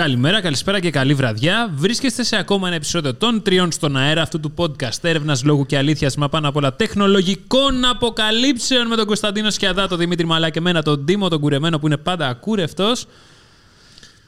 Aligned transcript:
Καλημέρα, 0.00 0.40
καλησπέρα 0.40 0.80
και 0.80 0.90
καλή 0.90 1.14
βραδιά. 1.14 1.70
Βρίσκεστε 1.74 2.22
σε 2.22 2.36
ακόμα 2.36 2.66
ένα 2.66 2.76
επεισόδιο 2.76 3.14
των 3.14 3.42
τριών 3.42 3.72
στον 3.72 3.96
αέρα 3.96 4.22
αυτού 4.22 4.40
του 4.40 4.54
podcast 4.56 4.98
έρευνας 5.02 5.44
λόγου 5.44 5.66
και 5.66 5.76
αλήθειας, 5.76 6.16
μα 6.16 6.28
πάνω 6.28 6.48
απ' 6.48 6.56
όλα 6.56 6.74
τεχνολογικών 6.74 7.84
αποκαλύψεων 7.84 8.86
με 8.86 8.96
τον 8.96 9.06
Κωνσταντίνο 9.06 9.50
Σκιαδά, 9.50 9.88
τον 9.88 9.98
Δημήτρη 9.98 10.26
Μαλά 10.26 10.50
και 10.50 10.60
μένα, 10.60 10.82
τον 10.82 11.04
Τίμο 11.04 11.28
τον 11.28 11.40
Κουρεμένο 11.40 11.78
που 11.78 11.86
είναι 11.86 11.96
πάντα 11.96 12.28
ακούρευτος. 12.28 13.06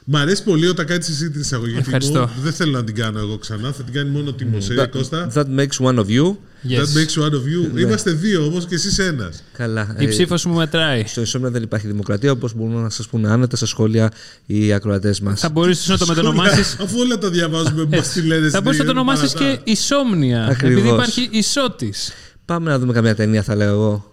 Μ' 0.05 0.15
αρέσει 0.15 0.43
πολύ 0.43 0.67
όταν 0.67 0.85
κάνει 0.85 1.05
εσύ 1.09 1.29
την 1.29 1.41
εισαγωγή. 1.41 1.75
Ευχαριστώ. 1.77 2.13
Τιμό. 2.13 2.29
Δεν 2.43 2.53
θέλω 2.53 2.71
να 2.71 2.83
την 2.83 2.95
κάνω 2.95 3.19
εγώ 3.19 3.37
ξανά. 3.37 3.71
Θα 3.71 3.83
την 3.83 3.93
κάνει 3.93 4.09
μόνο 4.09 4.29
ο 4.29 4.33
Τίμο. 4.33 4.57
Mm. 4.57 4.87
Κώστα. 4.91 5.31
That 5.33 5.45
makes 5.45 5.85
one 5.85 5.97
of 5.97 6.05
you. 6.05 6.35
Yes. 6.67 6.79
That 6.79 6.93
makes 6.95 7.23
one 7.23 7.33
of 7.33 7.73
you. 7.73 7.79
Είμαστε 7.79 8.11
δύο 8.11 8.45
όμως 8.45 8.65
και 8.65 8.75
εσύ 8.75 9.03
ένας. 9.03 9.43
Καλά. 9.53 9.95
Η 9.99 10.07
ψήφος 10.07 10.45
μου 10.45 10.53
μετράει. 10.53 11.03
Στο 11.07 11.21
Ισόμνα 11.21 11.49
δεν 11.49 11.63
υπάρχει 11.63 11.87
δημοκρατία, 11.87 12.31
όπως 12.31 12.53
μπορούν 12.53 12.81
να 12.81 12.89
σας 12.89 13.07
πούνε 13.07 13.29
άνετα 13.29 13.55
στα 13.55 13.65
σχόλια 13.65 14.11
οι 14.45 14.73
ακροατές 14.73 15.19
μας. 15.19 15.39
Θα 15.39 15.49
μπορούσε 15.49 15.91
να 15.91 15.97
το 15.97 16.05
μετονομάσεις. 16.05 16.77
Αφού 16.81 16.99
όλα 16.99 17.17
τα 17.17 17.29
διαβάζουμε, 17.29 17.85
μας 17.85 18.09
τη 18.09 18.21
λένε 18.21 18.49
Θα 18.49 18.61
μπορούσε 18.61 18.81
να 18.81 18.85
το 18.85 18.99
ονομάσεις 18.99 19.33
και 19.33 19.59
ισόμνια. 19.63 20.45
Ακριβώς. 20.45 20.79
Επειδή 20.79 20.93
υπάρχει 20.93 21.29
ισότης. 21.31 22.11
Πάμε 22.45 22.69
να 22.69 22.79
δούμε 22.79 22.93
καμιά 22.93 23.15
ταινία, 23.15 23.43
θα 23.43 23.55
λέω 23.55 23.73
εγώ. 23.73 24.12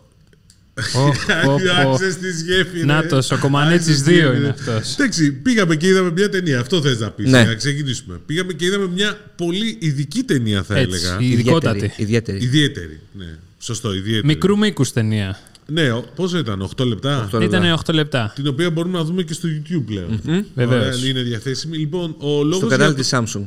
Άξες 1.92 2.16
τη 2.16 2.30
γέφυρα. 2.44 2.84
Νάτος, 2.84 3.30
ο 3.30 3.38
Κομανέτσης 3.38 4.02
2 4.06 4.08
είναι 4.36 4.48
αυτός. 4.48 4.94
Εντάξει, 4.94 5.32
πήγαμε 5.32 5.76
και 5.76 5.86
είδαμε 5.86 6.10
μια 6.10 6.28
ταινία. 6.28 6.60
Αυτό 6.60 6.80
θες 6.82 6.98
να 6.98 7.10
πεις. 7.10 7.30
Ναι. 7.30 7.44
Να 7.44 7.54
ξεκινήσουμε. 7.54 8.20
Πήγαμε 8.26 8.52
και 8.52 8.64
είδαμε 8.64 8.88
μια 8.88 9.18
πολύ 9.36 9.76
ειδική 9.80 10.22
ταινία, 10.22 10.62
θα 10.62 10.76
Έτσι, 10.78 10.96
έλεγα. 10.96 11.18
η- 11.20 11.30
Ειδικότατη. 11.30 11.92
Ιδιαίτερη. 11.96 12.38
Ιδιαίτερη. 12.44 13.00
Ναι. 13.12 13.38
Σωστό, 13.58 13.94
ιδιαίτερη. 13.94 14.26
Μικρού 14.26 14.58
μήκους 14.58 14.92
ταινία. 14.92 15.38
Ναι, 15.66 15.92
ο- 15.92 16.04
πόσο 16.14 16.38
ήταν, 16.38 16.60
8 16.62 16.84
λεπτά; 16.84 17.22
Οκτώ 17.24 17.38
λεπτά. 17.38 17.56
Ήταν 17.56 17.72
8 17.72 17.92
λεπτά. 17.92 18.32
Την 18.34 18.46
οποία 18.46 18.70
μπορούμε 18.70 18.98
να 18.98 19.04
δούμε 19.04 19.22
και 19.22 19.32
στο 19.32 19.48
YouTube 19.48 19.82
πλέον. 19.86 20.20
Βεβαίως. 20.54 20.96
Ωραία, 20.96 21.08
είναι 21.08 21.22
διαθέσιμη. 21.22 21.76
Λοιπόν, 21.76 22.14
ο 22.18 22.42
λόγος 22.42 22.56
Στο 22.56 22.66
για 22.66 22.76
κανάλι 22.76 22.94
το- 22.96 23.00
της 23.00 23.10
Samsung. 23.14 23.46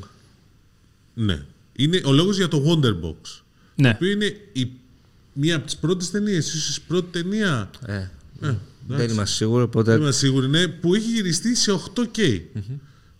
Ναι. 1.13 1.39
Είναι 1.75 2.01
ο 2.05 2.11
λόγος 2.11 2.37
για 2.37 2.47
το 2.47 2.63
Wonderbox. 2.67 3.15
Το 3.75 3.81
Ναι. 3.81 3.89
οποίο 3.95 4.11
είναι 4.11 4.35
η, 4.53 4.67
μία 5.33 5.55
από 5.55 5.65
τις 5.65 5.77
πρώτες 5.77 6.11
ταινίες, 6.11 6.53
ίσως 6.53 6.77
η 6.77 6.81
πρώτη 6.87 7.21
ταινία. 7.21 7.69
Ε, 7.85 7.93
Ε, 7.93 8.09
δεν 8.41 8.95
εντάξει. 8.97 9.13
είμαστε 9.13 9.35
σίγουροι, 9.35 9.57
Δεν 9.59 9.63
οπότε. 9.67 9.93
είμαι 9.93 10.11
σίγουρη, 10.11 10.47
ναι, 10.47 10.67
που 10.67 10.95
έχει 10.95 11.09
γυριστεί 11.11 11.55
σε 11.55 11.71
8K. 11.71 12.41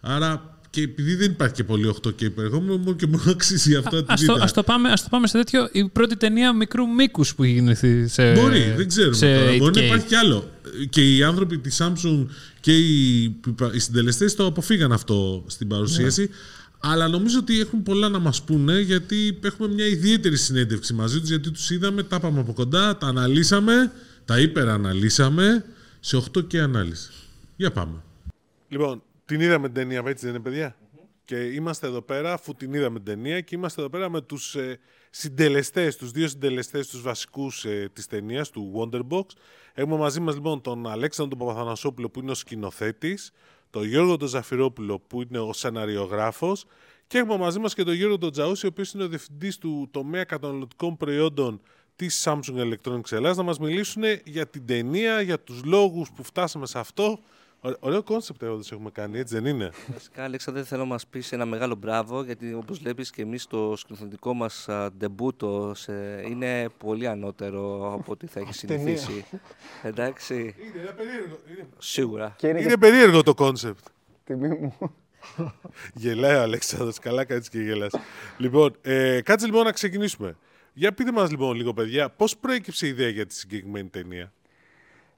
Άρα 0.02 0.58
και 0.70 0.82
επειδή 0.82 1.16
δεν 1.16 1.32
υπάρχει 1.32 1.54
και 1.54 1.64
πολύ 1.64 1.88
8K 2.04 2.32
περιεχόμενο, 2.36 2.78
μόνο 2.78 2.96
και 2.96 3.08
μόνο 3.08 3.24
αξίζει 3.28 3.76
αυτά 3.76 3.98
τη 4.04 4.06
Ας 4.08 4.26
το, 4.26 4.34
ας, 4.34 4.54
το 4.54 4.64
πάμε, 4.64 4.90
ας 4.90 5.02
το 5.04 5.08
πάμε 5.12 5.28
σε 5.28 5.38
τέτοιο. 5.38 5.70
Η 5.72 5.90
πρώτη 5.90 6.18
ταινία 6.18 6.54
μικρού 6.54 6.88
μήκους 6.88 7.36
που 7.36 7.44
έχει 7.44 7.54
γεννηθεί 7.54 8.08
σε. 8.08 8.32
Μπορεί, 8.34 8.74
δεν 8.78 8.88
ξέρουμε 8.88 9.16
σε 9.16 9.36
τώρα. 9.36 9.56
Μπορεί 9.58 9.72
8K. 9.72 9.76
να 9.76 9.84
υπάρχει 9.86 10.06
κι 10.06 10.16
άλλο. 10.16 10.50
Και 10.90 11.16
οι 11.16 11.24
άνθρωποι 11.24 11.58
της 11.58 11.82
Samsung 11.82 12.26
και 12.60 12.78
οι, 12.78 13.24
οι 13.74 13.80
συντελεστές 13.80 14.36
το 14.36 14.46
αποφύγαν 14.46 14.92
αυτό 14.92 15.44
στην 15.48 15.68
παρουσίαση. 15.68 16.22
Ναι. 16.22 16.28
Αλλά 16.86 17.08
νομίζω 17.08 17.40
ότι 17.40 17.60
έχουν 17.60 17.84
πολλά 17.84 18.10
να 18.10 18.20
μας 18.20 18.44
πούνε 18.44 18.80
γιατί 18.80 19.40
έχουμε 19.44 19.68
μια 19.68 19.86
ιδιαίτερη 19.86 20.38
συνέντευξη 20.38 20.94
μαζί 20.94 21.20
τους 21.20 21.30
γιατί 21.30 21.52
τους 21.52 21.70
είδαμε, 21.70 22.04
τα 22.04 22.16
είπαμε 22.16 22.40
από 22.40 22.54
κοντά, 22.54 22.98
τα 22.98 23.08
αναλύσαμε, 23.08 23.92
τα 24.26 24.40
υπεραναλύσαμε 24.40 25.66
σε 26.00 26.18
8 26.18 26.58
ανάλυση. 26.58 27.12
Για 27.56 27.72
πάμε. 27.72 28.04
Λοιπόν, 28.68 29.04
την 29.26 29.42
είδαμε 29.42 29.66
την 29.66 29.76
ταινία, 29.76 30.04
έτσι 30.06 30.26
δεν 30.26 30.36
είναι 30.36 30.44
παιδιά; 30.44 30.76
Και 31.26 31.36
είμαστε 31.36 31.88
εδώ 31.88 32.02
πέρα, 32.02 32.34
αφού 32.34 32.56
την 32.56 32.74
είδαμε 32.74 33.00
την 33.00 33.06
ταινία 33.06 33.42
και 33.42 33.56
είμαστε 33.56 33.82
εδώ 33.82 33.90
πέρα 33.90 34.10
με 34.10 34.22
τους 34.22 34.56
ε, 34.56 34.80
συντελεστές, 35.10 35.96
τους 35.96 36.12
δύο 36.12 36.28
συντελεστές, 36.28 36.88
τους 36.88 37.02
βασικούς 37.02 37.66
ε, 37.66 37.90
της 37.94 38.08
ταινίας, 38.08 38.50
του 38.50 38.72
Wonderbox. 38.76 39.26
Έχουμε 39.74 39.98
μαζί 39.98 40.20
μας 40.20 40.36
λοιπόν 40.36 40.62
τον 40.62 40.88
Αλέξανδρο 40.88 41.38
τον 41.38 41.48
Παπαθανασόπουλο 41.48 42.10
που 42.10 42.20
είναι 42.20 42.32
ο 42.32 42.36
σκηνοθέτης, 42.36 43.32
τον 43.74 43.86
Γιώργο 43.86 44.18
τον 44.18 44.28
Ζαφυρόπουλο 44.28 45.00
που 45.00 45.22
είναι 45.22 45.40
ο 45.40 45.54
σεναριογράφος 45.54 46.66
και 47.08 47.18
έχουμε 47.18 47.38
μαζί 47.38 47.60
μας 47.60 47.74
και 47.74 47.84
τον 47.84 47.94
Γιώργο 47.94 48.18
τον 48.18 48.32
Τζαούση, 48.32 48.66
ο 48.66 48.70
οποίος 48.72 48.92
είναι 48.92 49.04
ο 49.04 49.08
διευθυντής 49.08 49.58
του 49.58 49.88
τομέα 49.92 50.24
καταναλωτικών 50.24 50.98
προϊόντων 50.98 51.62
της 51.96 52.24
Samsung 52.28 52.56
Electronics 52.56 53.12
Ελλάδας, 53.12 53.38
να 53.38 53.44
μας 53.44 53.60
μιλήσουν 53.60 54.04
για 54.26 54.48
την 54.48 54.66
ταινία, 54.66 55.22
για 55.22 55.40
τους 55.40 55.64
λόγους 55.64 56.12
που 56.16 56.24
φτάσαμε 56.24 56.66
σε 56.66 56.80
αυτό. 56.80 57.20
Ω- 57.66 57.78
Ωραίο 57.80 58.04
κόνσεπτ 58.04 58.44
εδώ 58.44 58.60
έχουμε 58.72 58.90
κάνει, 58.92 59.20
έτσι 59.20 59.34
δεν 59.36 59.46
είναι; 59.46 59.72
Βασικά, 59.94 60.24
Αλέξανδρε, 60.24 60.64
θέλω 60.64 60.82
να 60.82 60.88
μας 60.88 61.08
πεις 61.08 61.32
ένα 61.32 61.46
μεγάλο 61.46 61.76
μπράβο, 61.76 62.24
γιατί 62.24 62.54
όπως 62.54 62.80
βλέπεις 62.80 63.10
και 63.10 63.22
εμείς 63.22 63.48
το 63.48 63.74
σκηνοθετικό 63.76 64.34
μας 64.34 64.70
α, 64.70 64.92
ντεμπούτο 64.98 65.72
σε- 65.76 66.22
είναι 66.30 66.70
πολύ 66.78 67.08
ανώτερο 67.08 67.94
από 67.94 68.12
ό,τι 68.12 68.28
θα 68.28 68.40
έχει 68.40 68.66
ταινία. 68.68 68.98
συνηθίσει. 68.98 69.26
Εντάξει, 69.84 70.36
Είναι 70.36 70.92
περίεργο. 70.98 71.38
σίγουρα. 71.78 72.34
Και 72.38 72.48
είναι 72.48 72.60
και 72.60 72.64
Είναι 72.66 72.78
περίεργο 72.78 73.24
το 73.24 73.34
κόνσεπτ. 73.34 73.86
τιμή 74.24 74.48
μου. 74.48 74.78
Γελάει 75.94 76.36
ο 76.36 76.42
Αλέξανδρος, 76.42 77.00
καλά 77.00 77.26
κάτσε 77.26 77.50
και 77.50 77.60
γελάς. 77.62 77.92
λοιπόν, 78.38 78.76
ε, 78.82 79.22
κάτσε 79.22 79.46
λοιπόν 79.46 79.64
να 79.64 79.72
ξεκινήσουμε. 79.72 80.36
Για 80.74 80.94
πείτε 80.94 81.12
μας 81.12 81.30
λοιπόν 81.32 81.56
λίγο 81.56 81.74
παιδιά, 81.74 82.10
πώς 82.10 82.38
προέκυψε 82.38 82.86
η 82.86 82.90
ιδέα 82.90 83.10
για 83.10 83.26
τη 83.26 83.34
συγκεκριμένη 83.34 83.88
ταινία; 83.90 84.34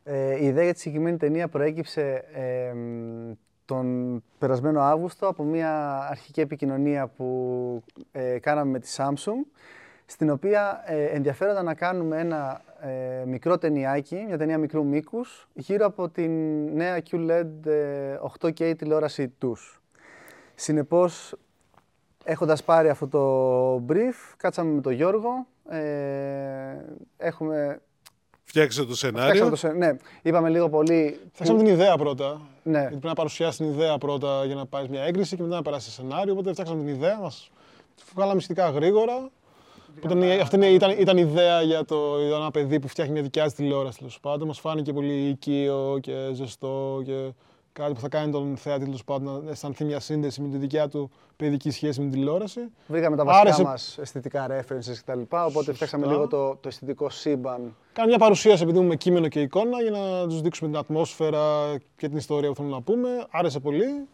Ε, 0.08 0.36
η 0.40 0.46
ιδέα 0.46 0.64
για 0.64 0.74
τη 0.74 0.80
συγκεκριμένη 0.80 1.18
ταινία 1.18 1.48
προέκυψε 1.48 2.24
ε, 2.34 2.74
μ, 2.74 3.32
τον 3.66 4.24
περασμένο 4.38 4.82
Αύγουστο 4.82 5.28
από 5.28 5.44
μια 5.44 5.98
αρχική 6.10 6.42
επικοινωνία 6.42 7.08
που 7.08 7.84
ε, 8.12 8.40
κάναμε 8.40 8.72
με 8.72 8.80
τη 8.80 8.94
Samsung 8.98 9.46
στην 10.06 10.30
οποία 10.30 10.84
ε, 10.86 11.04
ενδιαφέρονταν 11.06 11.66
να 11.66 11.74
κάνουμε 11.74 12.20
ένα 12.20 12.62
ε, 12.80 13.26
μικρό 13.26 13.58
ταινιάκι, 13.58 14.24
μια 14.28 14.38
ταινία 14.38 14.58
μικρού 14.58 14.86
μήκους, 14.86 15.48
γύρω 15.54 15.86
από 15.86 16.10
την 16.10 16.32
νέα 16.74 17.02
QLED 17.12 17.66
ε, 17.66 18.18
8K 18.40 18.78
τηλεόραση 18.78 19.28
τους. 19.28 19.82
Συνεπώς, 20.56 21.36
έχοντας 22.24 22.64
πάρει 22.64 22.90
αυτό 22.90 23.08
το 23.08 23.86
brief, 23.90 24.34
κάτσαμε 24.38 24.72
με 24.72 24.82
τον 24.82 24.94
Γιώργο, 24.94 25.48
ε, 25.70 25.80
έχουμε 27.18 27.82
Φτιάξε 28.48 28.80
το 28.86 28.94
Φτιάξαμε 28.94 29.20
σενάριο. 29.22 29.50
το 29.50 29.56
σε- 29.56 29.72
ναι, 29.72 29.96
είπαμε 30.22 30.50
λίγο 30.50 30.70
πολύ. 30.70 31.20
Φτιάξαμε 31.34 31.64
την 31.64 31.74
ιδέα 31.74 31.98
πρώτα. 31.98 32.42
Ναι, 32.64 32.78
Γιατί 32.80 32.90
πρέπει 32.90 33.06
να 33.08 33.14
παρουσιάσει 33.14 33.58
την 33.58 33.68
ιδέα 33.68 33.98
πρώτα 33.98 34.46
για 34.46 34.56
να 34.56 34.66
πάρεις 34.66 34.88
μια 34.90 35.02
έγκριση 35.02 35.36
και 35.36 35.42
μετά 35.44 35.56
να 35.56 35.62
περάσει 35.62 35.86
σε 35.86 35.92
σενάριο. 35.92 36.34
Οπότε 36.34 36.52
φτιάξαμε 36.52 36.84
την 36.84 36.94
ιδέα 36.94 37.20
μας. 37.20 37.50
Βγάλαμε 38.16 38.42
σχετικά 38.42 38.70
γρήγορα. 38.70 39.30
Οπότε 39.98 40.14
είναι- 40.14 40.36
αυτή 40.42 40.56
είναι- 40.56 40.68
ήταν, 40.68 40.90
ήταν 41.00 41.18
ιδέα 41.18 41.62
για, 41.62 41.86
το, 41.86 42.20
για 42.28 42.36
ένα 42.36 42.52
παιδί 42.52 42.80
που 42.80 42.88
φτιάχνει 42.88 43.14
μια 43.14 43.22
δικιά 43.22 43.44
της 43.44 43.54
τηλεόραση 43.54 43.98
τέλος 43.98 44.20
πάντων. 44.20 44.48
Μας 44.48 44.60
φάνηκε 44.60 44.94
πολύ 44.94 45.28
οικείο 45.28 45.98
και 46.02 46.30
ζεστό 46.34 47.02
και 47.06 47.32
κάτι 47.80 47.94
που 47.94 48.00
θα 48.00 48.10
κάνει 48.10 48.32
τον 48.32 48.58
θεατή 48.58 48.84
τέλος 48.84 49.04
πάντων 49.04 49.44
να 49.46 49.52
αισθανθεί 49.52 49.84
μια 49.86 50.00
σύνδεση 50.00 50.42
με 50.42 50.48
τη 50.50 50.58
δικιά 50.58 50.88
του 50.88 51.12
παιδική 51.36 51.72
σχέση 51.72 52.00
με 52.02 52.10
την 52.10 52.20
τηλεόραση. 52.20 52.60
βρήκαμε 52.88 53.16
τα 53.16 53.24
βασικά 53.24 53.42
Άρεσε- 53.42 53.64
μας 53.64 53.98
αισθητικά 53.98 54.48
references 54.50 54.96
κτλ. 55.06 55.20
Οπότε 55.30 55.74
φτιάξαμε 55.74 56.08
λίγο 56.08 56.28
το, 56.28 56.56
το 56.56 56.68
αισθητικό 56.68 57.10
σύμπαν. 57.10 57.76
Κάνει 57.94 58.08
μια 58.10 58.18
παρουσίαση 58.18 58.64
επειδή 58.64 58.80
μου 58.80 58.88
με 58.88 58.96
κείμενο 58.96 59.28
και 59.28 59.42
εικόνα 59.42 59.82
για 59.82 59.92
να 59.92 60.28
τους 60.28 60.42
δείξουμε 60.42 60.70
την 60.70 60.80
ατμόσφαιρα 60.80 61.76
και 61.98 62.08
την 62.08 62.18
ιστορία 62.18 62.50
που 62.50 62.56
θέλουμε 62.56 62.76
να 62.76 62.82
πούμε. 62.82 63.26
Άρεσε 63.30 63.60
πολύ 63.60 64.08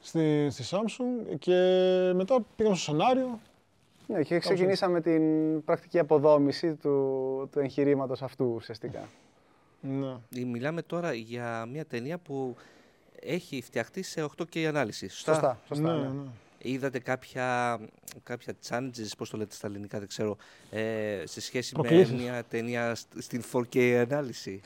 στη, 0.00 0.50
στη 0.50 0.64
Samsung 0.70 1.36
και 1.38 1.54
μετά 2.14 2.38
πήγαμε 2.56 2.76
στο 2.76 2.90
σενάριο. 2.90 3.38
Ναι, 4.06 4.22
και 4.22 4.38
ξεκινήσαμε 4.38 5.00
την 5.00 5.22
πρακτική 5.64 5.98
αποδόμηση 5.98 6.74
του, 6.74 6.88
του 7.52 7.58
εγχειρήματος 7.60 8.22
αυτού 8.22 8.52
ουσιαστικά. 8.54 9.08
Ναι. 9.80 10.40
Ε, 10.40 10.44
Μιλάμε 10.44 10.82
τώρα 10.82 11.12
για 11.12 11.66
μια 11.72 11.84
ταινία 11.84 12.18
που 12.18 12.56
έχει 13.22 13.62
φτιαχτεί 13.62 14.02
σε 14.02 14.26
8K 14.38 14.58
ανάλυση. 14.64 15.08
Σωστά; 15.08 15.32
Σωστά, 15.32 15.58
σωστά. 15.68 15.92
ναι, 15.96 16.00
ναι. 16.02 16.08
ναι. 16.08 16.28
Είδατε 16.62 16.98
κάποια, 16.98 17.78
κάποια 18.22 18.54
challenges, 18.68 19.10
πώς 19.18 19.30
το 19.30 19.36
λέτε 19.36 19.54
στα 19.54 19.66
ελληνικά, 19.66 19.98
δεν 19.98 20.08
ξέρω, 20.08 20.36
ε, 20.70 21.22
σε 21.24 21.40
σχέση 21.40 21.72
Προκλήσεις. 21.74 22.12
με 22.14 22.22
μια 22.22 22.44
ταινία 22.50 22.94
σ- 22.94 23.06
στην 23.18 23.42
4K 23.52 24.06
ανάλυση; 24.10 24.60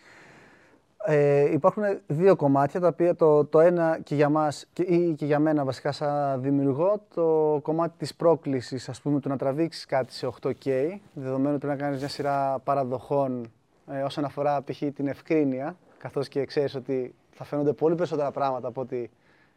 Ε, 1.07 1.53
υπάρχουν 1.53 1.83
δύο 2.07 2.37
κομμάτια, 2.37 2.81
τα 2.81 2.87
οποία 2.89 3.15
το, 3.15 3.45
το 3.45 3.61
ένα 3.61 3.99
και 4.05 4.15
για 4.15 4.29
μας 4.29 4.67
και, 4.73 4.83
ή 4.83 5.15
και 5.15 5.25
για 5.27 5.39
μένα 5.39 5.65
βασικά 5.65 5.93
σαν 5.93 6.43
δημιουργό, 6.43 7.03
το 7.15 7.59
κομμάτι 7.63 7.95
της 7.99 8.15
πρόκλησης, 8.15 8.89
ας 8.89 9.01
πούμε, 9.01 9.21
του 9.21 9.29
να 9.29 9.37
τραβήξεις 9.37 9.87
κάτι 9.87 10.13
σε 10.13 10.27
8K, 10.43 10.99
δεδομένου 11.15 11.55
ότι 11.55 11.59
πρέπει 11.67 11.79
να 11.81 11.85
κάνεις 11.85 11.99
μια 11.99 12.09
σειρά 12.09 12.59
παραδοχών 12.59 13.51
ε, 13.93 14.03
όσον 14.03 14.25
αφορά 14.25 14.63
π.χ. 14.63 14.83
την 14.95 15.07
ευκρίνεια, 15.09 15.77
καθώς 15.99 16.29
και 16.29 16.45
ξέρεις 16.45 16.75
ότι 16.75 17.15
θα 17.43 17.49
φαίνονται 17.49 17.73
πολύ 17.73 17.95
περισσότερα 17.95 18.31
πράγματα 18.31 18.69
από 18.69 18.81
ό,τι 18.81 19.09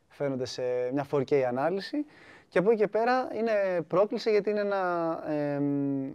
φαίνονται 0.07 0.45
σε 0.45 0.61
μια 0.93 1.05
4K 1.11 1.35
ανάλυση. 1.35 2.05
Και 2.49 2.59
από 2.59 2.71
εκεί 2.71 2.79
και 2.79 2.87
πέρα 2.87 3.27
είναι 3.33 3.81
πρόκληση 3.87 4.31
γιατί 4.31 4.49
είναι 4.49 4.59
ένα... 4.59 5.23
εμ, 5.31 6.13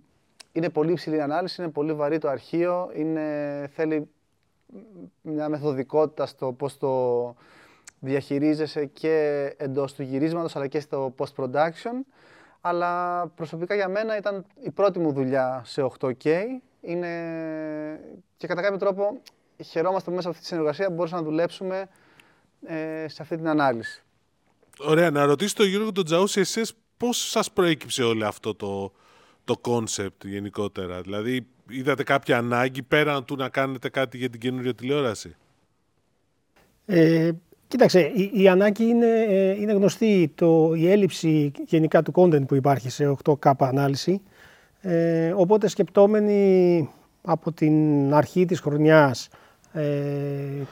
είναι 0.52 0.68
πολύ 0.68 0.92
υψηλή 0.92 1.16
η 1.16 1.20
ανάλυση, 1.20 1.62
είναι 1.62 1.70
πολύ 1.70 1.92
βαρύ 1.92 2.18
το 2.18 2.28
αρχείο, 2.28 2.90
είναι, 2.94 3.70
θέλει 3.72 4.08
μια 5.22 5.48
μεθοδικότητα 5.48 6.26
στο 6.26 6.52
πώς 6.52 6.78
το 6.78 7.34
διαχειρίζεσαι 7.98 8.84
και 8.84 9.46
εντός 9.56 9.94
του 9.94 10.02
γυρίσματος 10.02 10.56
αλλά 10.56 10.66
και 10.66 10.80
στο 10.80 11.14
post-production. 11.18 12.04
Αλλά 12.60 13.26
προσωπικά 13.26 13.74
για 13.74 13.88
μένα 13.88 14.16
ήταν 14.16 14.44
η 14.60 14.70
πρώτη 14.70 14.98
μου 14.98 15.12
δουλειά 15.12 15.62
σε 15.64 15.90
8K. 15.98 16.42
Είναι... 16.80 17.10
Και 18.36 18.46
κατά 18.46 18.62
κάποιο 18.62 18.78
τρόπο 18.78 19.20
χαιρόμαστε 19.64 20.10
που 20.10 20.16
μέσα 20.16 20.28
από 20.28 20.36
αυτή 20.36 20.40
τη 20.40 20.54
συνεργασία 20.54 20.86
που 20.86 20.94
μπορούσαμε 20.94 21.22
να 21.22 21.28
δουλέψουμε 21.28 21.88
ε, 22.66 23.08
σε 23.08 23.22
αυτή 23.22 23.36
την 23.36 23.48
ανάλυση. 23.48 24.02
Ωραία, 24.78 25.10
να 25.10 25.24
ρωτήσω 25.24 25.54
τον 25.54 25.66
Γιώργο 25.66 25.92
τον 25.92 26.04
Τζαούση, 26.04 26.40
εσείς 26.40 26.72
πώς 26.96 27.30
σας 27.30 27.50
προέκυψε 27.50 28.02
όλο 28.02 28.26
αυτό 28.26 28.54
το, 28.54 28.92
το 29.44 29.60
concept 29.62 30.24
γενικότερα; 30.24 31.00
Δηλαδή, 31.00 31.46
είδατε 31.68 32.02
κάποια 32.02 32.38
ανάγκη 32.38 32.82
πέραν 32.82 33.24
του 33.24 33.36
να 33.36 33.48
κάνετε 33.48 33.88
κάτι 33.88 34.16
για 34.16 34.30
την 34.30 34.40
καινούργια 34.40 34.74
τηλεόραση; 34.74 35.36
Ε, 36.86 37.30
κοίταξε, 37.68 38.00
η, 38.00 38.30
η 38.34 38.48
ανάγκη 38.48 38.84
είναι, 38.84 39.24
ε, 39.28 39.50
είναι 39.50 39.72
γνωστή. 39.72 40.32
Το, 40.34 40.74
η 40.74 40.90
έλλειψη 40.90 41.52
γενικά 41.66 42.02
του 42.02 42.12
content 42.14 42.46
που 42.46 42.54
υπάρχει 42.54 42.90
σε 42.90 43.16
8K 43.24 43.52
ανάλυση. 43.58 44.22
Ε, 44.80 45.32
οπότε 45.36 45.68
σκεπτόμενοι 45.68 46.88
από 47.22 47.52
την 47.52 48.14
αρχή 48.14 48.44
της 48.44 48.60
χρονιάς 48.60 49.28
ε, 49.72 49.82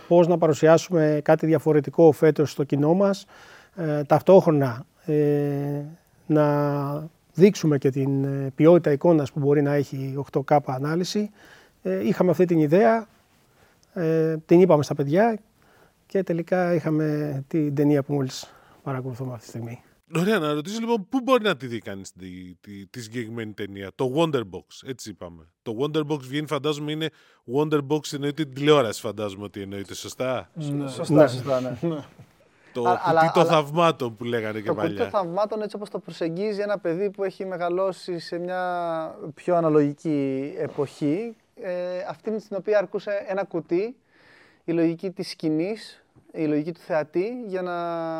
πώς 0.08 0.26
να 0.26 0.38
παρουσιάσουμε 0.38 1.20
κάτι 1.24 1.46
διαφορετικό 1.46 2.12
φέτος 2.12 2.50
στο 2.50 2.64
κοινό 2.64 2.94
μας, 2.94 3.26
ε, 3.76 4.02
ταυτόχρονα 4.04 4.84
ε, 5.04 5.82
να 6.26 7.08
δείξουμε 7.34 7.78
και 7.78 7.90
την 7.90 8.24
ε, 8.24 8.52
ποιότητα 8.54 8.92
εικόνας 8.92 9.32
που 9.32 9.38
μπορεί 9.38 9.62
να 9.62 9.74
έχει 9.74 10.24
8K 10.32 10.58
ανάλυση. 10.64 11.30
Ε, 11.82 12.06
είχαμε 12.06 12.30
αυτή 12.30 12.44
την 12.44 12.58
ιδέα, 12.58 13.06
ε, 13.94 14.36
την 14.46 14.60
είπαμε 14.60 14.82
στα 14.82 14.94
παιδιά 14.94 15.38
και 16.06 16.22
τελικά 16.22 16.74
είχαμε 16.74 17.38
την 17.48 17.74
ταινία 17.74 18.02
που 18.02 18.12
μόλις 18.12 18.52
παρακολουθούμε 18.82 19.32
αυτή 19.32 19.42
τη 19.42 19.48
στιγμή. 19.48 19.82
Ωραία, 20.16 20.38
να 20.38 20.52
ρωτήσω 20.52 20.78
λοιπόν 20.80 21.08
πού 21.08 21.20
μπορεί 21.20 21.42
να 21.42 21.56
τη 21.56 21.66
δει 21.66 21.78
κανείς 21.78 22.12
τη, 22.12 22.54
τη, 22.60 22.86
τη 22.86 23.00
συγκεκριμένη 23.02 23.52
ταινία; 23.52 23.90
Το 23.94 24.12
Wonderbox, 24.16 24.88
έτσι 24.88 25.10
είπαμε. 25.10 25.46
Το 25.62 25.76
Wonderbox 25.80 26.20
βγαίνει, 26.20 26.46
φαντάζομαι, 26.46 26.92
είναι 26.92 27.08
Wonderbox 27.56 28.12
εννοείται 28.12 28.44
την 28.44 28.54
τηλεόραση, 28.54 29.00
φαντάζομαι 29.00 29.44
ότι 29.44 29.60
εννοείται, 29.60 29.94
σωστά; 29.94 30.50
Ναι. 30.54 30.88
Σωστά, 30.88 31.28
σωστά, 31.28 31.60
ναι. 31.60 32.04
Το 32.72 32.88
Α- 32.88 33.00
αλλά- 33.04 33.20
κουτί 33.20 33.32
των 33.32 33.42
αλλά- 33.42 33.50
θαυμάτων 33.52 34.16
που 34.16 34.24
λέγανε 34.24 34.60
και 34.60 34.66
Το 34.66 34.74
κουτί 34.74 34.86
των 34.86 34.96
παλιά. 34.96 35.10
θαυμάτων 35.10 35.62
έτσι 35.62 35.76
όπως 35.76 35.90
το 35.90 35.98
προσεγγίζει 35.98 36.60
ένα 36.60 36.78
παιδί 36.78 37.10
που 37.10 37.24
έχει 37.24 37.44
μεγαλώσει 37.44 38.18
σε 38.18 38.38
μια 38.38 39.14
πιο 39.34 39.56
αναλογική 39.56 40.52
εποχή, 40.58 41.36
ε, 41.54 41.98
αυτή 42.08 42.40
στην 42.40 42.56
οποία 42.56 42.78
αρκούσε 42.78 43.24
ένα 43.28 43.44
κουτί, 43.44 43.96
η 44.64 44.72
λογική 44.72 45.10
της 45.10 45.28
σκηνής, 45.30 46.04
η 46.32 46.46
λογική 46.46 46.72
του 46.72 46.80
θεατή, 46.80 47.42
για 47.46 47.62
να 47.62 47.74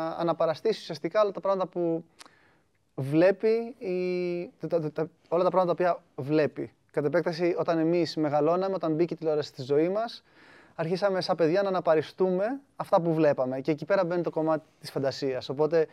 αναπαραστήσει 0.07 0.79
ουσιαστικά 0.81 1.21
όλα 1.21 1.31
τα 1.31 1.39
πράγματα 1.39 1.67
που 1.71 2.03
βλέπει, 2.95 3.75
η, 3.77 4.51
τα- 4.59 4.79
τα- 4.79 4.91
τα- 4.91 5.09
όλα 5.29 5.43
τα 5.43 5.49
πράγματα 5.49 5.75
τα 5.75 5.91
οποία 5.91 6.03
βλέπει. 6.15 6.73
Κατ' 6.91 7.05
επέκταση, 7.05 7.55
όταν 7.57 7.77
εμείς 7.77 8.15
μεγαλώναμε, 8.15 8.75
όταν 8.75 8.93
μπήκε 8.93 9.13
η 9.13 9.17
τηλεόραση 9.17 9.49
στη 9.49 9.61
ζωή 9.61 9.89
μας, 9.89 10.23
αρχίσαμε 10.75 11.21
σαν 11.21 11.35
παιδιά 11.35 11.61
να 11.61 11.67
αναπαριστούμε 11.67 12.59
αυτά 12.75 13.01
που 13.01 13.13
βλέπαμε. 13.13 13.61
Και 13.61 13.71
εκεί 13.71 13.85
πέρα 13.85 14.05
μπαίνει 14.05 14.21
το 14.21 14.29
κομμάτι 14.29 14.65
της 14.79 14.91
φαντασίας. 14.91 15.49
Οπότε, 15.49 15.87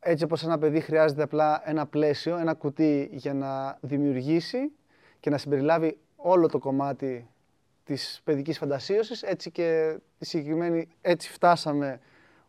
έτσι 0.00 0.24
όπως 0.24 0.44
ένα 0.44 0.58
παιδί 0.58 0.80
χρειάζεται 0.80 1.22
απλά 1.22 1.62
ένα 1.64 1.86
πλαίσιο, 1.86 2.36
ένα 2.36 2.54
κουτί 2.54 3.08
για 3.12 3.34
να 3.34 3.78
δημιουργήσει 3.80 4.72
και 5.20 5.30
να 5.30 5.38
συμπεριλάβει 5.38 5.98
όλο 6.16 6.48
το 6.48 6.58
κομμάτι 6.58 7.28
της 7.94 8.20
παιδικής 8.24 8.58
φαντασίωσης, 8.58 9.22
έτσι 9.22 9.50
και 9.50 9.96
τη 10.18 10.26
συγκεκριμένη, 10.26 10.88
έτσι 11.00 11.30
φτάσαμε 11.30 12.00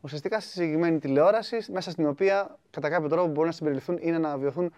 ουσιαστικά 0.01 0.40
στη 0.40 0.50
συγκεκριμένη 0.50 1.00
τηλεόραση, 1.00 1.57
μέσα 1.72 1.92
στην 1.92 2.07
οποία 2.07 2.57
κατά 2.69 2.90
κάποιο 2.90 3.10
τρόπο 3.10 3.28
μπορούν 3.28 3.45
να 3.45 3.51
συμπεριληφθούν 3.51 3.98
ή 4.01 4.10
να 4.10 4.16
αναβιωθούν 4.16 4.74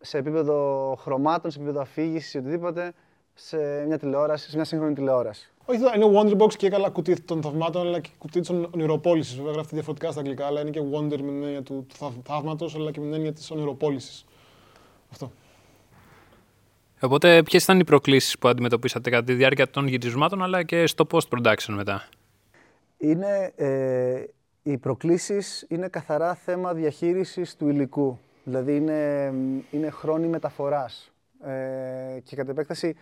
σε 0.00 0.18
επίπεδο 0.18 0.94
χρωμάτων, 1.00 1.50
σε 1.50 1.58
επίπεδο 1.58 1.80
αφήγησης, 1.80 2.34
οτιδήποτε, 2.34 2.92
σε 3.34 3.84
μια 3.86 3.98
τηλεόραση, 3.98 4.50
σε 4.50 4.56
μια 4.56 4.64
σύγχρονη 4.64 4.94
τηλεόραση. 4.94 5.52
Όχι, 5.64 5.82
εδώ 5.82 5.94
είναι 5.94 6.20
Wonderbox 6.20 6.54
και 6.54 6.68
καλά 6.68 6.88
κουτί 6.88 7.20
των 7.20 7.42
θαυμάτων, 7.42 7.86
αλλά 7.86 8.00
και 8.00 8.08
κουτί 8.18 8.40
της 8.40 8.50
ονειροπόλησης. 8.50 9.36
Βέβαια, 9.36 9.52
γράφεται 9.52 9.74
διαφορετικά 9.74 10.10
στα 10.10 10.20
αγγλικά, 10.20 10.46
αλλά 10.46 10.60
είναι 10.60 10.70
και 10.70 10.80
Wonder 10.80 11.08
με 11.08 11.16
την 11.16 11.42
έννοια 11.42 11.62
του 11.62 11.86
θαύματος, 12.24 12.74
αλλά 12.74 12.90
και 12.90 13.00
με 13.00 13.06
την 13.06 13.14
έννοια 13.14 13.32
της 13.32 13.50
ονειροπόλησης. 13.50 14.24
Αυτό. 15.10 15.32
Οπότε, 17.04 17.42
ποιες 17.42 17.62
ήταν 17.62 17.80
οι 17.80 17.84
προκλήσεις 17.84 18.38
που 18.38 18.48
αντιμετωπίσατε 18.48 19.10
κατά 19.10 19.24
τη 19.24 19.34
διάρκεια 19.34 19.70
των 19.70 19.86
γυρισμάτων, 19.86 20.42
αλλά 20.42 20.62
και 20.62 20.86
στο 20.86 21.06
post-production 21.10 21.74
μετά; 21.74 22.08
Είναι, 22.98 23.52
ε, 23.56 24.24
οι 24.62 24.78
προκλήσεις 24.78 25.66
είναι 25.68 25.88
καθαρά 25.88 26.34
θέμα 26.34 26.74
διαχείρισης 26.74 27.56
του 27.56 27.68
υλικού. 27.68 28.18
Δηλαδή 28.44 28.76
είναι, 28.76 29.32
είναι 29.70 29.90
χρόνοι 29.90 30.26
μεταφοράς. 30.26 31.12
Ε, 31.44 32.20
και 32.20 32.36
κατ' 32.36 32.48
επέκταση 32.48 32.96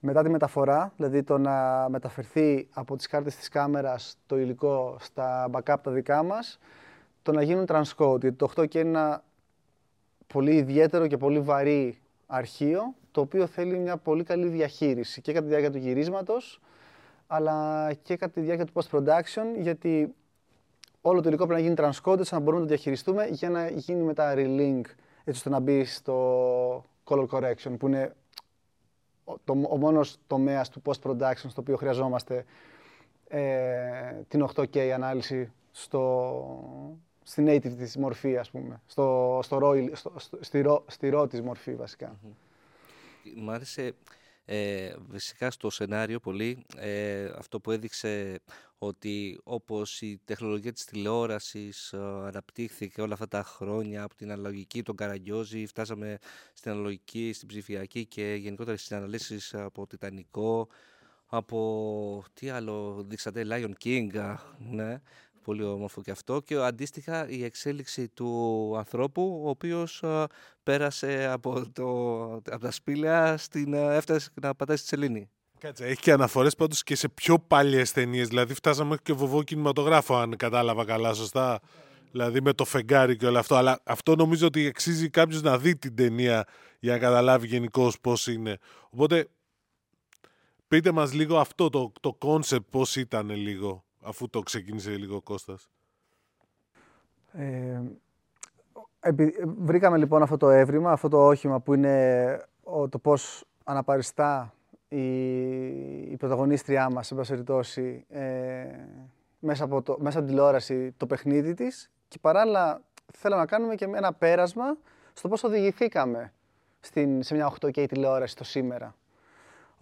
μετά 0.00 0.22
τη 0.22 0.28
μεταφορά, 0.28 0.92
δηλαδή 0.96 1.22
το 1.22 1.38
να 1.38 1.86
μεταφερθεί 1.88 2.68
από 2.72 2.96
τις 2.96 3.06
κάρτες 3.06 3.36
της 3.36 3.48
κάμερας 3.48 4.16
το 4.26 4.38
υλικό 4.38 4.96
στα 5.00 5.50
backup 5.52 5.76
τα 5.82 5.90
δικά 5.90 6.22
μας, 6.22 6.58
το 7.22 7.32
να 7.32 7.42
γίνουν 7.42 7.64
transcode. 7.68 8.20
Γιατί 8.20 8.36
το 8.36 8.50
8K 8.56 8.74
είναι 8.74 8.88
ένα 8.88 9.22
πολύ 10.26 10.54
ιδιαίτερο 10.54 11.06
και 11.06 11.16
πολύ 11.16 11.40
βαρύ 11.40 11.98
αρχείο, 12.26 12.94
το 13.10 13.20
οποίο 13.20 13.46
θέλει 13.46 13.78
μια 13.78 13.96
πολύ 13.96 14.24
καλή 14.24 14.48
διαχείριση 14.48 15.20
και 15.20 15.32
κατά 15.32 15.44
τη 15.44 15.48
διάρκεια 15.48 15.70
του 15.70 15.78
γυρίσματος, 15.78 16.60
αλλά 17.26 17.92
και 18.02 18.16
κατά 18.16 18.32
τη 18.32 18.40
διάρκεια 18.40 18.66
του 18.66 18.72
post-production, 18.74 19.44
γιατί 19.58 20.14
όλο 21.00 21.20
το 21.20 21.28
υλικό 21.28 21.46
πρέπει 21.46 21.62
να 21.62 21.66
γίνει 21.66 21.74
transcoded, 21.78 22.18
ώστε 22.18 22.34
να 22.34 22.40
μπορούμε 22.40 22.62
να 22.62 22.68
το 22.68 22.74
διαχειριστούμε 22.74 23.26
για 23.26 23.50
να 23.50 23.68
γίνει 23.68 24.02
μετά 24.02 24.34
relink, 24.36 24.84
έτσι 25.24 25.38
ώστε 25.38 25.48
να 25.48 25.60
μπει 25.60 25.84
στο 25.84 26.84
color 27.04 27.26
correction, 27.26 27.74
που 27.78 27.86
είναι 27.86 28.14
ο, 29.24 29.38
το, 29.44 29.52
ο 29.68 29.76
μόνος 29.76 30.16
τομέας 30.26 30.68
του 30.68 30.82
post-production 30.84 31.48
στο 31.48 31.60
οποίο 31.60 31.76
χρειαζόμαστε 31.76 32.44
ε, 33.28 34.22
την 34.28 34.46
8K 34.54 34.78
ανάλυση 34.78 35.52
στο, 35.70 37.04
στη 37.22 37.44
native 37.46 37.72
της 37.78 37.96
μορφή, 37.96 38.36
ας 38.36 38.50
πούμε, 38.50 38.80
στο, 38.86 39.38
στο, 39.42 39.58
raw, 39.62 39.88
στο, 39.92 40.12
στο, 40.16 40.38
στη, 40.40 40.64
raw, 40.66 40.78
στη 40.86 41.10
raw 41.14 41.30
της 41.30 41.40
μορφή 41.40 41.74
βασικά. 41.74 42.16
Μ' 43.36 43.50
άρεσε 43.50 43.94
ε, 44.44 44.94
φυσικά 45.10 45.50
στο 45.50 45.70
σενάριο 45.70 46.20
πολύ 46.20 46.66
ε, 46.76 47.24
αυτό 47.24 47.60
που 47.60 47.70
έδειξε 47.70 48.40
ότι 48.78 49.40
όπως 49.44 50.00
η 50.00 50.20
τεχνολογία 50.24 50.72
της 50.72 50.84
τηλεόρασης 50.84 51.92
ε, 51.92 51.98
αναπτύχθηκε 51.98 53.00
όλα 53.00 53.12
αυτά 53.12 53.28
τα 53.28 53.42
χρόνια 53.42 54.02
από 54.02 54.14
την 54.14 54.30
αναλογική, 54.30 54.82
τον 54.82 54.96
Καραγκιόζη, 54.96 55.66
φτάσαμε 55.66 56.18
στην 56.52 56.70
αναλογική, 56.70 57.32
στην 57.32 57.48
ψηφιακή 57.48 58.06
και 58.06 58.34
γενικότερα 58.34 58.76
στις 58.76 58.92
αναλύσεις 58.92 59.54
από 59.54 59.86
Τιτανικό, 59.86 60.68
από 61.26 62.24
τι 62.34 62.48
άλλο 62.48 63.04
δείξατε, 63.08 63.46
Lion 63.50 63.72
King, 63.84 64.16
α, 64.16 64.36
ναι, 64.58 65.00
πολύ 65.42 65.64
όμορφο 65.64 66.02
και 66.02 66.10
αυτό 66.10 66.40
και 66.40 66.54
αντίστοιχα 66.54 67.28
η 67.28 67.44
εξέλιξη 67.44 68.08
του 68.08 68.74
ανθρώπου 68.76 69.40
ο 69.44 69.48
οποίος 69.48 70.02
α, 70.02 70.26
πέρασε 70.62 71.26
από, 71.32 71.70
το, 71.72 72.22
από 72.32 72.58
τα 72.60 72.70
σπήλαια 72.70 73.36
στην, 73.36 73.74
α, 73.74 73.92
έφτασε 73.94 74.30
να 74.42 74.54
πατάει 74.54 74.76
στη 74.76 74.86
σελήνη. 74.86 75.30
Κάτσε, 75.58 75.84
έχει 75.84 76.00
και 76.00 76.12
αναφορές 76.12 76.54
πάντως 76.54 76.82
και 76.82 76.94
σε 76.94 77.08
πιο 77.08 77.38
παλιές 77.38 77.92
ταινίες. 77.92 78.28
Δηλαδή 78.28 78.54
φτάσαμε 78.54 78.88
μέχρι 78.88 79.02
και 79.02 79.12
βοβό 79.12 79.42
κινηματογράφο, 79.42 80.16
αν 80.16 80.36
κατάλαβα 80.36 80.84
καλά, 80.84 81.14
σωστά. 81.14 81.60
Δηλαδή 82.10 82.40
με 82.40 82.52
το 82.52 82.64
φεγγάρι 82.64 83.16
και 83.16 83.26
όλο 83.26 83.38
αυτό. 83.38 83.54
Αλλά 83.54 83.80
αυτό 83.84 84.16
νομίζω 84.16 84.46
ότι 84.46 84.66
αξίζει 84.66 85.10
κάποιος 85.10 85.42
να 85.42 85.58
δει 85.58 85.76
την 85.76 85.94
ταινία 85.94 86.44
για 86.80 86.92
να 86.92 86.98
καταλάβει 86.98 87.46
γενικώς 87.46 88.00
πώς 88.00 88.26
είναι. 88.26 88.58
Οπότε 88.90 89.28
πείτε 90.68 90.92
μας 90.92 91.12
λίγο 91.12 91.38
αυτό 91.38 91.68
το, 91.68 91.92
το 92.00 92.18
concept 92.20 92.64
πώς 92.70 92.96
ήταν 92.96 93.30
λίγο, 93.30 93.84
αφού 94.00 94.30
το 94.30 94.40
ξεκίνησε 94.40 94.90
λίγο 94.90 95.16
ο 95.16 95.20
Κώστας. 95.20 95.70
Ε, 97.32 97.80
επει- 99.00 99.42
βρήκαμε 99.44 99.98
λοιπόν 99.98 100.22
αυτό 100.22 100.36
το 100.36 100.50
έβριμα, 100.50 100.92
αυτό 100.92 101.08
το 101.08 101.26
όχημα 101.26 101.60
που 101.60 101.74
είναι 101.74 102.46
ο, 102.62 102.88
το 102.88 102.98
πώς 102.98 103.44
αναπαριστά 103.64 104.54
η, 104.88 105.02
η 106.10 106.16
πρωταγωνίστριά 106.16 106.90
μας, 106.90 107.06
σε 107.06 107.14
πάση 107.14 107.30
περιπτώσει, 107.30 108.04
ε, 108.08 108.64
μέσα, 109.38 109.64
από 109.64 109.82
το, 109.82 109.96
μέσα 110.00 110.18
από 110.18 110.26
την 110.26 110.36
τηλεόραση 110.36 110.94
το 110.96 111.06
παιχνίδι 111.06 111.54
της 111.54 111.90
και 112.08 112.18
παράλληλα 112.20 112.82
θέλω 113.12 113.36
να 113.36 113.46
κάνουμε 113.46 113.74
και 113.74 113.84
ένα 113.84 114.12
πέρασμα 114.12 114.76
στο 115.12 115.28
πώς 115.28 115.44
οδηγηθήκαμε 115.44 116.32
στην, 116.80 117.22
σε 117.22 117.34
μια 117.34 117.52
8K 117.60 117.88
τηλεόραση 117.88 118.36
το 118.36 118.44
σήμερα. 118.44 118.94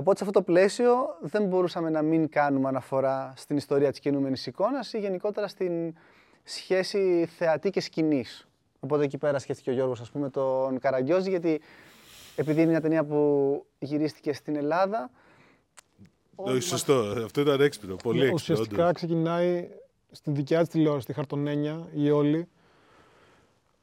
Οπότε 0.00 0.19
σε 0.19 0.25
αυτό 0.25 0.38
το 0.38 0.45
πλαίσιο 0.45 1.17
δεν 1.21 1.45
μπορούσαμε 1.45 1.90
να 1.90 2.02
μην 2.02 2.28
κάνουμε 2.28 2.69
αναφορά 2.69 3.33
στην 3.37 3.57
ιστορία 3.57 3.90
της 3.90 4.00
κινούμενης 4.00 4.47
εικόνας 4.47 4.93
ή 4.93 4.99
γενικότερα 4.99 5.49
στην 5.49 5.95
σχέση 6.45 7.28
θεατή 7.37 7.71
και 7.71 7.81
σκηνής. 7.81 8.49
Οπότε 8.81 9.05
εκεί 9.05 9.19
πέρα 9.19 9.38
σκέφτηκε 9.38 9.71
ο 9.71 9.73
Γιώργος, 9.73 10.00
ας 10.00 10.11
πούμε, 10.11 10.31
τον 10.31 10.78
Καραγκιόζη, 10.78 11.31
γιατί 11.31 11.61
επειδή 12.37 12.61
είναι 12.61 12.71
μια 12.71 12.81
ταινία 12.81 13.05
που 13.05 13.64
γυρίστηκε 13.78 14.33
στην 14.33 14.57
Ελλάδα, 14.57 15.11
Όχι, 16.35 16.61
σωστό. 16.61 16.95
Αυτό 17.25 17.40
ήταν 17.40 17.61
έξυπνο. 17.61 17.97
Πολύ 17.97 18.19
έξυπνο. 18.19 18.35
Ουσιαστικά 18.35 18.83
όντως. 18.83 18.95
ξεκινάει 18.95 19.69
στην 20.11 20.35
δικιά 20.35 20.61
της 20.61 20.69
τηλεόραση, 20.69 21.07
τη 21.07 21.12
Χαρτονένια, 21.12 21.88
η 21.95 22.11
όλη. 22.11 22.49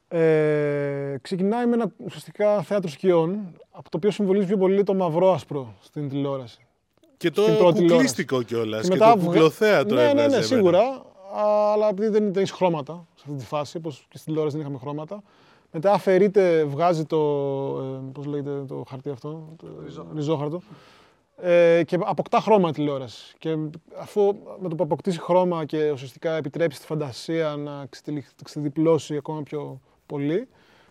Ε, 0.08 1.16
ξεκινάει 1.22 1.66
με 1.66 1.74
ένα 1.74 1.92
ουσιαστικά 1.98 2.62
θέατρο 2.62 2.90
σκιών, 2.90 3.40
από 3.72 3.90
το 3.90 3.98
οποίο 3.98 4.12
συμβολίζει 4.12 4.46
πιο 4.48 4.58
πολύ 4.58 4.84
το 4.84 4.94
μαυρό-άσπρο 4.94 5.74
στην 5.82 6.10
τηλεόραση. 6.10 6.60
Και 7.18 7.28
στην 7.28 7.44
το 7.46 7.52
πρώτη 7.52 7.86
κουκλίστικο 7.88 8.42
κιόλας. 8.44 8.82
Και, 8.88 8.94
μετά 8.94 9.12
το 9.14 9.20
βγα- 9.20 9.28
κουκλοθέατρο 9.32 9.96
ναι, 9.96 10.02
ναι, 10.04 10.10
έβγαζε 10.10 10.28
ναι, 10.28 10.34
εμένα. 10.34 10.46
σίγουρα. 10.46 10.82
αλλά 11.74 11.90
επειδή 11.90 12.08
δεν, 12.08 12.34
δεν 12.34 12.44
έχει 12.44 12.52
χρώματα 12.54 13.06
σε 13.16 13.24
αυτή 13.28 13.38
τη 13.40 13.46
φάση, 13.46 13.78
όπως 13.78 13.98
και 14.10 14.18
στην 14.18 14.26
τηλεόραση 14.26 14.56
δεν 14.58 14.66
είχαμε 14.66 14.80
χρώματα. 14.82 15.22
Μετά 15.72 15.92
αφαιρείται, 15.94 16.64
βγάζει 16.64 17.06
το, 17.06 17.18
ε, 17.80 18.12
πώς 18.14 18.26
λέγεται 18.26 18.64
το 18.68 18.84
χαρτί 18.90 19.10
αυτό, 19.10 19.56
το 19.58 19.68
ριζόχαρτο, 20.16 20.62
ε, 21.38 21.82
και 21.86 21.98
αποκτά 22.06 22.40
χρώμα 22.40 22.70
η 22.70 22.72
τηλεόραση. 22.72 23.36
Και 23.38 23.56
αφού 24.00 24.36
με 24.60 24.70
το 24.70 24.76
που 24.76 24.84
αποκτήσει 24.84 25.20
χρώμα 25.20 25.66
και 25.66 25.92
ουσιαστικά 25.92 26.36
επιτρέψει 26.36 26.80
τη 26.80 26.86
φαντασία 26.86 27.56
να 27.56 27.86
ξετυλι- 27.90 28.26
ξεδιπλώσει 28.44 29.16
ακόμα 29.16 29.42
πιο 29.44 29.80
πολύ, 30.06 30.48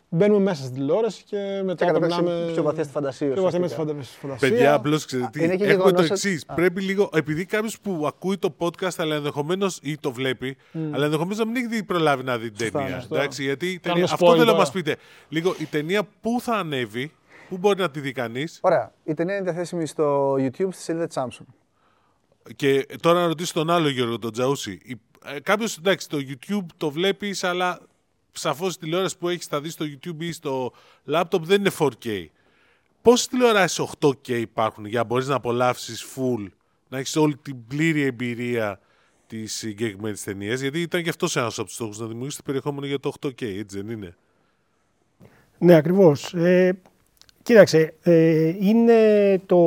μπαίνουμε 0.08 0.40
μέσα 0.40 0.62
στην 0.62 0.74
τηλεόραση 0.74 1.22
και 1.26 1.60
μετά 1.64 1.84
Και 1.84 1.90
καταπιάξει 1.92 2.22
περνάμε 2.22 2.52
πιο 2.52 2.62
βαθιά 2.62 2.82
στη 2.82 2.92
φαντασία, 2.92 3.32
Πιο 3.32 3.42
βαθιά 3.42 3.60
με 3.60 3.66
τη 3.66 3.72
ουσιαστικά. 3.72 3.92
φαντα- 3.92 4.06
στη 4.06 4.18
φαντασία. 4.20 4.48
Παιδιά, 4.48 4.74
απλώς 4.74 5.04
ξέρετε 5.04 5.28
τι. 5.32 5.44
είναι 5.44 5.56
και 5.56 5.64
Έχουμε 5.64 5.76
το 5.82 5.88
γεγονός 5.88 6.10
εξής. 6.10 6.42
ότι- 6.48 6.54
Πρέπει 6.54 6.80
λίγο. 6.82 7.10
Επειδή 7.14 7.44
κάποιος 7.44 7.80
που 7.80 8.04
ακούει 8.06 8.38
το 8.38 8.54
podcast, 8.58 8.94
αλλά 8.96 9.14
ενδεχομένως 9.14 9.78
ή 9.82 9.96
το 9.98 10.12
βλέπει, 10.12 10.56
αλλά 10.92 11.04
ενδεχομένως 11.04 11.38
να 11.38 11.44
μην 11.46 11.56
έχει 11.56 11.66
δει- 11.66 11.82
προλάβει 11.84 12.22
να 12.22 12.38
δει 12.38 12.50
την 12.50 12.58
Σωστά, 12.64 12.78
ταινία. 12.78 13.00
σωστά. 13.00 13.16
Εντάξει, 13.16 13.42
γιατί 13.42 13.66
η 13.66 13.78
Κάνουμε 13.78 14.00
ταινία, 14.00 14.04
αυτό 14.14 14.26
spoil 14.26 14.30
θέλω 14.30 14.40
να 14.40 14.46
τώρα. 14.46 14.58
μας 14.58 14.70
πείτε. 14.70 14.96
Λίγο 15.28 15.54
η 15.58 15.64
ταινία 15.64 16.02
πού 16.20 16.40
θα 16.40 16.54
ανέβει, 16.54 17.12
πού 17.48 17.56
μπορεί 17.58 17.80
να 17.80 17.90
τη 17.90 18.00
δει 18.00 18.12
κανείς; 18.12 18.58
Ωραία. 18.62 18.92
Η 19.04 19.14
ταινία 19.14 19.34
είναι 19.34 19.44
διαθέσιμη 19.44 19.86
στο 19.86 20.32
YouTube 20.34 20.68
στη 20.70 20.82
σελίδα 20.82 21.06
της 21.06 21.16
Samsung. 21.20 21.44
Και 22.56 22.86
τώρα 23.00 23.20
να 23.20 23.26
ρωτήσω 23.26 23.52
τον 23.52 23.70
άλλο 23.70 23.88
Γιώργο, 23.88 24.18
τον 24.18 24.32
Τζαούσι. 24.32 24.80
Κάποιος, 25.42 25.76
εντάξει, 25.78 26.08
το 26.08 26.18
YouTube 26.20 26.66
το 26.76 26.90
βλέπεις, 26.90 27.44
αλλά 27.44 27.80
σαφώς 28.34 28.74
η 28.74 28.78
τηλεόραση 28.78 29.18
που 29.18 29.28
έχεις 29.28 29.46
θα 29.46 29.60
δεις 29.60 29.72
στο 29.72 29.84
YouTube 29.84 30.20
ή 30.20 30.32
στο 30.32 30.72
laptop 31.10 31.40
δεν 31.40 31.60
είναι 31.60 31.70
4K. 31.78 32.26
Πόσες 33.02 33.28
τηλεοράσεις 33.28 33.86
8K 34.00 34.28
υπάρχουν 34.28 34.84
για 34.84 34.98
να 34.98 35.04
μπορείς 35.04 35.28
να 35.28 35.34
απολαύσεις 35.34 36.04
full, 36.16 36.46
να 36.88 36.98
έχεις 36.98 37.16
όλη 37.16 37.36
την 37.36 37.66
πλήρη 37.66 38.02
εμπειρία 38.02 38.80
της 39.26 39.54
συγκεκριμένης 39.54 40.22
ταινίας, 40.22 40.60
γιατί 40.60 40.80
ήταν 40.80 41.02
και 41.02 41.08
αυτός 41.08 41.36
ένας 41.36 41.58
από 41.58 41.66
τους 41.66 41.74
στόχους 41.74 41.98
να 41.98 42.06
δημιουργήσεις 42.06 42.42
περιεχόμενο 42.42 42.86
για 42.86 43.00
το 43.00 43.12
8K, 43.20 43.42
έτσι 43.42 43.76
δεν 43.80 43.88
είναι; 43.88 44.16
Ναι, 45.58 45.74
ακριβώς. 45.74 46.34
Ε, 46.34 46.78
κοίταξε, 47.42 47.94
ε, 48.02 48.48
είναι 48.60 49.40
το 49.46 49.58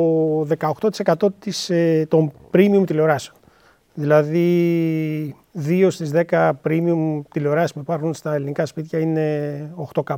18% 0.44 1.32
της, 1.38 1.70
ε, 1.70 2.06
των 2.08 2.32
premium 2.52 2.82
τηλεοράσεων. 2.86 3.36
Δηλαδή, 3.94 5.36
2 5.66 5.90
στις 5.90 6.10
10 6.14 6.52
premium 6.62 7.20
τηλεοράσεις 7.30 7.72
που 7.72 7.80
υπάρχουν 7.80 8.14
στα 8.14 8.34
ελληνικά 8.34 8.66
σπίτια 8.66 8.98
είναι 8.98 9.74
8K. 9.94 10.16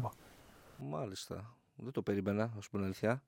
Μάλιστα. 0.76 1.56
Δεν 1.74 1.92
το 1.92 2.02
περίμενα, 2.02 2.52
ας 2.58 2.68
πούμε 2.68 2.84
αλήθεια. 2.84 3.22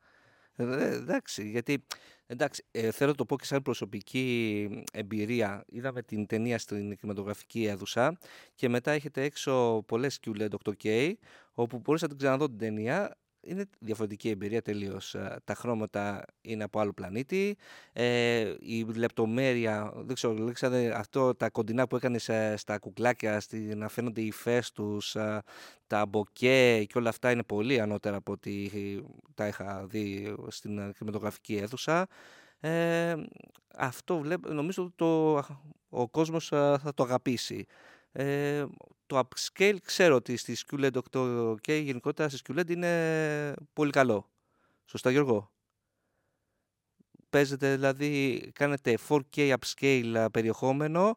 Ε, 0.57 0.65
ε, 0.65 0.95
εντάξει, 0.95 1.49
γιατί 1.49 1.85
εντάξει, 2.27 2.65
ε, 2.71 2.91
θέλω 2.91 3.11
να 3.11 3.17
το 3.17 3.25
πω 3.25 3.37
και 3.37 3.45
σαν 3.45 3.63
προσωπική 3.63 4.85
εμπειρία. 4.93 5.65
Είδαμε 5.67 6.03
την 6.03 6.27
ταινία 6.27 6.59
στην 6.59 6.97
κινηματογραφική 6.97 7.65
αίθουσα 7.65 8.19
και 8.55 8.69
μετά 8.69 8.91
έχετε 8.91 9.23
έξω 9.23 9.83
πολλές 9.87 10.19
QLED 10.27 10.49
8K 10.65 11.13
όπου 11.53 11.79
μπορείς 11.79 12.03
να 12.03 12.09
την 12.09 12.19
ξαναδώ 12.19 12.47
την 12.47 12.59
ταινία. 12.59 13.17
Είναι 13.45 13.65
διαφορετική 13.79 14.29
εμπειρία 14.29 14.63
τελείως. 14.63 15.15
Ε, 15.15 15.37
Τα 15.45 15.55
χρώματα 15.55 16.25
είναι 16.41 16.65
από 16.65 16.81
άλλο 16.81 16.93
πλανήτη. 16.93 17.57
Ε, 17.93 18.55
η 18.61 18.85
λεπτομέρεια, 18.97 19.93
δεν 19.97 20.15
ξέρω, 20.15 20.33
λέξατε 20.33 20.99
αυτό 20.99 21.35
τα 21.35 21.51
κοντινά 21.51 21.87
που 21.87 21.97
έκανες 21.97 22.31
στα 22.55 22.79
κουκλάκια, 22.79 23.41
στη, 23.41 23.59
να 23.59 23.89
φαίνονται 23.89 24.21
οι 24.21 24.27
υφές 24.27 24.73
τους, 24.73 25.15
ε, 25.15 25.43
τα 25.87 26.07
μποκέ 26.07 26.85
και 26.85 26.99
όλα 26.99 27.09
αυτά 27.09 27.31
είναι 27.31 27.43
πολύ 27.43 27.81
ανώτερα 27.81 28.17
από 28.17 28.33
ό,τι 28.33 28.71
τα 29.35 29.47
είχα 29.47 29.87
δει 29.87 30.35
στην 30.49 30.79
ε, 30.79 30.93
κινηματογραφική 30.97 31.57
αίθουσα. 31.57 32.07
Ε, 32.61 33.15
αυτό 33.77 34.19
βλέπω, 34.19 34.53
νομίζω 34.53 34.83
ότι 34.83 34.93
το, 34.97 35.37
ο 35.89 36.09
κόσμος 36.09 36.53
ε, 36.53 36.79
θα 36.83 36.95
το 36.95 37.03
αγαπήσει. 37.03 37.67
Ε, 38.13 38.65
το 39.13 39.29
upscale 39.29 39.77
ξέρω 39.85 40.15
ότι 40.15 40.37
στις 40.37 40.65
QLED 40.71 40.91
8K 41.13 41.83
γενικότερα 41.83 42.29
στις 42.29 42.43
QLED 42.49 42.71
είναι 42.71 43.55
πολύ 43.73 43.91
καλό. 43.91 44.31
Σωστά 44.85 45.11
Γιώργο; 45.11 45.51
Παίζετε 47.31 47.75
δηλαδή, 47.75 48.41
κάνετε 48.55 48.99
4K 49.09 49.55
upscale 49.55 50.15
ε, 50.15 50.25
περιεχόμενο 50.33 51.17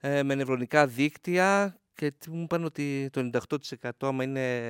ε, 0.00 0.22
με 0.22 0.34
νευρονικά 0.34 0.86
δίκτυα 0.86 1.78
και 1.94 2.10
τι 2.10 2.30
μου 2.30 2.42
είπαν 2.42 2.64
ότι 2.64 3.08
το 3.12 3.30
98% 3.80 3.90
άμα 4.00 4.24
είναι, 4.24 4.62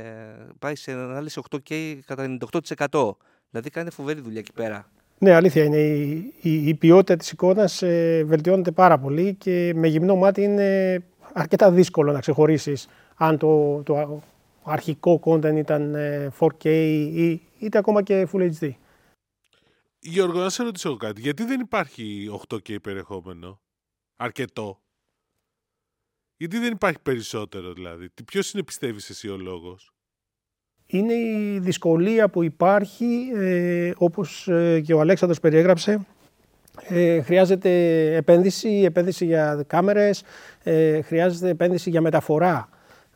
πάει 0.58 0.76
σε 0.76 0.92
ανάλυση 0.92 1.40
8K 1.50 1.98
κατά 2.06 2.36
98%. 2.90 3.10
Δηλαδή 3.50 3.70
κάνετε 3.70 3.94
φοβερή 3.94 4.20
δουλειά 4.20 4.40
εκεί 4.40 4.52
πέρα. 4.52 4.92
Ναι, 5.18 5.32
αλήθεια 5.32 5.64
είναι. 5.64 5.78
Η, 5.78 6.34
η, 6.40 6.68
η 6.68 6.74
ποιότητα 6.74 7.16
της 7.16 7.30
εικόνας 7.30 7.82
ε, 7.82 8.24
βελτιώνεται 8.26 8.70
πάρα 8.70 8.98
πολύ 8.98 9.34
και 9.34 9.72
με 9.74 9.88
γυμνό 9.88 10.16
μάτι 10.16 10.42
είναι 10.42 10.98
αρκετά 11.34 11.70
δύσκολο 11.70 12.12
να 12.12 12.20
ξεχωρίσεις 12.20 12.88
αν 13.16 13.38
το, 13.38 13.82
το 13.82 14.22
αρχικό 14.62 15.20
content 15.24 15.56
ήταν 15.56 15.94
ε, 15.94 16.32
4K 16.38 16.64
ή 17.14 17.40
είτε 17.58 17.78
ακόμα 17.78 18.02
και 18.02 18.28
Full 18.32 18.50
HD. 18.60 18.70
Γιώργο, 19.98 20.40
να 20.40 20.48
σε 20.48 20.62
ρωτήσω 20.62 20.88
εγώ 20.88 20.96
κάτι. 20.96 21.20
Γιατί 21.20 21.44
δεν 21.44 21.60
υπάρχει 21.60 22.30
8K 22.48 22.80
περιεχόμενο; 22.82 23.60
Αρκετό. 24.16 24.82
Γιατί 26.36 26.58
δεν 26.58 26.72
υπάρχει 26.72 27.00
περισσότερο 27.02 27.72
δηλαδή; 27.72 28.10
Τι 28.10 28.22
ποιος 28.22 28.52
είναι 28.52 28.62
πιστεύεις 28.62 29.10
εσύ 29.10 29.28
ο 29.28 29.36
λόγος; 29.36 29.94
Είναι 30.86 31.14
η 31.14 31.58
δυσκολία 31.58 32.28
που 32.28 32.42
υπάρχει, 32.42 33.30
ε, 33.34 33.92
όπως 33.96 34.48
ε, 34.48 34.80
και 34.80 34.94
ο 34.94 35.00
Αλέξανδρος 35.00 35.40
περιέγραψε. 35.40 36.06
Ε, 36.82 37.20
χρειάζεται 37.22 37.70
επένδυση, 38.16 38.68
επένδυση 38.84 39.24
για 39.24 39.64
κάμερες, 39.66 40.22
ε, 40.62 41.00
χρειάζεται 41.02 41.48
επένδυση 41.48 41.90
για 41.90 42.00
μεταφορά 42.00 42.68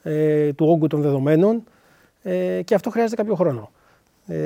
ε, 0.03 0.53
του 0.53 0.67
όγκου 0.67 0.87
των 0.87 1.03
δεδομένων 1.03 1.65
ε, 2.23 2.63
και 2.65 2.75
αυτό 2.75 2.91
χρειάζεται 2.91 3.17
κάποιο 3.23 3.35
χρόνο. 3.35 3.71
Ε, 4.27 4.37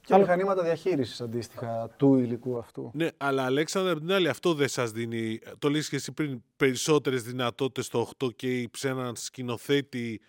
Και 0.00 0.14
αλλά- 0.14 0.18
μηχανήματα 0.24 0.62
διαχείρισης 0.62 1.20
αντίστοιχα 1.20 1.90
του 1.96 2.18
υλικού 2.18 2.58
αυτού. 2.58 2.90
Ναι, 2.94 3.08
αλλά 3.16 3.42
Αλέξανδρα, 3.44 3.92
απ' 3.92 3.98
την 3.98 4.12
άλλη, 4.12 4.28
αυτό 4.28 4.54
δεν 4.54 4.68
σας 4.68 4.90
δίνει, 4.90 5.38
το 5.58 5.68
λες 5.68 5.88
και 5.88 5.96
εσύ 5.96 6.12
πριν, 6.12 6.42
περισσότερες 6.56 7.22
δυνατότητες 7.22 7.86
στο 7.86 8.00
8K 8.00 8.64
σε 8.72 8.88
έναν 8.88 9.16
σκηνοθέτη 9.16 10.20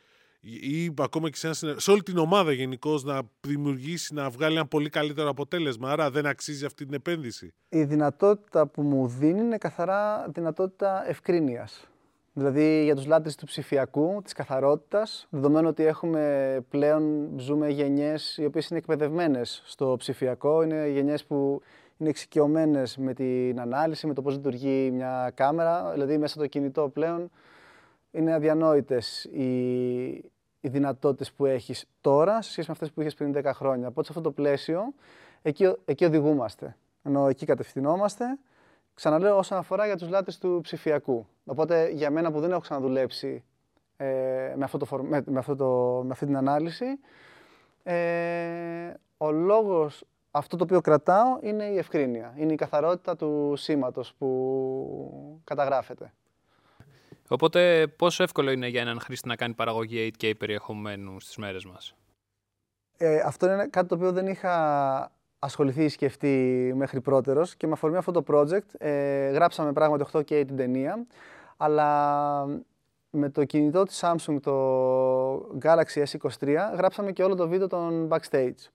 ή 0.61 0.93
ακόμα 0.99 1.29
και 1.29 1.37
σε, 1.37 1.45
ένα, 1.45 1.55
συνε- 1.55 1.79
σε 1.79 1.91
όλη 1.91 2.03
την 2.03 2.17
ομάδα 2.17 2.51
γενικώ 2.51 2.99
να 3.03 3.21
δημιουργήσει, 3.47 4.13
να 4.13 4.29
βγάλει 4.29 4.55
ένα 4.55 4.65
πολύ 4.67 4.89
καλύτερο 4.89 5.29
αποτέλεσμα. 5.29 5.91
Άρα 5.91 6.11
δεν 6.11 6.25
αξίζει 6.25 6.65
αυτή 6.65 6.85
την 6.85 6.93
επένδυση. 6.93 7.53
Η 7.69 7.83
δυνατότητα 7.83 8.67
που 8.67 8.81
μου 8.81 9.07
δίνει 9.07 9.39
είναι 9.39 9.57
καθαρά 9.57 10.27
δυνατότητα 10.33 11.09
ευκρίνειας. 11.09 11.87
Δηλαδή 12.33 12.83
για 12.83 12.95
τους 12.95 13.05
λάτρες 13.05 13.35
του 13.35 13.45
ψηφιακού, 13.45 14.21
της 14.23 14.33
καθαρότητας, 14.33 15.27
δεδομένου 15.29 15.67
ότι 15.67 15.85
έχουμε 15.85 16.65
πλέον, 16.69 17.29
ζούμε 17.37 17.69
γενιές 17.69 18.37
οι 18.37 18.45
οποίες 18.45 18.67
είναι 18.69 18.79
εκπαιδευμένες 18.79 19.61
στο 19.65 19.95
ψηφιακό, 19.97 20.61
είναι 20.61 20.89
γενιές 20.89 21.25
που 21.25 21.61
είναι 21.97 22.09
εξοικειωμένες 22.09 22.97
με 22.97 23.13
την 23.13 23.59
ανάλυση, 23.59 24.07
με 24.07 24.13
το 24.13 24.21
πώς 24.21 24.33
λειτουργεί 24.33 24.91
μια 24.91 25.31
κάμερα, 25.35 25.91
δηλαδή 25.93 26.17
μέσα 26.17 26.33
στο 26.33 26.47
κινητό 26.47 26.89
πλέον 26.89 27.29
είναι 28.11 28.33
αδιανόητες 28.33 29.23
οι, 29.23 30.31
οι 30.67 30.69
δυνατότητες 30.69 31.31
που 31.31 31.45
έχεις 31.45 31.85
τώρα 32.01 32.41
σε 32.41 32.51
σχέση 32.51 32.67
με 32.67 32.73
αυτές 32.73 32.91
που 32.91 33.01
είχες 33.01 33.13
πριν 33.13 33.33
10 33.35 33.51
χρόνια. 33.53 33.87
Οπότε 33.87 34.05
σε 34.05 34.11
αυτό 34.17 34.21
το 34.29 34.31
πλαίσιο 34.31 34.93
εκεί, 35.41 35.73
εκεί 35.85 36.05
οδηγούμαστε. 36.05 36.75
Ενώ 37.03 37.27
εκεί 37.27 37.45
κατευθυνόμαστε. 37.45 38.25
Ξαναλέω 38.93 39.37
όσον 39.37 39.57
αφορά 39.57 39.85
για 39.85 39.97
τους 39.97 40.09
λάτρες 40.09 40.37
του 40.37 40.59
ψηφιακού. 40.63 41.27
Οπότε 41.45 41.89
για 41.89 42.11
μένα 42.11 42.31
που 42.31 42.39
δεν 42.39 42.51
έχω 42.51 42.59
ξαναδουλέψει 42.59 43.43
ε, 43.97 44.05
με, 44.55 44.63
αυτό 44.63 44.77
το, 44.77 44.85
φορ- 44.85 45.07
με, 45.07 45.23
με, 45.25 45.39
αυτό 45.39 45.55
το, 45.55 46.01
με 46.03 46.11
αυτή 46.11 46.25
την 46.25 46.37
ανάλυση, 46.37 46.85
ε, 47.83 48.93
ο 49.17 49.31
λόγος 49.31 50.03
αυτό 50.31 50.57
το 50.57 50.63
οποίο 50.63 50.81
κρατάω 50.81 51.37
είναι 51.41 51.63
η 51.63 51.77
ευκρίνεια. 51.77 52.33
Είναι 52.37 52.53
η 52.53 52.55
καθαρότητα 52.55 53.15
του 53.15 53.53
σήματος 53.55 54.13
που 54.17 55.41
καταγράφεται. 55.43 56.13
Οπότε, 57.27 57.87
πόσο 57.87 58.23
εύκολο 58.23 58.51
είναι 58.51 58.67
για 58.67 58.81
έναν 58.81 58.99
χρήστη 58.99 59.27
να 59.27 59.35
κάνει 59.35 59.53
παραγωγή 59.53 60.11
8K 60.19 60.37
περιεχομένου 60.37 61.19
στις 61.19 61.37
μέρες 61.37 61.65
μας; 61.65 61.95
Ε, 62.97 63.19
αυτό 63.19 63.51
είναι 63.51 63.67
κάτι 63.67 63.87
το 63.87 63.95
οποίο 63.95 64.11
δεν 64.11 64.27
είχα 64.27 65.11
ασχοληθεί 65.39 65.83
ή 65.83 65.89
σκεφτεί 65.89 66.71
μέχρι 66.75 67.01
πρώτερος 67.01 67.55
και 67.55 67.67
με 67.67 67.73
αφορμή 67.73 67.97
αυτό 67.97 68.11
το 68.11 68.23
project 68.27 68.75
ε, 68.77 69.29
γράψαμε 69.29 69.73
πράγματι 69.73 70.05
8K 70.11 70.23
την 70.25 70.55
ταινία 70.55 71.05
αλλά 71.57 72.45
με 73.09 73.29
το 73.29 73.45
κινητό 73.45 73.83
της 73.83 74.03
Samsung, 74.03 74.37
το 74.41 75.57
Galaxy 75.61 76.03
S23, 76.03 76.55
γράψαμε 76.75 77.11
και 77.11 77.23
όλο 77.23 77.35
το 77.35 77.47
βίντεο 77.47 77.67
των 77.67 78.09
backstage. 78.11 78.69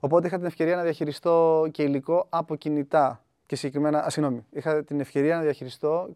Οπότε 0.00 0.26
είχα 0.26 0.36
την 0.36 0.46
ευκαιρία 0.46 0.76
να 0.76 0.82
διαχειριστώ 0.82 1.66
και 1.70 1.82
υλικό 1.82 2.26
από 2.28 2.56
κινητά 2.56 3.24
και 3.46 3.56
συγκεκριμένα, 3.56 4.04
α, 4.04 4.10
συγγνώμη, 4.10 4.46
είχα 4.50 4.84
την 4.84 5.00
ευκαιρία 5.00 5.36
να 5.36 5.42
διαχειριστώ 5.42 6.08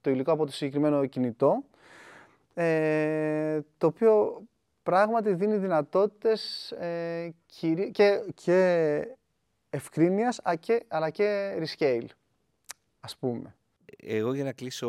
το 0.00 0.10
υλικό 0.10 0.32
από 0.32 0.46
το 0.46 0.52
συγκεκριμένο 0.52 1.06
κινητό 1.06 1.64
ε, 2.54 3.60
το 3.78 3.86
οποίο 3.86 4.42
πράγματι 4.82 5.34
δίνει 5.34 5.56
δυνατότητες 5.56 6.70
ε, 6.72 7.34
κυρί- 7.46 7.90
και, 7.92 8.20
και 8.34 9.06
ευκρίνειας 9.70 10.40
α, 10.48 10.54
και- 10.54 10.84
αλλά 10.88 11.10
και 11.10 11.54
rescale, 11.62 12.06
ας 13.00 13.16
πούμε. 13.16 13.54
εγώ 13.96 14.34
για 14.34 14.44
να 14.44 14.52
κλείσω 14.52 14.88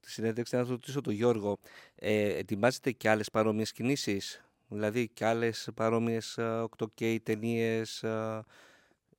τη 0.00 0.10
συνέντευξη, 0.10 0.56
να 0.56 0.64
ρωτήσω 0.64 1.00
τον 1.00 1.12
Γιώργο, 1.12 1.56
ε, 1.94 2.38
ετοιμάζετε 2.38 2.90
και 2.90 3.08
άλλες 3.08 3.30
παρόμοιες 3.30 3.72
κινήσεις, 3.72 4.44
δηλαδή 4.68 5.08
και 5.08 5.24
άλλες 5.24 5.68
παρόμοιες 5.74 6.38
8K 6.38 7.16
ταινίες, 7.22 8.04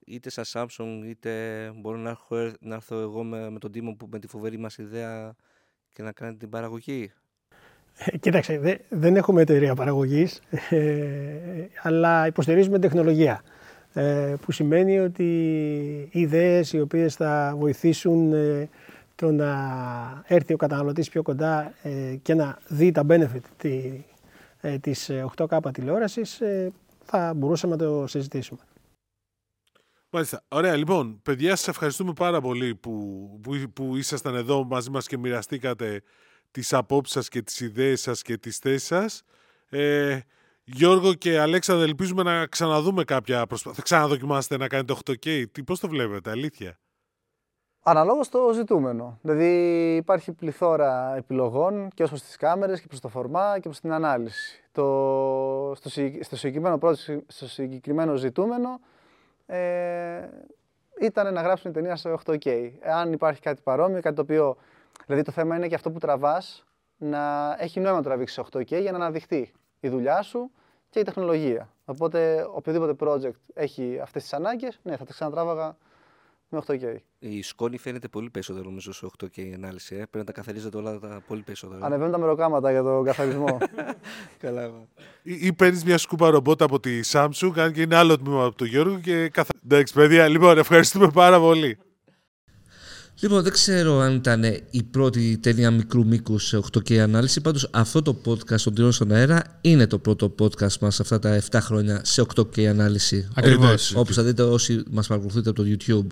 είτε 0.06 0.30
σαν 0.30 0.44
Samsung, 0.52 1.06
είτε 1.06 1.32
μπορώ 1.74 1.96
να 1.96 2.10
έρθω, 2.10 2.56
να 2.60 2.74
έρθω 2.74 3.00
εγώ 3.00 3.24
με, 3.24 3.50
με 3.50 3.58
τον 3.58 3.72
Τίμο 3.72 3.94
που 3.94 4.08
με 4.10 4.18
τη 4.18 4.26
φοβερή 4.26 4.58
μας 4.58 4.78
ιδέα 4.78 5.34
και 5.92 6.02
να 6.02 6.12
κάνετε 6.12 6.36
την 6.38 6.48
παραγωγή. 6.48 7.12
Ε, 7.96 8.18
κοίταξε, 8.18 8.58
δε, 8.58 8.76
δεν 8.88 9.16
έχουμε 9.16 9.42
εταιρεία 9.42 9.74
παραγωγής, 9.74 10.42
ε, 10.70 11.66
αλλά 11.82 12.26
υποστηρίζουμε 12.26 12.78
τεχνολογία. 12.78 13.42
Ε, 13.94 14.34
που 14.44 14.52
σημαίνει 14.52 14.98
ότι 14.98 15.28
ιδέες 16.12 16.72
οι 16.72 16.80
οποίες 16.80 17.14
θα 17.14 17.54
βοηθήσουν 17.58 18.32
ε, 18.32 18.68
το 19.14 19.32
να 19.32 19.54
έρθει 20.26 20.52
ο 20.52 20.56
καταναλωτής 20.56 21.08
πιο 21.08 21.22
κοντά 21.22 21.72
ε, 21.82 22.16
και 22.22 22.34
να 22.34 22.58
δει 22.68 22.90
τα 22.90 23.04
benefit 23.08 23.42
τη, 23.56 24.04
της 24.80 25.10
8K 25.36 25.58
τηλεόρασης 25.72 26.42
θα 27.04 27.34
μπορούσαμε 27.36 27.76
να 27.76 27.84
το 27.84 28.06
συζητήσουμε. 28.06 28.60
Μάλιστα. 30.14 30.44
Ωραία, 30.48 30.76
λοιπόν, 30.76 31.20
παιδιά, 31.22 31.56
σας 31.56 31.68
ευχαριστούμε 31.68 32.12
πάρα 32.12 32.40
πολύ 32.40 32.74
που, 32.74 32.90
που, 33.42 33.70
που 33.72 33.96
ήσασταν 33.96 34.34
εδώ 34.34 34.64
μαζί 34.64 34.90
μας 34.90 35.06
και 35.06 35.18
μοιραστήκατε 35.18 36.02
τις 36.50 36.72
απόψεις 36.72 37.14
σας 37.14 37.28
και 37.28 37.42
τις 37.42 37.60
ιδέες 37.60 38.00
σας 38.00 38.22
και 38.22 38.36
τις 38.36 38.58
θέσεις 38.58 38.86
σας. 38.86 39.22
Ε, 39.68 40.18
Γιώργο 40.64 41.14
και 41.14 41.40
Αλέξανδρο, 41.40 41.84
ελπίζουμε 41.84 42.22
να 42.22 42.46
ξαναδούμε 42.46 43.04
κάποια 43.04 43.46
προσπάθεια. 43.46 43.76
Θα 43.76 43.82
ξαναδοκιμάσετε 43.82 44.56
να 44.56 44.68
κάνετε 44.68 44.92
8K. 44.92 45.44
Τι, 45.52 45.62
πώς 45.62 45.80
το 45.80 45.88
βλέπετε, 45.88 46.30
αλήθεια; 46.30 46.78
Αναλόγως 47.82 48.28
το 48.28 48.52
ζητούμενο. 48.54 49.18
Δηλαδή 49.22 49.46
υπάρχει 49.96 50.32
πληθώρα 50.32 51.16
επιλογών 51.16 51.88
και 51.94 52.02
ως 52.02 52.08
προς 52.08 52.22
τις 52.22 52.36
κάμερες 52.36 52.80
και 52.80 52.86
προς 52.86 53.00
το 53.00 53.08
φορμά 53.08 53.54
και 53.54 53.68
προς 53.68 53.80
την 53.80 53.92
ανάλυση. 53.92 54.62
Το, 54.72 55.72
στο, 55.76 55.88
στο, 56.20 56.36
συγκεκριμένο, 56.36 56.78
στο 57.26 57.48
συγκεκριμένο 57.48 58.14
ζητούμενο 58.14 58.80
ε, 59.46 60.28
ήταν 61.00 61.32
να 61.32 61.42
γράψουμε 61.42 61.72
ταινία 61.72 61.96
σε 61.96 62.14
8K. 62.24 62.70
Αν 62.82 63.12
υπάρχει 63.12 63.40
κάτι 63.40 63.62
παρόμοιο, 63.62 64.00
κάτι 64.00 64.14
το 64.14 64.22
οποίο... 64.22 64.56
Δηλαδή 65.06 65.24
το 65.24 65.32
θέμα 65.32 65.56
είναι 65.56 65.68
και 65.68 65.74
αυτό 65.74 65.90
που 65.90 65.98
τραβάς 65.98 66.64
να 66.96 67.56
έχει 67.58 67.80
νόημα 67.80 67.96
να 67.96 68.02
τραβήξεις 68.02 68.36
σε 68.36 68.48
8K 68.52 68.80
για 68.80 68.90
να 68.90 68.96
αναδειχθεί 68.96 69.52
η 69.80 69.88
δουλειά 69.88 70.22
σου 70.22 70.50
και 70.90 70.98
η 70.98 71.02
τεχνολογία. 71.02 71.72
Οπότε 71.84 72.48
οποιοδήποτε 72.52 72.94
project 73.00 73.40
έχει 73.54 73.98
αυτές 74.02 74.22
τις 74.22 74.32
ανάγκες, 74.32 74.80
ναι, 74.82 74.96
θα 74.96 75.04
τα 75.04 75.12
ξανατράβαγα 75.12 75.76
με 76.52 76.62
8K. 76.66 76.96
Η 77.18 77.42
σκόνη 77.42 77.78
φαίνεται 77.78 78.08
πολύ 78.08 78.30
περισσότερο 78.30 78.64
νομίζω 78.64 78.92
σε 78.92 79.06
8K 79.18 79.52
ανάλυση. 79.54 79.94
Ε. 79.94 79.96
Πρέπει 79.96 80.18
να 80.18 80.24
τα 80.24 80.32
καθαρίζετε 80.32 80.76
όλα 80.76 80.98
τα 80.98 81.22
πολύ 81.26 81.42
περισσότερο. 81.42 81.84
Ανεβαίνουν 81.84 82.12
τα 82.12 82.18
μεροκάματα 82.18 82.70
για 82.70 82.82
τον 82.82 83.04
καθαρισμό. 83.04 83.58
Καλά. 84.38 84.70
Ή, 85.22 85.46
ή 85.46 85.52
παίρνεις 85.52 85.84
μια 85.84 85.98
σκούπα 85.98 86.30
ρομπότα 86.30 86.64
από 86.64 86.80
τη 86.80 87.00
Samsung, 87.12 87.52
αν 87.56 87.72
και 87.72 87.80
είναι 87.80 87.96
άλλο 87.96 88.18
τμήμα 88.18 88.44
από 88.44 88.56
τον 88.56 88.66
Γιώργο 88.66 88.98
και 88.98 89.28
καθα... 89.28 89.52
Εντάξει, 89.64 89.94
παιδιά, 89.94 90.28
λοιπόν, 90.28 90.58
ευχαριστούμε 90.58 91.10
πάρα 91.10 91.40
πολύ. 91.40 91.78
Λοιπόν, 93.22 93.42
δεν 93.42 93.52
ξέρω 93.52 93.98
αν 94.00 94.14
ήταν 94.14 94.44
η 94.70 94.82
πρώτη 94.82 95.38
ταινία 95.42 95.70
μικρού 95.70 96.06
μήκου 96.06 96.38
σε 96.38 96.60
8K 96.72 96.94
ανάλυση. 96.94 97.40
Πάντως, 97.40 97.68
αυτό 97.70 98.02
το 98.02 98.20
podcast, 98.24 98.60
τον 98.60 98.74
Τριών 98.74 98.92
στον 98.92 99.12
Αέρα, 99.12 99.42
είναι 99.60 99.86
το 99.86 99.98
πρώτο 99.98 100.34
podcast 100.38 100.78
μας 100.80 101.00
αυτά 101.00 101.18
τα 101.18 101.42
7 101.50 101.58
χρόνια 101.62 102.00
σε 102.04 102.24
8K 102.34 102.62
ανάλυση. 102.64 103.28
Ακριβώς. 103.34 103.92
Όπως 103.94 104.14
θα 104.14 104.22
δείτε, 104.22 104.42
όσοι 104.42 104.82
μας 104.90 105.06
παρακολουθείτε 105.06 105.50
από 105.50 105.62
το 105.62 105.68
YouTube, 105.68 106.06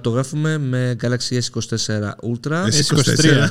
το 0.00 0.10
γράφουμε 0.10 0.58
με 0.58 0.96
Galaxy 1.02 1.38
S24 1.38 2.10
Ultra. 2.32 2.64
S23. 2.64 3.48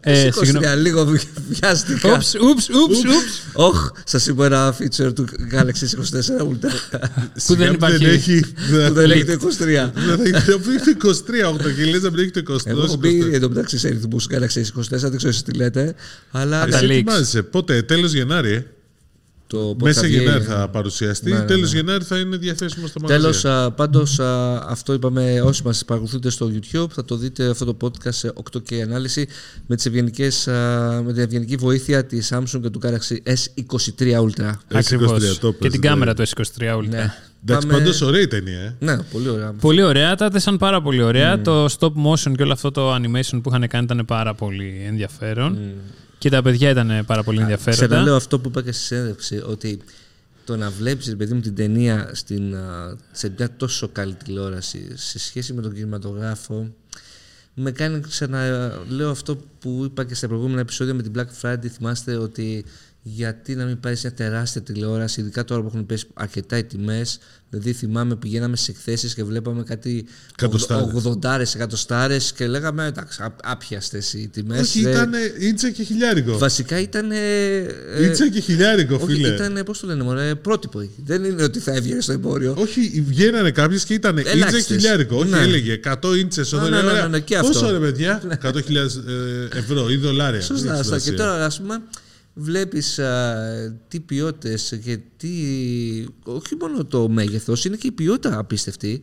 Ε, 0.00 0.28
S23, 0.28 0.76
λίγο 0.84 1.04
βιάστηκα. 1.48 2.12
Ούψ, 2.12 2.34
ούψ, 2.34 2.68
ούψ, 2.68 2.98
ούψ. 2.98 3.42
Όχι, 3.52 3.90
σας 4.04 4.26
είπα 4.26 4.46
ένα 4.46 4.76
feature 4.78 5.14
του 5.14 5.26
Galaxy 5.52 5.84
S24 5.84 6.42
Ultra. 6.42 7.00
Που 7.46 7.54
δεν 7.54 7.72
υπάρχει. 7.72 8.40
Που 8.40 8.92
δεν 8.92 9.06
λέγεται 9.06 9.38
23. 9.40 9.90
Δεν 9.94 10.40
θα 10.40 10.58
23 11.02 11.56
8K, 11.56 11.90
λες 11.90 12.02
να 12.02 12.10
μην 12.10 12.18
έχει 12.18 12.30
το 12.42 12.54
20. 12.54 12.58
Εγώ 12.64 12.82
έχω 12.82 12.96
μπει 12.96 13.34
εντωμεταξύ 13.34 13.78
σε 13.78 13.88
ρυθμούς 13.88 14.26
Galaxy 14.30 14.60
S24, 14.60 14.88
δεν 14.88 15.16
ξέρω 15.16 15.28
εσείς 15.28 15.42
τι 15.42 15.52
λέτε. 15.52 15.94
Αλλά 16.30 16.66
Εσύ 16.66 16.84
ετοιμάζεσαι. 16.84 17.42
Πότε, 17.42 17.82
τέλος 17.82 18.12
Γενάρη, 18.12 18.52
ε; 18.52 18.66
το 19.46 19.76
Μέσα 19.82 20.06
Γενάρη 20.06 20.44
θα 20.44 20.68
παρουσιαστεί. 20.68 21.30
Ναι, 21.30 21.38
ναι, 21.38 21.44
Τέλος 21.44 21.72
ναι. 21.72 21.78
Γενάρη 21.78 22.04
θα 22.04 22.18
είναι 22.18 22.36
διαθέσιμο 22.36 22.86
στο 22.86 23.00
μαγαζί. 23.00 23.20
Τέλος, 23.20 23.72
πάντως 23.74 24.20
αυτό 24.68 24.92
είπαμε 24.92 25.40
όσοι 25.40 25.62
μας 25.64 25.84
παρακολουθείτε 25.84 26.30
στο 26.30 26.52
YouTube, 26.54 26.90
θα 26.90 27.04
το 27.04 27.16
δείτε 27.16 27.48
αυτό 27.48 27.64
το 27.64 27.76
podcast 27.80 28.12
σε 28.12 28.32
8K 28.52 28.74
ανάλυση 28.74 29.28
με, 29.66 29.76
τις 29.76 29.86
ευγενικές, 29.86 30.48
α, 30.48 31.02
με 31.04 31.12
την 31.12 31.22
ευγενική 31.22 31.56
βοήθεια 31.56 32.04
της 32.04 32.32
Samsung 32.34 32.60
και 32.62 32.70
του 32.70 32.80
Galaxy 32.82 33.16
S23 33.24 34.20
Ultra. 34.20 34.52
Ακριβώς. 34.72 35.22
S23, 35.22 35.36
το 35.40 35.50
Και 35.52 35.58
πες, 35.58 35.70
την 35.70 35.80
ναι. 35.80 35.88
κάμερα 35.88 36.14
του 36.14 36.22
S23 36.28 36.42
Ultra. 36.58 37.10
Ναι. 37.46 37.52
Εντάξει, 37.52 37.66
Πάμε- 37.66 37.82
πάντως 37.82 38.00
ωραία 38.00 38.20
η 38.20 38.26
ταινία. 38.26 38.60
Ε. 38.60 38.74
Ναι, 38.78 38.96
πολύ 39.02 39.28
ωραία. 39.28 39.52
Πολύ 39.52 39.82
ωραία, 39.82 40.14
τα 40.14 40.24
έδεσαν 40.24 40.56
πάρα 40.56 40.82
πολύ 40.82 41.02
ωραία. 41.02 41.40
Το 41.40 41.64
stop 41.64 41.92
motion 42.06 42.32
και 42.36 42.42
όλο 42.42 42.52
αυτό 42.52 42.70
το 42.70 42.94
animation 42.94 43.40
που 43.42 43.48
είχαν 43.48 43.68
κάνει 43.68 43.84
ήταν 43.84 44.04
πάρα 44.06 44.34
πολύ 44.34 44.84
ενδιαφέρον. 44.86 45.58
Και 46.18 46.30
τα 46.30 46.42
παιδιά 46.42 46.70
ήταν 46.70 47.04
πάρα 47.06 47.22
πολύ 47.22 47.40
ενδιαφέροντα. 47.40 47.86
Ξαναλέω 47.86 48.16
αυτό 48.16 48.38
που 48.38 48.48
είπα 48.48 48.62
και 48.62 48.72
στη 48.72 48.82
συνέντευξη, 48.82 49.42
ότι 49.46 49.80
το 50.44 50.56
να 50.56 50.70
βλέπεις, 50.70 51.16
παιδί 51.16 51.34
μου, 51.34 51.40
την 51.40 51.54
ταινία 51.54 52.10
στην, 52.12 52.54
α, 52.54 52.96
σε 53.12 53.32
μια 53.38 53.50
τόσο 53.56 53.88
καλή 53.88 54.14
τηλεόραση 54.14 54.86
σε 54.94 55.18
σχέση 55.18 55.52
με 55.52 55.62
τον 55.62 55.74
κινηματογράφο, 55.74 56.74
με 57.54 57.70
κάνει 57.70 58.00
ξαναλέω 58.00 59.10
αυτό 59.10 59.38
που 59.58 59.82
είπα 59.84 60.04
και 60.04 60.14
στα 60.14 60.28
προηγούμενα 60.28 60.60
επεισόδια 60.60 60.94
με 60.94 61.02
την 61.02 61.12
Black 61.16 61.42
Friday. 61.42 61.66
Θυμάστε 61.66 62.16
ότι 62.16 62.64
γιατί 63.06 63.54
να 63.54 63.64
μην 63.64 63.80
πάρεις 63.80 64.02
μια 64.02 64.12
τεράστια 64.12 64.60
τηλεόραση, 64.62 65.20
ειδικά 65.20 65.44
τώρα 65.44 65.60
που 65.60 65.66
έχουν 65.66 65.86
πέσει 65.86 66.06
αρκετά 66.14 66.58
οι 66.58 66.64
τιμές. 66.64 67.18
Δηλαδή, 67.50 67.72
θυμάμαι 67.72 68.16
πηγαίναμε 68.16 68.56
σε 68.56 68.70
εκθέσεις 68.70 69.14
και 69.14 69.24
βλέπαμε 69.24 69.62
κάτι 69.62 70.06
Εκατοστάρες. 70.32 70.92
80 71.04 71.54
εκατοστάρες 71.54 72.32
και 72.32 72.46
λέγαμε 72.46 72.86
εντάξει, 72.86 73.22
ά- 73.22 73.38
άπιαστες 73.50 74.12
οι 74.12 74.28
τιμές. 74.32 74.60
Όχι, 74.60 74.80
ήταν 74.80 75.12
ίντσα 75.38 75.70
και 75.70 75.82
χιλιάρικο. 75.82 76.38
Βασικά 76.38 76.78
ήταν. 76.80 77.10
Ίτσα 78.02 78.28
και 78.28 78.40
χιλιάρικο, 78.40 78.94
Όχι, 78.94 79.06
φίλε. 79.14 79.28
ήταν, 79.28 79.62
πώς 79.64 79.80
το 79.80 79.86
λένε, 79.86 80.02
μωρέ, 80.02 80.34
πρότυπο. 80.34 80.88
Δεν 81.04 81.24
είναι 81.24 81.42
ότι 81.42 81.58
θα 81.58 81.72
έβγαινε 81.72 82.00
στο 82.00 82.12
εμπόριο. 82.12 82.54
Όχι, 82.58 83.04
βγαίνανε 83.08 83.50
κάποιες 83.50 83.84
και 83.84 83.94
ήταν 83.94 84.16
ίντσα 84.16 84.30
Ελάχιστες. 84.30 84.64
χιλιάρικο. 84.66 85.16
Όχι, 85.16 85.28
Ναι. 85.30 85.38
έλεγε 85.40 85.72
100 85.72 86.16
ίντσες 86.16 86.52
εδώ. 86.52 86.62
Ναι, 86.62 86.68
ναι, 86.68 86.76
λέει, 86.76 86.84
ναι, 86.84 86.90
ωραία. 86.90 87.08
ναι, 87.08 87.20
και 87.20 87.36
Πόσο 87.40 87.58
αυτό. 87.58 87.70
ρε 87.70 87.78
παιδιά, 87.78 88.22
100.000 88.42 88.96
ε, 89.52 89.58
ευρώ 89.58 89.90
ή 89.90 89.96
δολάρια. 89.96 90.38
Δεν 90.38 90.46
Σωστά, 90.56 90.68
έχει 90.68 90.76
σωστά. 90.76 90.94
Και 90.96 91.00
σημασία. 91.02 91.26
τώρα, 91.26 91.44
ας 91.44 91.60
πούμε, 91.60 91.82
βλέπεις 92.34 93.00
τι 93.88 94.00
ποιότητες 94.00 94.78
και 94.84 94.98
τι. 95.16 95.28
Όχι 96.24 96.56
μόνο 96.60 96.84
το 96.84 97.08
μέγεθος, 97.08 97.64
είναι 97.64 97.76
και 97.76 97.86
η 97.86 97.92
ποιότητα 97.92 98.38
απίστευτη. 98.38 99.02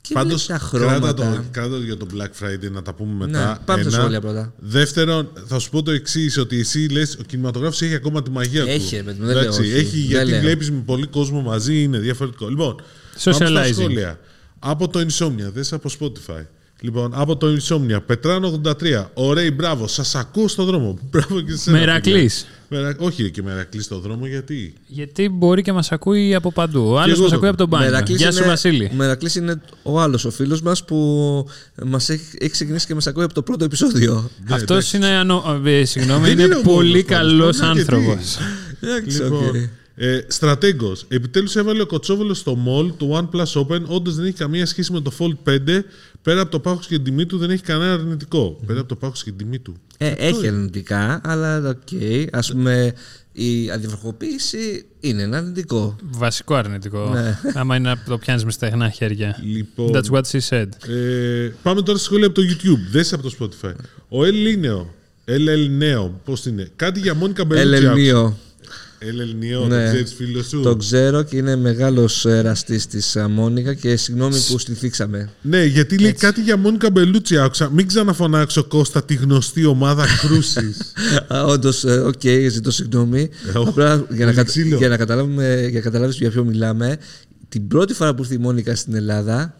Και 0.00 0.14
Πάντως, 0.14 0.46
βλέπεις 0.46 0.70
τα 0.70 0.78
κράτα 0.78 0.94
χρώματα. 0.94 1.14
το, 1.14 1.44
κράτα 1.50 1.70
το 1.76 1.82
για 1.82 1.96
το 1.96 2.06
Black 2.14 2.44
Friday 2.44 2.70
να 2.70 2.82
τα 2.82 2.94
πούμε 2.94 3.26
μετά. 3.26 3.48
Ναι, 3.48 3.64
πάμε 3.64 3.80
στα 3.82 3.90
Ένα. 3.90 3.98
σχόλια 4.00 4.20
πρώτα. 4.20 4.52
Δεύτερον, 4.58 5.32
θα 5.46 5.58
σου 5.58 5.70
πω 5.70 5.82
το 5.82 5.90
εξής: 5.90 6.38
Ότι 6.38 6.58
εσύ 6.58 6.78
λες, 6.78 7.16
ο 7.20 7.22
κινηματογράφος 7.22 7.82
έχει 7.82 7.94
ακόμα 7.94 8.22
τη 8.22 8.30
μαγεία 8.30 8.62
του. 8.64 8.70
Έχει, 8.70 8.96
ρε 8.96 9.02
παιδί 9.02 9.20
μου, 9.20 9.26
δεν 9.26 9.36
Εντάξει, 9.36 9.60
λέω 9.60 9.68
όχι. 9.70 9.78
Έχει 9.78 9.96
Δεν 9.98 10.06
γιατί 10.06 10.30
λέω. 10.30 10.40
βλέπεις 10.40 10.70
με 10.70 10.82
πολύ 10.86 11.06
κόσμο 11.06 11.40
μαζί, 11.40 11.82
είναι 11.82 11.98
διαφορετικό. 11.98 12.48
Λοιπόν, 12.48 12.74
πάμε 13.24 13.36
στα 13.36 13.64
Socializing. 13.64 13.72
σχόλια. 13.72 14.18
Από 14.58 14.88
το 14.88 15.00
Insomnia, 15.08 15.50
δες 15.52 15.72
από 15.72 15.90
Spotify. 16.00 16.44
Λοιπόν, 16.80 17.10
από 17.14 17.36
το 17.36 17.46
Insomnia, 17.46 17.98
Πετράνο 18.06 18.60
83. 18.64 18.72
Ωραία, 19.14 19.52
μπράβο, 19.52 19.86
σας 19.86 20.14
ακούω 20.14 20.48
στο 20.48 20.64
δρόμο. 20.64 20.98
Μπράβο 21.10 21.40
και 21.40 21.54
σε 21.56 21.70
Μερακλής. 21.70 22.46
Όχι 22.98 23.30
και 23.30 23.42
Μερακλής 23.42 23.84
στο 23.84 23.98
δρόμο, 23.98 24.26
γιατί; 24.26 24.74
Γιατί 24.86 25.28
μπορεί 25.28 25.62
και 25.62 25.72
μας 25.72 25.92
ακούει 25.92 26.34
από 26.34 26.52
παντού. 26.52 26.84
Ο 26.88 26.98
άλλος 26.98 27.12
εγώ 27.12 27.20
μας 27.22 27.30
το 27.30 27.36
ακούει 27.36 27.48
από 27.48 27.56
τον 27.56 27.68
μπάνιο. 27.68 27.90
Μερακλής 27.90 28.18
Γεια 28.20 28.32
σου, 28.32 28.38
είναι- 28.38 28.46
Βασίλη. 28.46 28.90
Μερακλής 28.96 29.34
είναι 29.34 29.60
ο 29.82 30.00
άλλος 30.00 30.24
ο 30.24 30.30
φίλος 30.30 30.62
μας 30.62 30.84
που 30.84 30.96
μας 31.84 32.08
έχει, 32.08 32.24
έχει 32.38 32.50
ξεκινήσει 32.50 32.86
και 32.86 32.94
μας 32.94 33.06
ακούει 33.06 33.24
από 33.24 33.34
το 33.34 33.42
πρώτο 33.42 33.64
επεισόδιο. 33.64 34.30
Ναι, 34.48 34.54
Αυτός 34.54 34.70
εντάξει. 34.76 34.96
είναι. 34.96 35.06
Ανο... 35.06 35.60
ε, 35.64 35.84
Συγγνώμη, 35.84 36.22
Δεν 36.24 36.32
είναι, 36.32 36.42
είναι 36.42 36.54
ο 36.54 36.60
μόνος 36.64 36.74
πολύ 36.74 37.02
πάντως, 37.04 37.18
καλός 37.18 37.56
πρέπει 37.56 37.66
να 37.66 37.70
είναι 37.70 37.80
άνθρωπος. 37.80 38.38
γιατί. 38.80 38.86
Εντάξει, 38.96 39.22
Λοιπόν, 39.22 39.46
οκ. 39.48 39.54
Ε, 39.98 40.20
Στρατέγκος. 40.26 41.04
Επιτέλους 41.08 41.56
έβαλε 41.56 41.82
ο 41.82 41.86
Κωτσόβολο 41.86 42.34
στο 42.34 42.58
mall 42.66 42.92
του 42.96 43.10
OnePlus 43.32 43.60
Open. 43.60 43.80
Όντως 43.86 44.10
δεν 44.10 44.24
έχει 44.24 44.36
καμία 44.36 44.66
σχέση 44.66 44.92
με 44.92 45.00
το 45.00 45.12
Fold 45.18 45.50
5. 45.50 45.58
Πέρα 46.22 46.40
από 46.40 46.50
το 46.50 46.60
πάχος 46.60 46.86
και 46.86 46.94
την 46.94 47.04
τιμή 47.04 47.26
του 47.26 47.38
δεν 47.38 47.50
έχει 47.50 47.62
κανένα 47.62 47.92
αρνητικό. 47.92 48.60
Πέρα 48.66 48.78
από 48.80 48.88
το 48.88 48.96
πάχος 48.96 49.22
και 49.22 49.30
την 49.30 49.38
τιμή 49.38 49.58
του. 49.58 49.76
Ε, 49.98 50.08
έχει 50.16 50.46
αρνητικά, 50.48 51.20
αλλά 51.24 51.68
οκ. 51.68 51.88
Ας 52.32 52.52
πούμε, 52.52 52.92
η 53.32 53.70
αδιαβροχοποίηση 53.70 54.84
είναι 55.00 55.22
ένα 55.22 55.36
αρνητικό. 55.36 55.96
Βασικό 56.10 56.54
αρνητικό. 56.54 57.10
Ναι. 57.14 57.38
Άμα 57.54 57.76
είναι 57.76 57.88
να 57.88 58.02
το 58.06 58.18
πιάνεις 58.18 58.44
με 58.44 58.50
στεγνά 58.50 58.90
χέρια. 58.90 59.40
Λοιπόν, 59.44 59.90
That's 59.94 60.10
what 60.16 60.22
she 60.30 60.38
said. 60.48 60.68
ε, 60.94 61.52
πάμε 61.62 61.82
τώρα 61.82 61.98
στη 61.98 62.06
σχόλια 62.06 62.26
από 62.26 62.34
το 62.34 62.42
YouTube. 62.42 62.90
Δες 62.90 63.12
από 63.12 63.22
το 63.30 63.34
Spotify. 63.40 63.72
Ο 64.08 64.18
El 64.22 64.32
Lineo. 64.32 64.86
LL 65.28 65.82
Neo. 65.82 66.10
Πώς 66.24 66.46
είναι; 66.46 66.70
Κάτι 66.76 67.00
για 67.00 67.14
Μόνικα 67.14 67.44
Μπελούτσι. 67.44 67.86
άκουσα. 67.86 68.36
Ελενίο. 68.98 69.62
Ελενιό, 69.62 69.66
Ναι. 69.66 69.82
το 69.84 69.88
ξέρεις 69.92 70.14
φίλος 70.14 70.46
σου; 70.46 70.60
Το 70.60 70.76
ξέρω 70.76 71.22
και 71.22 71.36
είναι 71.36 71.56
μεγάλος 71.56 72.24
εραστής 72.26 72.86
της 72.86 73.16
Μόνικα 73.30 73.74
και 73.74 73.96
συγγνώμη 73.96 74.36
που 74.48 74.58
σε 74.58 74.72
θίξαμε. 74.72 75.30
Ναι, 75.42 75.64
γιατί 75.64 75.98
λέει 75.98 76.12
κάτι 76.12 76.40
για 76.40 76.56
Μόνικα 76.56 76.90
Μπελούτσι 76.90 77.38
άκουσα. 77.38 77.70
Μην 77.70 77.86
ξαναφωνάξω 77.86 78.64
Κώστα 78.64 79.04
τη 79.04 79.14
γνωστή 79.14 79.64
ομάδα 79.64 80.06
κρούσης. 80.20 80.92
Όντως, 81.52 81.84
οκ, 81.84 82.20
ζητώ 82.50 82.70
συγγνώμη. 82.70 83.28
Ε, 83.54 83.58
οχ, 83.58 83.68
Απλά 83.68 83.86
για 83.94 84.04
να, 84.04 84.06
πολύ 84.08 84.24
κατα... 84.24 84.42
ξύλο. 84.42 84.76
για 84.76 84.88
να, 84.88 84.96
καταλάβουμε, 84.96 85.60
για 85.60 85.78
να 85.78 85.80
καταλάβεις 85.80 86.16
για 86.16 86.30
ποιο 86.30 86.44
μιλάμε, 86.44 86.98
την 87.48 87.68
πρώτη 87.68 87.94
φορά 87.94 88.14
που 88.14 88.22
ήρθε 88.22 88.34
η 88.34 88.38
Μόνικα 88.38 88.74
στην 88.74 88.94
Ελλάδα, 88.94 89.56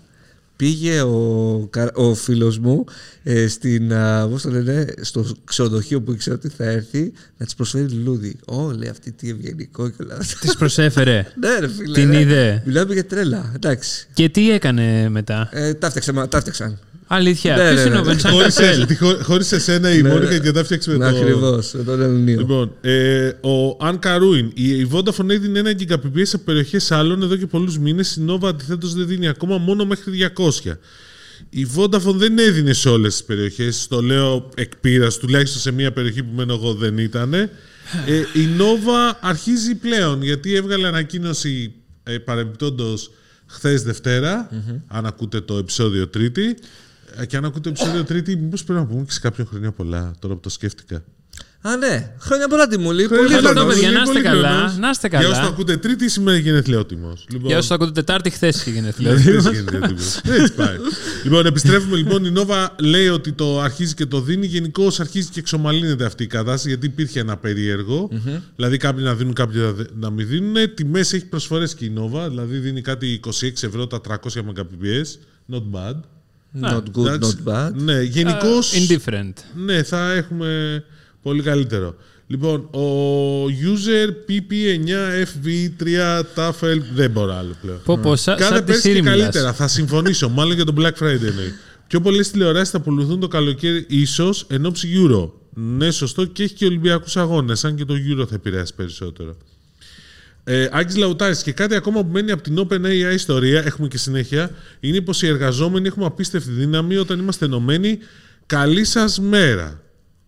πήγε 0.56 1.00
ο, 1.00 1.66
κα- 1.70 1.90
ο 1.94 2.14
φίλος 2.14 2.58
μου 2.58 2.84
ε, 3.22 3.48
στην, 3.48 3.92
α, 3.92 4.28
πώς 4.28 4.42
το 4.42 4.50
λένε, 4.50 4.94
στο 5.00 5.26
ξενοδοχείο 5.44 6.00
που 6.02 6.12
ήξερα 6.12 6.36
ότι 6.36 6.48
θα 6.48 6.64
έρθει 6.64 7.12
να 7.36 7.44
της 7.46 7.54
προσφέρει 7.54 7.88
λουλούδι. 7.88 8.36
Ω, 8.46 8.70
λέει 8.70 8.88
αυτή 8.88 9.12
τι 9.12 9.30
ευγενικό 9.30 9.88
και 9.88 10.02
όλα 10.02 10.16
αυτά. 10.20 10.38
Της 10.40 10.56
προσέφερε. 10.56 11.26
ναι, 11.40 11.58
ρε 11.58 11.68
φίλε. 11.68 11.92
Την 11.94 12.10
ρε. 12.10 12.20
είδε. 12.20 12.62
Μιλάμε 12.66 12.92
για 12.92 13.04
τρέλα. 13.06 13.52
Εντάξει. 13.54 14.06
Και 14.14 14.28
τι 14.28 14.50
έκανε 14.50 15.08
μετά; 15.08 15.48
Ε, 15.52 15.74
τα 15.74 15.88
φτιάξαν. 15.90 16.14
μα- 16.14 16.28
Τα 16.28 16.40
φτιάξαν. 16.40 16.78
Αλήθεια. 17.06 17.56
Ναι, 17.56 17.62
Ποιος 17.62 17.74
ναι, 17.74 17.80
είναι 17.80 17.90
ναι. 17.94 18.00
ο 18.00 18.04
Βενσάν 18.04 18.32
Χώρισε 18.32 18.62
Καπέλ. 18.78 18.96
χω- 18.96 19.22
χώρισε 19.22 19.54
εσένα 19.56 19.94
η 19.94 20.02
Ναι, 20.02 20.08
Μόνικα 20.08 20.30
ναι. 20.32 20.38
και 20.38 20.50
τα 20.52 20.64
φτιάξε 20.64 20.90
με 20.90 20.98
το. 20.98 21.04
Ακριβώς. 21.04 21.72
Με 21.72 21.82
τον 21.82 22.02
Ελληνίο. 22.02 22.38
Λοιπόν, 22.38 22.72
ε, 22.80 23.26
ο 23.40 23.76
Αν 23.86 23.98
Καρούιν. 23.98 24.50
Η, 24.54 24.68
η 24.68 24.88
Vodafone 24.92 25.28
έδινε 25.28 25.58
ένα 25.58 25.70
Gbps 25.78 26.20
σε 26.22 26.38
περιοχές 26.38 26.90
άλλων 26.92 27.22
εδώ 27.22 27.36
και 27.36 27.46
πολλούς 27.46 27.78
μήνες. 27.78 28.16
Η 28.16 28.24
Nova 28.28 28.48
αντιθέτως 28.48 28.94
δεν 28.94 29.06
δίνει 29.06 29.28
ακόμα 29.28 29.58
μόνο 29.58 29.84
μέχρι 29.84 30.30
200. 30.36 30.72
Η 31.50 31.66
Vodafone 31.76 32.14
δεν 32.14 32.38
έδινε 32.38 32.72
σε 32.72 32.88
όλες 32.88 33.12
τις 33.12 33.24
περιοχές. 33.24 33.86
Το 33.88 34.00
λέω 34.00 34.48
εκ 34.54 34.76
πείρας, 34.76 35.16
τουλάχιστον 35.18 35.60
σε 35.60 35.70
μια 35.72 35.92
περιοχή 35.92 36.22
που 36.22 36.32
μένω 36.36 36.52
εγώ 36.54 36.74
δεν 36.74 36.98
ήταν. 36.98 37.34
Ε, 37.34 37.48
η 38.32 38.48
Nova 38.58 39.16
αρχίζει 39.20 39.74
πλέον 39.74 40.22
γιατί 40.22 40.54
έβγαλε 40.54 40.86
ανακοίνωση 40.86 41.72
ε, 42.02 42.18
παρεμπιπτόντως 42.18 43.10
χθες 43.46 43.82
Δευτέρα, 43.82 44.48
αν 44.86 45.06
ακούτε 45.06 45.40
το 45.40 45.56
επεισόδιο 45.56 46.08
Τρίτη. 46.08 46.56
Ε, 47.18 47.26
Και 47.26 47.36
αν 47.36 47.44
ακούτε 47.44 47.70
το 47.70 47.76
επεισόδιο 47.80 48.04
Τρίτη, 48.04 48.36
μήπως 48.36 48.64
πρέπει 48.64 48.80
να 48.80 48.86
πούμε 48.86 49.04
και 49.04 49.12
σε 49.12 49.20
κάποιον 49.20 49.46
χρόνια 49.46 49.72
πολλά, 49.72 50.14
τώρα 50.18 50.34
που 50.34 50.40
το 50.40 50.48
σκέφτηκα. 50.48 51.04
Α, 51.60 51.76
ναι. 51.76 52.12
Χρόνια 52.18 52.48
πολλά 52.48 52.66
τη 52.68 52.78
Μουλή. 52.78 53.04
Χρόνια 53.04 53.16
Πολύ 53.26 53.34
πολλά, 53.34 53.48
καλά, 53.48 53.60
χρόνο. 53.60 53.72
παιδιά, 53.74 53.90
να 53.90 54.02
πολύ 54.02 54.16
είστε 54.18 54.28
καλά, 54.28 54.48
χρονός. 54.48 54.76
να 54.78 54.90
είστε 54.90 55.08
Για 55.08 55.18
όσους 55.18 55.30
καλά. 55.32 55.46
το 55.46 55.52
ακούτε 55.52 55.76
Τρίτη, 55.76 56.08
σήμερα 56.08 56.36
γενεθλιότιμο. 56.38 57.12
Λοιπόν, 57.30 57.46
Για 57.46 57.56
όσους 57.56 57.68
το 57.68 57.74
ακούτε 57.74 57.90
Τετάρτη, 57.92 58.30
χθες 58.30 58.60
είχε 58.60 58.70
γενέθλια. 58.70 59.12
ναι, 59.12 59.20
χθες 59.20 59.44
γενεθλιότιμος. 59.44 60.16
Έτσι 60.24 60.52
πάει. 60.54 60.76
λοιπόν, 61.24 61.46
επιστρέφουμε 61.46 61.96
λοιπόν. 61.96 62.24
Η 62.24 62.30
Νόβα 62.30 62.74
λέει 62.80 63.08
ότι 63.08 63.32
το 63.32 63.60
αρχίζει 63.60 63.94
και 63.94 64.06
το 64.06 64.20
δίνει. 64.20 64.46
Γενικώς 64.46 65.00
αρχίζει 65.00 65.28
και 65.28 65.40
εξομαλύνεται 65.40 66.04
αυτή 66.04 66.22
η 66.22 66.26
κατάσταση 66.26 66.68
γιατί 66.68 66.86
υπήρχε 66.86 67.20
ένα 67.20 67.36
περίεργο. 67.36 68.10
Δηλαδή, 68.56 68.76
κάποιοι 68.76 69.04
να 69.06 69.14
δίνουν, 69.14 69.32
κάποιοι 69.32 69.60
να 69.64 69.72
δε- 69.72 69.84
να 69.94 70.10
μην 70.10 70.26
δίνουν. 70.28 70.74
Τιμές 70.74 71.12
έχει 71.12 71.26
προσφορές 71.26 71.74
και 71.74 71.84
η 71.84 71.90
Νόβα. 71.90 72.28
Δηλαδή, 72.28 72.58
δίνει 72.58 72.80
κάτι 72.80 73.20
26 73.26 73.66
ευρώ 73.66 73.86
τα 73.86 74.00
300 74.00 74.40
Mbps. 74.42 75.18
Not 75.52 75.62
bad. 75.72 75.94
Not 76.62 76.82
good, 76.96 77.06
Εντάξει. 77.06 77.36
not 77.46 77.52
bad. 77.52 77.72
Ναι, 77.74 78.02
γενικώς. 78.02 78.72
Indifferent. 78.74 79.32
Ναι, 79.64 79.82
θα 79.82 80.12
έχουμε 80.12 80.82
πολύ 81.22 81.42
καλύτερο. 81.42 81.94
Λοιπόν, 82.26 82.60
ο 82.60 83.44
user 83.44 84.08
PP9FV3 84.28 86.22
TAFL 86.34 86.80
δεν 86.94 87.10
μπορώ 87.10 87.34
άλλο 87.36 87.54
πλέον. 87.62 87.80
Πω, 87.84 87.98
πω, 87.98 88.16
σα- 88.16 88.34
Κάθε 88.34 88.54
σαν 88.54 88.64
τη 88.64 88.72
πέρσι 88.72 88.90
Siri 88.90 88.94
και 88.94 89.02
μιλάς. 89.02 89.16
καλύτερα. 89.18 89.52
Θα 89.52 89.68
συμφωνήσω. 89.68 90.28
Μάλλον 90.28 90.54
για 90.54 90.64
τον 90.64 90.74
Black 90.78 90.92
Friday 91.02 91.22
εννοεί. 91.26 91.52
Πιο 91.86 92.00
πολλές 92.00 92.30
τηλεοράσεις 92.30 92.70
θα 92.70 92.80
πουληθούν 92.80 93.20
το 93.20 93.28
καλοκαίρι, 93.28 93.84
ίσως 93.88 94.46
εν 94.48 94.66
ώψη 94.66 94.88
Euro. 94.96 95.30
Ναι, 95.54 95.90
σωστό 95.90 96.24
και 96.24 96.42
έχει 96.42 96.54
και 96.54 96.64
Ολυμπιακούς 96.64 97.16
αγώνες. 97.16 97.64
Αν 97.64 97.74
και 97.76 97.84
το 97.84 97.94
Euro 97.94 98.26
θα 98.28 98.34
επηρεάσει 98.34 98.74
περισσότερο. 98.74 99.36
Ε, 100.48 100.68
Άκης 100.72 100.96
Λαουτάρης 100.96 101.42
και 101.42 101.52
κάτι 101.52 101.74
ακόμα 101.74 102.04
που 102.04 102.10
μένει 102.12 102.30
από 102.30 102.42
την 102.42 102.58
OpenAI 102.58 103.14
ιστορία, 103.14 103.62
έχουμε 103.64 103.88
και 103.88 103.98
συνέχεια, 103.98 104.50
είναι 104.80 105.00
πως 105.00 105.22
οι 105.22 105.26
εργαζόμενοι 105.26 105.86
έχουμε 105.86 106.06
απίστευτη 106.06 106.50
δύναμη 106.50 106.96
όταν 106.96 107.18
είμαστε 107.18 107.44
ενωμένοι. 107.44 107.98
Καλή 108.46 108.84
σας 108.84 109.20
μέρα. 109.20 109.80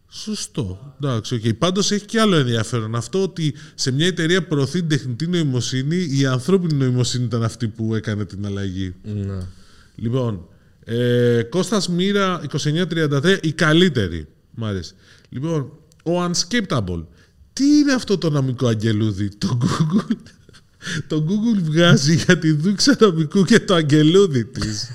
Σωστό. 0.09 0.95
Εντάξει, 1.01 1.41
okay. 1.43 1.59
Πάντως 1.59 1.91
έχει 1.91 2.05
και 2.05 2.21
άλλο 2.21 2.37
ενδιαφέρον. 2.37 2.95
Αυτό 2.95 3.23
ότι 3.23 3.55
σε 3.75 3.91
μια 3.91 4.07
εταιρεία 4.07 4.43
που 4.43 4.49
προωθεί 4.49 4.79
την 4.79 4.89
τεχνητή 4.89 5.27
νοημοσύνη, 5.27 6.09
η 6.11 6.27
ανθρώπινη 6.27 6.75
νοημοσύνη 6.75 7.25
ήταν 7.25 7.43
αυτή 7.43 7.69
που 7.69 7.95
έκανε 7.95 8.25
την 8.25 8.47
αλλαγή. 8.47 8.95
Ναι. 9.03 9.39
Λοιπόν, 9.95 10.49
ε, 10.85 11.43
Κώστας 11.43 11.89
Μοίρα 11.89 12.41
2933, 12.53 13.39
η 13.43 13.53
καλύτερη. 13.53 14.27
Μ' 14.51 14.65
άρεσε. 14.65 14.95
Λοιπόν, 15.29 15.73
ο 16.03 16.25
Unscaptable. 16.25 17.05
Τι 17.59 17.65
είναι 17.79 17.93
αυτό 17.93 18.19
το 18.19 18.31
νομικό 18.31 18.67
αγγελούδι, 18.67 19.29
το 19.39 19.59
Google. 19.63 20.17
Το 21.07 21.25
Google 21.29 21.63
βγάζει 21.63 22.15
για 22.15 22.39
τη 22.39 22.51
δούξα 22.53 22.97
νομικού 23.01 23.45
και 23.45 23.61
το 23.61 23.75
αγγελούδι 23.75 24.45
της. 24.45 24.91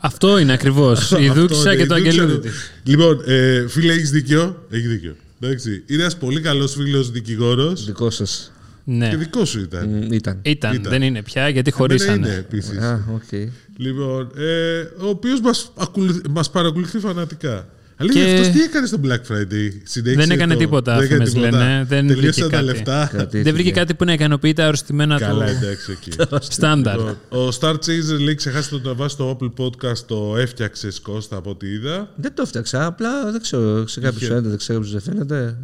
Αυτό 0.00 0.38
είναι 0.38 0.52
ακριβώς. 0.52 1.10
Η 1.10 1.14
Αυτό 1.28 1.40
δούξα 1.40 1.72
είναι, 1.72 1.76
και 1.76 1.82
η 1.82 1.86
το 1.86 1.94
δούξα 1.94 2.10
αγγελούδι 2.10 2.34
του. 2.34 2.40
της. 2.40 2.70
Λοιπόν, 2.82 3.22
ε, 3.26 3.66
φίλε, 3.68 3.92
έχεις 3.92 4.10
δίκιο; 4.10 4.66
Έχει 4.70 4.86
δίκιο. 4.86 5.16
Εντάξει. 5.40 5.82
Είναι 5.86 6.02
ένας 6.02 6.16
πολύ 6.16 6.40
καλός 6.40 6.72
φίλος 6.72 7.10
δικηγόρος. 7.10 7.84
Δικό 7.84 8.10
σας. 8.10 8.52
Ναι. 8.84 9.08
Και 9.08 9.16
δικός 9.16 9.48
σου 9.48 9.60
ήταν. 9.60 10.02
Ήταν. 10.12 10.38
Ήταν, 10.42 10.74
Ήταν. 10.74 10.90
δεν 10.92 11.02
είναι 11.02 11.22
πια 11.22 11.48
γιατί 11.48 11.72
Εμένα 11.78 11.94
είναι 11.94 12.04
χωρίσανε. 12.04 12.34
επίσης. 12.38 12.78
Α, 12.78 13.04
οκ. 13.14 13.50
Λοιπόν, 13.76 14.30
ε, 14.36 14.80
ο 14.80 15.08
οποίος 15.08 15.40
μας, 15.40 15.72
ακολουθ- 15.76 16.26
μας 16.28 16.50
παρακολουθεί 16.50 16.98
φανατικά. 16.98 17.68
Αλήθεια, 17.96 18.24
Και- 18.24 18.30
αυτός 18.32 18.48
τι 18.48 18.60
έκανε 18.62 18.86
στο 18.86 19.00
Black 19.04 19.08
Friday, 19.32 19.70
συνέχισε 19.82 20.14
Δεν 20.26 20.30
έκανε 20.30 20.52
το- 20.52 20.58
τίποτα, 20.58 20.94
δεν 20.96 21.04
έκανε 21.04 21.24
φήμες 21.26 21.32
τίποτα. 21.32 21.58
λένε. 21.58 21.84
Δεν 21.88 22.06
Τελείωσαν 22.06 22.16
βρήκε 22.32 22.42
τα 22.42 22.48
κάτι. 22.48 22.64
λεφτά. 22.64 23.08
Κρατήθηκε. 23.12 23.42
Δεν 23.42 23.52
βρήκε 23.52 23.70
κάτι 23.70 23.94
που 23.94 24.04
να 24.04 24.12
ικανοποιεί 24.12 24.52
τα 24.52 24.64
αρρωστημένα 24.66 25.18
του 25.18 25.24
Καλά, 25.24 25.46
εντάξει, 25.48 25.90
οκ. 25.92 26.42
στάνταρ. 26.42 26.96
Λοιπόν, 26.98 27.16
ο 27.28 27.48
Star 27.60 27.72
Chaser 27.74 28.20
λέει 28.20 28.34
ξεχάσετε 28.34 28.78
το 28.78 28.88
να 28.88 28.94
βάλεις 28.94 29.16
το 29.16 29.38
Apple 29.40 29.64
Podcast, 29.64 29.98
το 30.06 30.36
έφτιαξε 30.38 30.88
Κώστα 31.02 31.36
από 31.36 31.50
ό,τι 31.50 31.66
είδα. 31.66 32.12
Δεν 32.16 32.34
το 32.34 32.42
έφτιαξα. 32.42 32.86
Απλά 32.86 33.30
δεν 33.30 33.40
ξέρω. 33.40 33.86
Σε 33.86 34.00
κάποιου 34.00 34.18
Είχε. 34.20 34.26
φαίνεται, 34.28 34.48
δεν 34.48 34.58
ξέρω 34.58 34.80
ποιου 34.80 34.90
δεν 34.90 35.00
φαίνεται. 35.00 35.56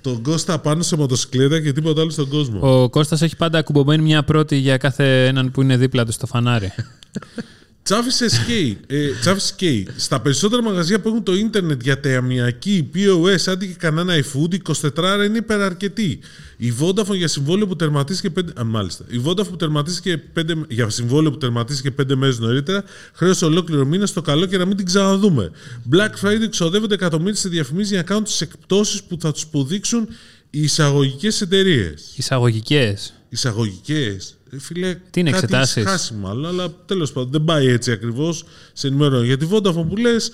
τον 0.00 0.22
Κώστα 0.22 0.58
πάνω 0.58 0.82
σε 0.82 0.96
μοτοσυκλέτα 0.96 1.60
και 1.60 1.72
τίποτα 1.72 2.00
άλλο 2.00 2.10
στον 2.10 2.28
κόσμο. 2.28 2.82
Ο 2.82 2.88
Κώστας 2.88 3.22
έχει 3.22 3.36
πάντα 3.36 3.58
ακουμπωμένη 3.58 4.02
μια 4.02 4.22
πρώτη 4.22 4.56
για 4.56 4.76
κάθε 4.76 5.26
έναν 5.26 5.50
που 5.50 5.62
είναι 5.62 5.76
δίπλα 5.76 6.04
του 6.04 6.12
στο 6.12 6.26
φανάρι. 6.26 6.72
Travis 7.88 8.28
SK, 8.28 8.74
ε, 8.86 9.10
Travis 9.24 9.36
SK, 9.56 9.82
στα 9.96 10.20
περισσότερα 10.20 10.62
μαγαζιά 10.62 11.00
που 11.00 11.08
έχουν 11.08 11.22
το 11.22 11.34
ίντερνετ 11.34 11.82
για 11.82 12.00
τεαμιακή, 12.00 12.90
POS, 12.94 13.42
άντι 13.46 13.66
και 13.66 13.74
κανένα 13.78 14.14
iFood, 14.14 14.54
24 14.94 15.24
είναι 15.26 15.38
υπεραρκετή. 15.38 16.18
Η 16.56 16.72
Vodafone 16.80 17.16
για 17.16 17.28
συμβόλαιο 17.28 17.66
που 17.66 17.76
τερματίστηκε 17.76 18.30
πέντε, 18.30 18.52
α, 18.60 18.64
μάλιστα. 18.64 19.04
Η 19.08 19.22
Vodafone 19.24 19.48
που 19.50 19.56
τερματίστηκε 19.56 20.16
πέντε, 20.16 20.54
για 20.68 20.88
συμβόλαιο 20.88 21.30
που 21.30 21.38
τερματίστηκε 21.38 21.90
πέντε 21.90 22.14
μέρες 22.14 22.38
νωρίτερα, 22.38 22.84
χρέωσε 23.12 23.44
ολόκληρο 23.44 23.84
μήνα 23.84 24.06
στο 24.06 24.20
καλό 24.20 24.46
και 24.46 24.58
να 24.58 24.64
μην 24.64 24.76
την 24.76 24.86
ξαναδούμε. 24.86 25.50
Black 25.92 26.26
Friday 26.26 26.48
ξοδεύονται 26.50 26.94
εκατομμύρια 26.94 27.34
σε 27.34 27.48
διαφημίσεις 27.48 27.90
για 27.90 27.98
να 27.98 28.04
κάνουν 28.04 28.24
τις 28.24 28.40
εκπτώσεις 28.40 29.02
που 29.02 29.16
θα 29.20 29.32
τους 29.32 29.42
υποδείξουν 29.42 30.08
οι 30.50 30.62
εισαγωγικές 30.62 31.40
εταιρείες. 31.40 32.12
Εισαγωγικές. 32.16 33.14
Εισαγωγικές. 33.28 34.39
Φίλε, 34.58 34.94
Τι 35.10 35.20
είναι, 35.20 35.30
κάτι 35.30 35.44
εξετάσεις; 35.44 35.76
έχεις 35.76 35.90
χάσει 35.90 36.14
μάλλον, 36.14 36.46
αλλά 36.46 36.70
τέλος 36.86 37.12
πάντων 37.12 37.30
δεν 37.30 37.44
πάει 37.44 37.66
έτσι 37.66 37.92
ακριβώς 37.92 38.44
σε 38.72 38.86
ενημερώνει. 38.86 39.26
Για 39.26 39.36
τη 39.36 39.46
Vodafone 39.50 39.86
που 39.88 39.96
λες, 39.96 40.32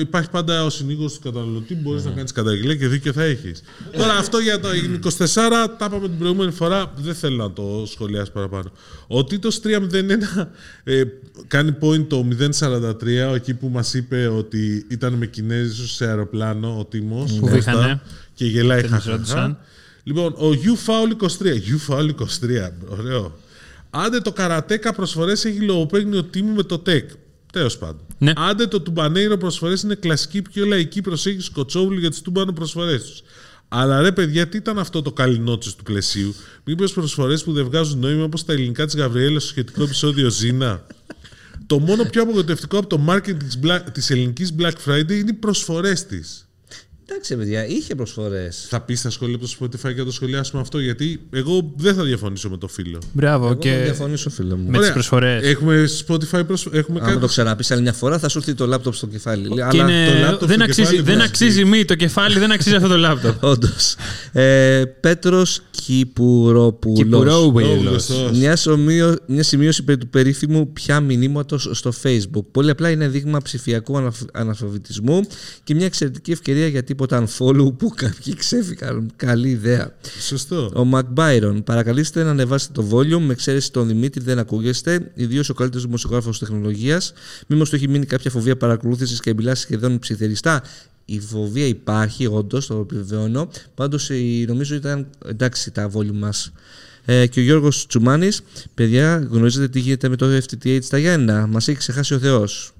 υπάρχει 0.00 0.30
πάντα 0.30 0.64
ο 0.64 0.70
συνήγορος 0.70 1.12
του 1.12 1.20
καταναλωτή, 1.20 1.74
μπορείς 1.74 2.04
να 2.04 2.10
κάνεις 2.10 2.32
καταγγελία 2.32 2.76
και 2.76 2.88
δίκιο 2.88 3.12
θα 3.12 3.22
έχεις. 3.22 3.62
Τώρα 3.96 4.12
αυτό 4.12 4.38
για 4.38 4.60
το 4.60 4.68
24, 4.68 5.24
τα 5.78 5.84
είπαμε 5.86 6.08
την 6.08 6.18
προηγούμενη 6.18 6.52
φορά, 6.52 6.92
δεν 6.96 7.14
θέλω 7.14 7.36
να 7.36 7.52
το 7.52 7.84
σχολιάσω 7.86 8.30
παραπάνω. 8.32 8.72
Ο 9.06 9.24
Τίτο 9.24 9.48
301 9.48 10.48
ε, 10.84 11.02
κάνει 11.46 11.76
point 11.80 12.06
το 12.08 12.28
043, 12.58 13.06
εκεί 13.34 13.54
που 13.54 13.68
μας 13.68 13.94
είπε 13.94 14.26
ότι 14.26 14.86
ήταν 14.90 15.12
με 15.12 15.26
Κινέζους 15.26 15.94
σε 15.94 16.06
αεροπλάνο 16.06 16.78
ο 16.78 16.84
Τίμος. 16.84 17.32
Που 17.32 17.46
βήχανε. 17.46 18.00
Και 18.34 18.44
γελάει 18.46 18.82
Και 18.82 18.88
μας 18.88 19.02
χαχαχά. 19.02 19.16
ρώτησαν. 19.16 19.58
Λοιπόν, 20.04 20.32
ο 20.32 20.50
UFAUL 20.50 21.22
23. 21.22 21.28
UFAUL 21.88 22.08
23, 22.08 22.70
ωραίο. 22.88 23.38
Άντε 23.90 24.20
το 24.20 24.32
καρατέκα 24.32 24.92
προσφορές 24.92 25.44
έχει 25.44 25.60
λογοπαίγνιο 25.60 26.24
τίμου 26.24 26.54
με 26.54 26.62
το 26.62 26.78
τεκ. 26.78 27.10
Τέλος 27.52 27.78
πάντων. 27.78 28.00
Ναι. 28.18 28.32
Άντε 28.36 28.66
το 28.66 28.80
τουμπανέιρο 28.80 29.36
προσφορές 29.36 29.82
είναι 29.82 29.94
κλασική 29.94 30.42
πιο 30.42 30.66
λαϊκή 30.66 31.00
προσέγγιση 31.00 31.50
κοτσόβουλου 31.50 31.98
για 31.98 32.10
τις 32.10 32.22
τούμπανο 32.22 32.52
προσφορές 32.52 33.02
τους. 33.02 33.22
Αλλά 33.68 34.00
ρε 34.00 34.12
παιδιά, 34.12 34.48
τι 34.48 34.56
ήταν 34.56 34.78
αυτό 34.78 35.02
το 35.02 35.12
καλινότσο 35.12 35.74
τους 35.74 35.82
πλαισίου; 35.82 36.34
Μήπως 36.64 36.92
προσφορές 36.92 37.44
που 37.44 37.52
δεν 37.52 37.64
βγάζουν 37.64 37.98
νόημα 37.98 38.24
όπως 38.24 38.44
τα 38.44 38.52
ελληνικά 38.52 38.84
της 38.84 38.96
Γαβριέλα 38.96 39.40
στο 39.40 39.48
σχετικό 39.48 39.82
επεισόδιο 39.82 40.30
Ζήνα; 40.30 40.86
το 41.66 41.78
μόνο 41.78 42.04
πιο 42.04 42.22
απογοητευτικό 42.22 42.78
από 42.78 42.86
το 42.86 43.04
marketing 43.08 43.36
της, 43.36 43.58
Black, 43.62 43.80
της 43.92 44.10
ελληνικής 44.10 44.54
Black 44.58 44.72
Friday 44.86 45.10
είναι 45.12 45.30
οι 45.30 45.32
προσφορές 45.32 46.06
της. 46.06 46.48
Εντάξει, 47.08 47.36
παιδιά, 47.36 47.66
είχε 47.66 47.94
προσφορές. 47.94 48.66
Θα 48.68 48.80
πεις 48.80 48.98
στα 48.98 49.10
σχόλια 49.10 49.36
από 49.36 49.44
το 49.46 49.52
Spotify 49.60 49.88
και 49.92 49.98
θα 49.98 50.04
το 50.04 50.12
σχολιάσουμε 50.12 50.60
αυτό, 50.60 50.78
γιατί 50.78 51.20
εγώ 51.30 51.72
δεν 51.76 51.94
θα 51.94 52.02
διαφωνήσω 52.04 52.50
με 52.50 52.56
το 52.56 52.68
φίλο. 52.68 52.98
Μπράβο. 53.12 53.44
Εγώ 53.44 53.52
θα 53.54 53.58
και 53.60 53.80
διαφωνήσω, 53.84 54.30
φίλο 54.30 54.56
μου. 54.56 54.70
με 54.70 54.78
τις 54.78 54.92
προσφορές. 54.92 55.42
Έχουμε 55.44 55.84
Spotify 56.06 56.42
προσ... 56.46 56.68
Έχουμε 56.72 57.00
Αν 57.00 57.06
το 57.06 57.14
κάτι. 57.14 57.26
ξαναπείς 57.26 57.70
άλλη 57.70 57.82
μια 57.82 57.92
φορά, 57.92 58.18
θα 58.18 58.28
σου 58.28 58.38
έρθει 58.38 58.54
το 58.54 58.66
λάπτοπ 58.66 58.94
στο 58.94 59.06
κεφάλι. 59.06 59.48
Και 59.48 59.62
Αλλά 59.62 59.82
είναι- 59.82 60.06
το 60.12 60.18
λάπτοπ 60.18 60.48
δεν, 60.48 60.56
στο 60.56 60.64
αξίζει, 60.64 60.80
κεφάλι 60.80 61.02
δεν 61.02 61.14
βγάζει. 61.14 61.28
αξίζει 61.28 61.64
μη 61.64 61.84
το 61.84 61.94
κεφάλι, 61.94 62.38
δεν 62.38 62.52
αξίζει 62.52 62.74
αυτό 62.74 62.88
το 62.88 62.96
λάπτοπ. 62.96 63.44
Όντως. 63.52 63.94
Ε, 64.32 64.82
Πέτρος 65.00 65.60
Κυπουρόπουλος. 65.70 66.98
Κυπουρόβιλος. 66.98 68.10
Ω, 68.10 68.30
Μια, 68.32 68.58
ομοίο, 68.68 69.16
μια 69.26 69.42
σημείωση 69.42 69.82
περί 69.84 69.98
του 69.98 70.08
περίφημου 70.08 70.72
πια 70.72 71.00
μηνύματος 71.00 71.68
στο 71.72 71.92
Facebook. 72.02 72.44
Πολύ 72.50 72.70
απλά 72.70 72.90
είναι 72.90 73.08
δείγμα 73.08 73.40
ψηφιακού 73.42 73.96
αναφ- 73.96 74.22
αναλφαβητισμού 74.32 75.20
και 75.64 75.74
μια 75.74 75.86
εξαιρετική 75.86 76.30
ευκαιρία 76.30 76.66
για 76.66 76.84
τίποτα 76.94 77.26
unfollow 77.26 77.76
που 77.76 77.88
κάποιοι 77.88 78.34
ξέφυγαν. 78.34 79.10
Καλή 79.16 79.48
ιδέα. 79.48 79.94
Σωστό. 80.20 80.70
Ο 80.74 80.84
Μακ 80.84 81.06
Μπάιρον, 81.10 81.64
παρακαλείστε 81.64 82.22
να 82.22 82.30
ανεβάσετε 82.30 82.72
το 82.72 82.88
volume. 82.90 83.20
Με 83.20 83.32
εξαίρεση 83.32 83.72
τον 83.72 83.86
Δημήτρη 83.86 84.22
δεν 84.22 84.38
ακούγεστε. 84.38 85.10
Ιδίως 85.14 85.48
ο 85.48 85.54
καλύτερος 85.54 85.84
δημοσιογράφος 85.84 86.38
τεχνολογίας. 86.38 87.12
Μήπως 87.46 87.70
του 87.70 87.76
έχει 87.76 87.88
μείνει 87.88 88.06
κάποια 88.06 88.30
φοβία 88.30 88.56
παρακολούθησης 88.56 89.20
και 89.20 89.34
μιλά 89.34 89.54
σχεδόν 89.54 89.98
ψιθεριστά; 89.98 90.62
Η 91.04 91.20
φοβία 91.20 91.66
υπάρχει, 91.66 92.26
όντως, 92.26 92.66
το 92.66 92.74
επιβεβαιώνω. 92.74 93.48
Πάντως 93.74 94.10
νομίζω 94.46 94.74
ήταν 94.74 95.06
εντάξει 95.26 95.70
τα 95.70 95.90
volume 95.94 96.12
μας. 96.12 96.52
Ε, 97.04 97.26
και 97.26 97.40
ο 97.40 97.42
Γιώργος 97.42 97.86
Τσουμάνης, 97.86 98.40
παιδιά, 98.74 99.28
γνωρίζετε 99.30 99.68
τι 99.68 99.80
γίνεται 99.80 100.08
με 100.08 100.16
το 100.16 100.26
FTTH 100.26 100.78
στα 100.82 100.98
Γιάννενα. 100.98 101.46
Μας 101.46 101.68
έχει 101.68 101.78
ξεχάσει 101.78 102.14
ο 102.14 102.18
Θεός. 102.18 102.73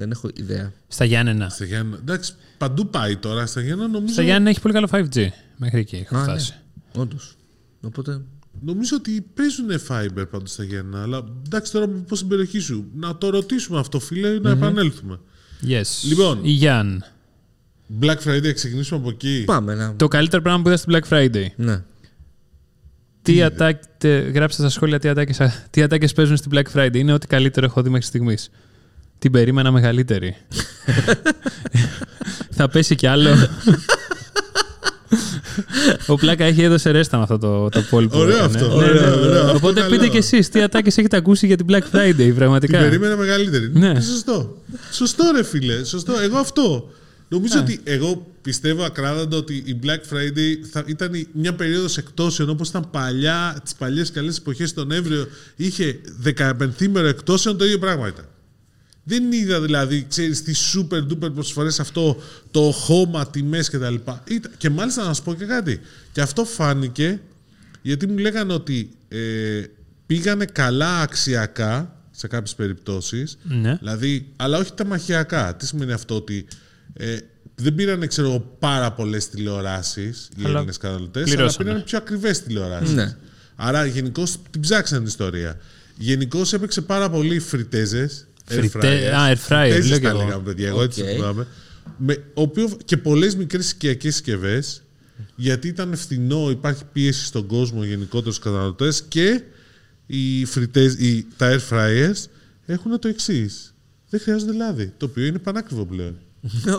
Δεν 0.00 0.10
έχω 0.10 0.30
ιδέα. 0.34 0.72
Στα 0.88 1.04
Γιάννενα. 1.04 1.48
Στα 1.48 1.64
Γιάννενα. 1.64 1.98
Εντάξει, 2.00 2.32
παντού 2.58 2.88
πάει 2.88 3.16
τώρα. 3.16 3.46
Στα 3.46 3.60
Γιάννενα 3.60 3.88
νομίζω, 3.90 4.12
Στα 4.12 4.22
Γιάννενα 4.22 4.50
έχει 4.50 4.60
πολύ 4.60 4.74
καλό 4.74 4.88
5G. 4.92 5.26
Μέχρι 5.56 5.78
εκεί 5.80 5.96
έχω 5.96 6.16
Α, 6.16 6.22
φτάσει. 6.22 6.54
ναι. 6.94 7.02
Όντως. 7.02 7.34
Οπότε. 7.80 8.20
νομίζω 8.60 8.96
ότι 8.96 9.26
παίζουν 9.34 9.66
Fiber 9.88 10.26
πάντως 10.30 10.50
στα 10.50 10.64
Γιάννενα. 10.64 11.02
Αλλά 11.02 11.24
εντάξει 11.46 11.72
τώρα 11.72 11.88
πώς 11.88 12.18
στην 12.18 12.28
περιοχή 12.30 12.58
σου. 12.58 12.84
Να 12.94 13.16
το 13.16 13.30
ρωτήσουμε 13.30 13.78
αυτό, 13.78 14.00
φίλε, 14.00 14.38
να 14.38 14.50
επανέλθουμε. 14.50 15.18
Yes. 15.66 15.82
Λοιπόν. 16.08 16.38
Η 16.42 16.50
Γιάν. 16.50 17.04
Black 18.00 18.16
Friday, 18.24 18.42
να 18.42 18.52
ξεκινήσουμε 18.52 19.00
από 19.00 19.10
εκεί. 19.10 19.42
Πάμε 19.46 19.74
να. 19.74 19.96
Το 19.96 20.08
καλύτερο 20.08 20.42
πράγμα 20.42 20.62
που 20.62 20.68
είδα 20.68 20.76
στην 20.76 20.94
Black 20.96 21.08
Friday. 21.12 21.46
Ναι. 21.56 21.82
Τι 23.22 23.42
ατάκ, 23.42 23.82
τε- 23.98 24.34
γράψτε 24.34 24.62
στα 24.62 24.70
σχόλια 24.70 24.98
τι 24.98 25.08
ατάκες, 25.08 25.40
τι 25.70 25.82
ατάκες 25.82 26.12
παίζουν 26.12 26.36
στην 26.36 26.50
Black 26.54 26.64
Friday. 26.74 26.94
Είναι 26.96 27.12
ό,τι 27.12 27.26
καλύτερο 27.26 27.66
έχω 27.66 27.82
δει 27.82 27.88
μέχρι 27.88 28.06
στιγμής. 28.06 28.50
Την 29.20 29.32
περίμενα 29.32 29.70
μεγαλύτερη. 29.70 30.36
Θα 32.56 32.68
πέσει 32.68 32.94
κι 32.94 33.06
άλλο. 33.06 33.30
Ο 36.06 36.14
Πλάκα 36.14 36.44
έχει 36.44 36.62
έδωσε 36.62 36.90
ρέστα 36.90 37.16
με 37.16 37.22
αυτό 37.22 37.38
το, 37.38 37.68
το 37.68 37.80
poll 37.90 38.08
που 38.10 38.18
Ωραίο 38.18 38.36
έκανε. 38.36 38.44
αυτό, 38.56 38.66
Ναι, 38.68 38.74
ωραίο, 38.84 39.16
ναι. 39.16 39.26
ωραίο. 39.26 39.42
Αυτό 39.44 39.56
Οπότε 39.56 39.80
καλό. 39.80 39.92
πείτε 39.92 40.08
κι 40.08 40.16
εσείς 40.16 40.48
τι 40.48 40.62
ατάκες 40.62 40.98
έχετε 40.98 41.16
ακούσει 41.16 41.46
για 41.46 41.56
την 41.56 41.66
Black 41.70 41.82
Friday, 41.96 42.14
Την 42.16 42.34
πραγματικά. 42.34 42.78
περίμενα 42.78 43.16
μεγαλύτερη. 43.16 43.70
Ναι. 43.72 43.86
Είναι 43.86 44.00
Σωστό. 44.00 44.56
Σωστό, 44.92 45.30
ρε 45.36 45.44
φίλε. 45.44 45.84
Σωστό. 45.84 46.12
Εγώ 46.22 46.36
αυτό. 46.38 46.90
Νομίζω 47.28 47.58
ότι 47.58 47.80
εγώ 47.84 48.26
πιστεύω 48.42 48.82
ακράδαντα 48.84 49.36
ότι 49.36 49.54
η 49.54 49.78
Black 49.84 50.14
Friday 50.14 50.66
θα 50.70 50.82
ήταν 50.86 51.14
η- 51.14 51.26
μια 51.32 51.54
περίοδος 51.54 51.96
εκτόσεων 51.98 52.48
όπως 52.48 52.68
ήταν 52.68 52.90
παλιά, 52.90 53.60
τις 53.62 53.74
παλιές 53.74 54.10
καλές 54.10 54.36
εποχές 54.38 54.72
τον 54.74 54.86
Νοέμβριο 54.88 55.26
είχε 55.56 56.00
15 56.24 57.04
εκτόσεων, 57.08 57.58
το 57.58 57.64
ίδιο 57.64 57.78
πράγμα 57.78 58.08
ήταν. 58.08 58.24
Δεν 59.10 59.32
είδα 59.32 59.60
δηλαδή, 59.60 60.06
ξέρεις, 60.08 60.42
τις 60.42 60.76
super 60.76 60.98
duper 61.12 61.32
προσφορές 61.34 61.80
αυτό, 61.80 62.22
το 62.50 62.60
χώμα, 62.60 63.26
τιμές 63.30 63.70
κτλ. 63.70 63.94
Ήταν- 63.94 64.52
Και 64.56 64.70
μάλιστα 64.70 65.04
να 65.04 65.14
σου 65.14 65.22
πω 65.22 65.34
και 65.34 65.44
κάτι. 65.44 65.80
Και 66.12 66.20
αυτό 66.20 66.44
φάνηκε 66.44 67.20
γιατί 67.82 68.06
μου 68.06 68.18
λέγανε 68.18 68.52
ότι 68.52 68.90
ε, 69.08 69.62
πήγανε 70.06 70.44
καλά 70.44 71.00
αξιακά 71.00 71.96
σε 72.10 72.26
κάποιες 72.26 72.54
περιπτώσεις. 72.54 73.38
Ναι. 73.42 73.74
Δηλαδή, 73.76 74.26
αλλά 74.36 74.58
όχι 74.58 74.72
τεμαχιακά. 74.74 75.56
Τι 75.56 75.66
σημαίνει 75.66 75.92
αυτό 75.92 76.14
ότι 76.14 76.46
ε, 76.92 77.16
δεν 77.54 77.74
πήραν 77.74 78.06
ξέρω, 78.08 78.28
εγώ, 78.28 78.56
πάρα 78.58 78.92
πολλές 78.92 79.28
τηλεοράσεις 79.28 80.28
οι 80.36 80.44
Αλλά 80.44 80.54
Έλληνες 80.54 80.76
καταναλωτές, 80.76 81.22
αλλά 81.26 81.34
πληρώσανε. 81.34 81.68
πήραν 81.68 81.84
πιο 81.84 81.98
ακριβές 81.98 82.42
τηλεοράσεις. 82.42 82.94
Ναι. 82.94 83.16
Άρα 83.56 83.84
γενικώς 83.86 84.36
την 84.50 84.60
ψάξαν 84.60 84.98
την 84.98 85.06
ιστορία. 85.06 85.58
Γενικώς 85.98 86.52
έπαιξε 86.52 86.80
πάρα 86.80 87.10
πολύ 87.10 87.38
φριτέζες. 87.38 88.26
Φριτέ- 88.54 89.12
α, 89.12 89.32
air 89.32 89.36
fryer, 89.48 89.84
λέω 89.86 89.98
κι 89.98 90.04
τα 90.04 90.08
εγώ. 90.08 90.18
λέγαμε, 90.18 90.42
παιδιά. 90.44 90.68
Εγώ 90.68 90.82
έτσι 90.82 91.00
Οκ. 91.00 91.06
το 91.06 91.12
θυμάμαι. 91.14 91.46
Με, 91.96 92.24
οποίο, 92.34 92.76
και 92.84 92.96
πολλές 92.96 93.36
μικρές 93.36 93.70
οικιακές 93.70 94.12
συσκευές, 94.14 94.82
γιατί 95.36 95.68
ήταν 95.68 95.96
φθηνό, 95.96 96.50
υπάρχει 96.50 96.82
πίεση 96.92 97.24
στον 97.24 97.46
κόσμο 97.46 97.84
γενικότερα 97.84 98.32
στους 98.32 98.38
καταναλωτές 98.44 99.02
και 99.08 99.42
οι 100.06 100.44
φριτές, 100.44 100.94
οι, 100.94 101.26
τα 101.36 101.56
air 101.58 101.74
fryers 101.74 102.24
έχουν 102.66 102.98
το 103.00 103.08
εξής. 103.08 103.74
Δεν 104.08 104.20
χρειάζονται 104.20 104.52
λάδι, 104.52 104.92
το 104.96 105.06
οποίο 105.06 105.24
είναι 105.24 105.38
πανάκριβο 105.38 105.84
πλέον. 105.84 106.16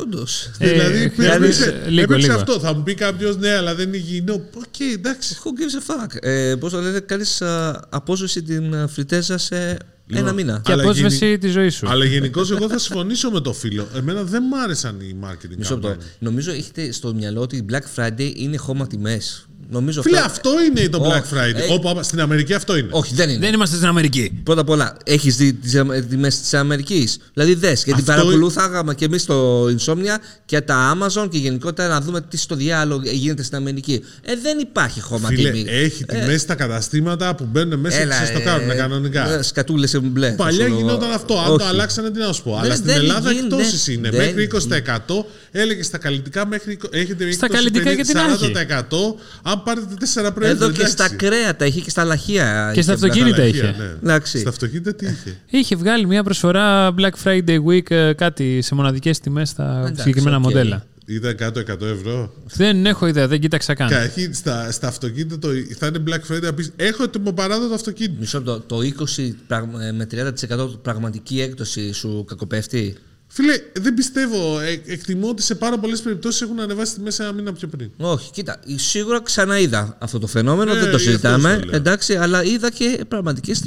Όντως. 0.02 0.52
Ε, 0.58 0.70
δηλαδή, 0.72 1.10
χρειάζεται- 1.10 1.36
έπαιξε, 1.44 1.84
λίγο, 1.90 2.02
έπαιξε 2.04 2.28
λίγο. 2.28 2.34
αυτό. 2.40 2.60
Θα 2.60 2.74
μου 2.74 2.84
πει 2.84 2.94
κάποιος, 2.94 3.38
ναι, 3.38 3.50
αλλά 3.56 3.76
δεν 3.76 3.88
είναι 3.88 3.98
υγιεινό. 3.98 4.34
Οκ, 4.34 4.80
εντάξει. 4.94 5.36
Who 5.44 5.48
gives 5.48 5.82
a 5.82 6.06
fuck; 6.06 6.16
Ε, 6.22 6.56
Πώς 6.60 6.72
το 6.72 6.80
λένε, 6.82 7.00
κάνεις 7.00 7.42
απόσβεση 7.90 8.44
την 8.44 8.76
α, 8.76 8.88
φριτέζα 8.88 9.38
σε 9.38 9.78
ένα 10.20 10.34
μήνα. 10.34 10.62
Και 10.64 10.72
Αλλά 10.72 10.84
απόσβεση 10.84 11.26
γενι- 11.26 11.40
τη 11.42 11.48
ζωή 11.50 11.70
σου. 11.70 11.90
Αλλά 11.90 12.06
γενικώς 12.06 12.52
εγώ 12.52 12.70
θα 12.70 12.78
συμφωνήσω 12.80 13.32
με 13.32 13.40
το 13.40 13.54
φίλο. 13.54 13.88
Εμένα 13.96 14.24
δεν 14.24 14.44
μ' 14.44 14.54
άρεσαν 14.54 15.00
οι 15.00 15.16
marketing 15.24 15.56
Μισό 15.58 15.74
λεπτό. 15.74 15.90
campaign. 15.90 16.06
Νομίζω 16.20 16.52
έχετε 16.52 16.92
στο 16.92 17.14
μυαλό 17.14 17.42
ότι 17.42 17.56
η 17.58 17.66
Black 17.72 18.00
Friday 18.02 18.32
είναι 18.36 18.58
χώμα 18.58 18.88
τιμές. 18.88 19.46
Νομίζω 19.74 20.02
Φίλε, 20.02 20.18
αυτό- 20.18 20.50
αυτό 20.50 20.64
είναι 20.64 20.90
το 20.90 20.98
Όχι, 20.98 21.12
Black 21.12 21.38
Friday. 21.38 21.70
ε, 21.70 21.74
Όπου, 21.74 21.90
άμα- 21.90 22.04
στην 22.04 22.20
Αμερική 22.22 22.54
αυτό 22.54 22.78
είναι. 22.78 22.88
Όχι, 22.92 23.14
δεν 23.16 23.30
είναι. 23.30 23.40
Δεν 23.40 23.54
είμαστε 23.54 23.76
στην 23.76 23.88
Αμερική. 23.88 24.42
Πρώτα 24.44 24.62
απ' 24.62 24.70
όλα, 24.70 24.98
έχεις 25.04 25.36
δει 25.36 25.54
τις 25.54 25.82
τιμές 26.10 26.40
της 26.40 26.54
Αμερικής; 26.54 27.18
Δηλαδή, 27.34 27.54
δες, 27.54 27.84
γιατί 27.84 28.00
Αυτό 28.02 28.12
παρακολουθάγαμε 28.12 28.94
και 28.96 29.06
εμείς 29.06 29.26
το 29.26 29.66
Insomnia 29.66 30.18
και 30.46 30.62
τα 30.62 30.98
Amazon 30.98 31.28
και 31.30 31.38
γενικότερα 31.38 31.88
να 31.90 32.02
δούμε 32.02 32.22
τι 32.22 32.38
στο 32.38 32.56
διάλογο 32.56 33.02
γίνεται 33.04 33.44
στην 33.44 33.58
Αμερική. 33.58 34.04
Ε, 34.22 34.34
δεν 34.42 34.60
υπάρχει 34.60 35.02
χώμα 35.02 35.28
Φίλε, 35.28 35.50
τιμή. 35.50 35.66
έχει 35.70 36.06
τιμές 36.06 36.42
στα 36.42 36.56
καταστήματα 36.56 37.36
που 37.36 37.48
μπαίνουν 37.52 37.80
μέσα 37.80 37.98
και 37.98 38.04
Έλα, 38.04 38.26
σα 38.26 38.32
το 38.34 38.42
κάνουν 38.44 38.70
ε, 38.70 38.74
κανονικά. 38.74 39.34
ε, 39.34 39.42
Σκατούλες 39.42 39.90
σε 39.90 40.00
μπλε. 40.00 40.32
Παλιά 40.32 40.52
ξέρω 40.58 40.70
εγώ. 40.70 40.78
γινόταν 40.80 41.12
αυτό. 41.12 41.38
Αν 41.40 41.46
το 41.46 41.54
Όχι. 41.54 41.68
αλλάξανε, 41.68 42.10
τι 42.12 42.20
να 42.20 42.32
σου 42.34 42.44
πω. 42.44 42.52
Αλλά 42.58 42.62
Δεν- 42.68 42.74
στην 42.78 42.86
δεν 42.88 42.96
Ελλάδα 42.98 43.32
γίνει, 43.32 43.44
εκτόσεις 43.44 43.86
δεν- 43.86 43.96
είναι. 43.96 44.10
δεν 44.10 44.20
Μέχρι 44.26 44.44
20%. 44.44 45.26
Έλεγε 45.52 45.84
στα 45.84 45.98
καλλυντικά 45.98 46.48
μέχρι. 46.48 46.78
Έχετε 46.92 47.32
Στα 47.32 47.48
20, 47.48 47.50
καλλυντικά 47.52 47.92
50, 47.92 47.96
γιατί 47.96 48.14
να 48.14 48.22
έχει. 48.22 48.52
40%. 48.56 49.16
Αν 49.42 49.54
άμα 49.54 49.62
πάρετε 49.62 49.96
τέσσερα 50.00 50.32
προϊόντα. 50.32 50.56
Εδώ 50.56 50.72
και 50.72 50.76
εντάξει. 50.82 50.92
στα 50.92 51.16
κρέατα, 51.16 51.66
είχε 51.66 51.80
και 51.80 51.90
στα 51.90 52.04
λαχεία. 52.04 52.72
Και 52.74 52.82
στα 52.82 52.94
είχε 52.94 53.06
αυτοκίνητα 53.06 53.36
Στα 53.36 53.46
είχε. 53.46 53.62
λαχεία, 53.64 53.84
ναι. 53.84 53.92
Εντάξει. 54.04 54.40
Στα 54.40 54.50
αυτοκίνητα 54.50 54.94
τι 54.96 55.06
είχε; 55.06 55.38
Είχε 55.50 55.76
βγάλει 55.76 56.06
μια 56.06 56.24
προσφορά 56.24 56.94
Black 56.98 57.12
Friday 57.24 57.58
Week 57.68 57.92
ε, 57.92 58.14
κάτι 58.14 58.62
σε 58.62 58.76
μοναδικές 58.76 59.20
τιμές 59.20 59.50
στα 59.50 59.78
Εντάξει, 59.80 60.02
συγκεκριμένα 60.02 60.36
οκ. 60.38 60.44
μοντέλα. 60.44 60.86
Ήταν 61.06 61.36
κάτω 61.36 61.60
100 61.60 61.82
ευρώ. 61.82 62.34
Δεν 62.56 62.86
έχω 62.86 63.08
ιδέα, 63.08 63.28
δεν 63.28 63.40
κοίταξα 63.40 63.74
καν. 63.74 63.90
Καταρχήν 63.90 64.34
στα, 64.34 64.72
στα 64.72 64.88
αυτοκίνητα 64.88 65.40
το, 65.40 65.48
θα 65.78 65.88
είναι 65.88 66.04
Black 66.08 66.32
Friday 66.34 66.42
να 66.42 66.54
πεις 66.54 66.72
Έχω 66.76 67.04
ετοιμοπαράδοτο 67.04 67.74
αυτοκίνητο. 67.74 68.16
Μισό 68.20 68.38
λεπτό. 68.38 68.60
Το 68.60 68.78
20 69.18 69.34
πραγμα- 69.48 69.84
ε, 69.86 69.92
με 69.92 70.08
30% 70.12 70.82
πραγματική 70.82 71.42
έκπτωση 71.42 71.94
σου 71.94 72.26
κακοπέφτει; 72.28 72.96
Φίλε, 73.34 73.54
δεν 73.74 73.94
πιστεύω. 73.94 74.60
Ε, 74.60 74.82
εκτιμώ 74.86 75.30
ότι 75.30 75.42
σε 75.42 75.56
πάρα 75.56 75.78
πολλές 75.80 76.02
περιπτώσεις 76.02 76.42
έχουν 76.42 76.60
ανεβάσει 76.60 76.94
τιμή 76.94 77.00
μέσα 77.02 77.24
ένα 77.24 77.32
μήνα 77.34 77.54
πιο 77.54 77.68
πριν. 77.68 77.90
Όχι, 77.98 78.32
κοίτα, 78.32 78.60
σίγουρα 78.76 79.22
ξαναείδα 79.22 79.98
αυτό 80.00 80.20
το 80.20 80.28
φαινόμενο, 80.28 80.72
Ε, 80.72 80.74
δεν 80.74 80.84
το 80.84 80.90
γι' 80.90 80.96
αυτό 80.96 81.08
συζητάμε. 81.10 81.54
στο 81.58 81.66
λέω. 81.66 81.76
Εντάξει, 81.76 82.16
αλλά 82.16 82.44
είδα 82.44 82.72
και 82.72 83.06
πραγματικές 83.08 83.64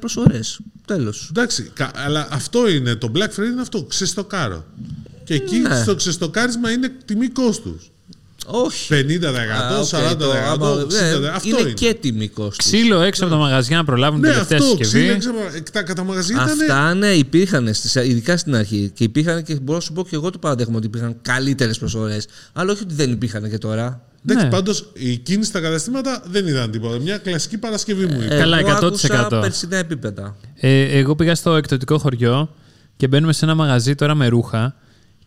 προσφορές. 0.00 0.58
Τέλος. 0.86 1.26
Εντάξει, 1.30 1.70
κα- 1.74 1.90
αλλά 1.94 2.28
αυτό 2.30 2.68
είναι. 2.68 2.94
Το 2.94 3.12
Black 3.14 3.28
Friday 3.28 3.46
είναι 3.52 3.60
αυτό. 3.60 3.82
Ξεστοκάρω. 3.82 4.64
Και 5.24 5.34
εκεί 5.34 5.56
Ναι. 5.58 5.80
στο 5.82 5.94
ξεστοκάρισμα 5.94 6.70
είναι 6.70 6.92
τιμή 7.04 7.28
κόστους. 7.28 7.90
Όχι. 8.50 8.88
50%, 8.90 9.24
Α, 9.72 9.78
οκ, 9.78 9.84
40%, 9.86 10.16
το 10.18 10.30
άμα- 10.32 10.70
60%. 10.70 11.20
ναι, 11.20 11.28
αυτό 11.28 11.48
είναι, 11.48 11.60
είναι. 11.60 11.70
και 11.70 11.94
τιμή 12.00 12.28
κόστου. 12.28 12.56
Ξύλο 12.56 13.00
έξω 13.00 13.24
από 13.24 13.32
τα 13.32 13.38
μαγαζιά 13.38 13.76
να 13.76 13.84
προλάβουν 13.84 14.20
Ναι, 14.20 14.26
την 14.26 14.32
τελευταία 14.34 14.58
αυτό. 14.58 14.70
συσκευή. 14.84 14.98
Ξύλο, 15.04 15.12
έξω 15.14 15.30
από- 15.30 15.70
τα, 15.72 15.82
κατά 15.82 16.04
μαγαζιά 16.04 16.34
ήταν. 16.44 16.48
Αυτά 16.60 16.94
ναι, 16.94 17.06
υπήρχαν, 17.08 17.74
στις, 17.74 17.94
ειδικά 17.94 18.36
στην 18.36 18.54
αρχή. 18.54 18.90
Και 18.94 19.04
υπήρχαν 19.04 19.42
και 19.42 19.54
μπορώ 19.54 19.78
να 19.78 19.84
σου 19.84 19.92
πω 19.92 20.02
και 20.04 20.14
εγώ 20.16 20.30
το 20.30 20.38
παραδέχομαι 20.38 20.76
ότι 20.76 20.86
υπήρχαν 20.86 21.16
καλύτερες 21.22 21.78
προσφορές. 21.78 22.26
Αλλά 22.52 22.72
όχι 22.72 22.82
ότι 22.82 22.94
δεν 22.94 23.10
υπήρχαν 23.12 23.50
και 23.50 23.58
τώρα. 23.58 24.02
Εντάξει, 24.26 24.44
Ναι. 24.44 24.50
πάντως 24.50 24.90
η 24.94 25.16
κίνηση 25.16 25.48
στα 25.48 25.60
καταστήματα 25.60 26.22
δεν 26.26 26.46
ήταν 26.46 26.70
τίποτα. 26.70 26.98
Μια 26.98 27.18
κλασική 27.18 27.58
Παρασκευή 27.58 28.06
μου 28.06 28.20
είπε. 28.22 28.36
Καλά, 28.36 28.58
Εγώ 28.58 28.68
100%. 28.68 29.20
άκουσα 29.20 29.38
περσινά 29.40 29.76
επίπεδα. 29.76 30.36
Ε, 30.54 30.98
εγώ 30.98 31.14
πήγα 31.14 31.34
στο 31.34 31.54
εκδοτικό 31.56 31.98
χωριό 31.98 32.54
και 32.96 33.08
μπαίνουμε 33.08 33.32
σε 33.32 33.44
ένα 33.44 33.54
μαγαζί 33.54 33.94
τώρα 33.94 34.14
με 34.14 34.26
ρούχα 34.28 34.74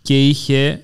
και 0.02 0.28
είχε 0.28 0.84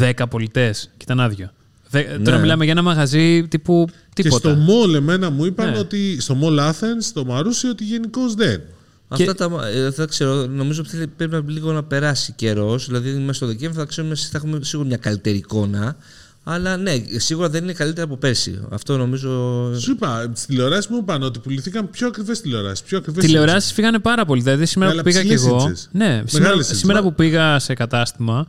10 0.00 0.12
πολιτές 0.30 0.82
και 0.96 1.04
ήταν 1.04 1.20
άδειο. 1.20 1.50
Δε, 1.90 2.02
Τώρα 2.24 2.38
μιλάμε 2.38 2.64
για 2.64 2.72
ένα 2.72 2.82
μαγαζί 2.82 3.48
τύπου 3.48 3.88
Και 4.12 4.22
τίποτα. 4.22 4.48
στο 4.50 4.58
mall 4.68 4.94
εμένα 4.94 5.30
μου 5.30 5.44
είπαν 5.44 5.70
Ναι. 5.70 5.78
ότι 5.78 6.20
στο 6.20 6.36
mall 6.42 6.58
Athens, 6.58 7.00
στο 7.00 7.24
Μαρούσι, 7.24 7.66
ότι 7.66 7.84
γενικώς 7.84 8.34
δεν. 8.34 8.60
Αυτά 9.08 9.34
τα, 9.34 9.50
ε, 9.74 9.88
δεν 9.90 10.08
ξέρω, 10.08 10.46
νομίζω 10.46 10.80
ότι 10.80 10.90
θέλει- 10.90 11.08
πρέπει 11.16 11.32
να 11.32 11.42
λίγο 11.46 11.72
να 11.72 11.82
περάσει 11.82 12.32
καιρός. 12.36 12.86
Δηλαδή, 12.86 13.10
μέσα 13.12 13.32
στο 13.32 13.46
Δεκέμβρη 13.46 13.78
θα, 13.78 13.84
ξέρουμε, 13.84 14.14
θα 14.14 14.30
έχουμε 14.34 14.58
σίγουρα 14.62 14.88
μια 14.88 14.96
καλύτερη 14.96 15.36
εικόνα. 15.36 15.96
Αλλά 16.44 16.76
ναι, 16.76 16.92
σίγουρα 17.16 17.48
δεν 17.48 17.62
είναι 17.62 17.72
καλύτερα 17.72 18.04
από 18.06 18.16
πέρσι. 18.16 18.60
Αυτό 18.70 18.96
νομίζω. 18.96 19.30
Σου 19.78 19.90
είπα, 19.90 20.22
στις 20.34 20.46
τηλεοράσεις 20.46 20.86
μου 20.86 20.96
είπαν 20.96 21.22
ότι 21.22 21.38
πουληθήκαν 21.38 21.90
πιο 21.90 22.06
ακριβές 22.06 22.40
τηλεοράσεις. 22.40 22.82
Πιο 22.82 22.98
ακριβές 22.98 23.24
Τηλεοράσεις 23.24 23.72
φύγανε 23.72 23.98
πάρα 23.98 24.24
πολύ. 24.24 24.42
Δηλαδή 24.42 24.66
σήμερα 24.66 24.94
Ναι, 24.94 25.02
που 25.02 25.08
αλλά 25.08 25.18
πήγα 25.18 25.28
κι 25.28 25.34
ψηλές 25.34 25.52
εγώ. 25.52 25.68
ίτσες. 25.68 25.88
Ναι, 25.92 26.04
Μεγάλες 26.06 26.30
σήμερα, 26.30 26.54
ίτσες. 26.54 26.78
σήμερα 26.78 27.02
που 27.02 27.14
πήγα 27.14 27.58
σε 27.58 27.74
κατάστημα 27.74 28.46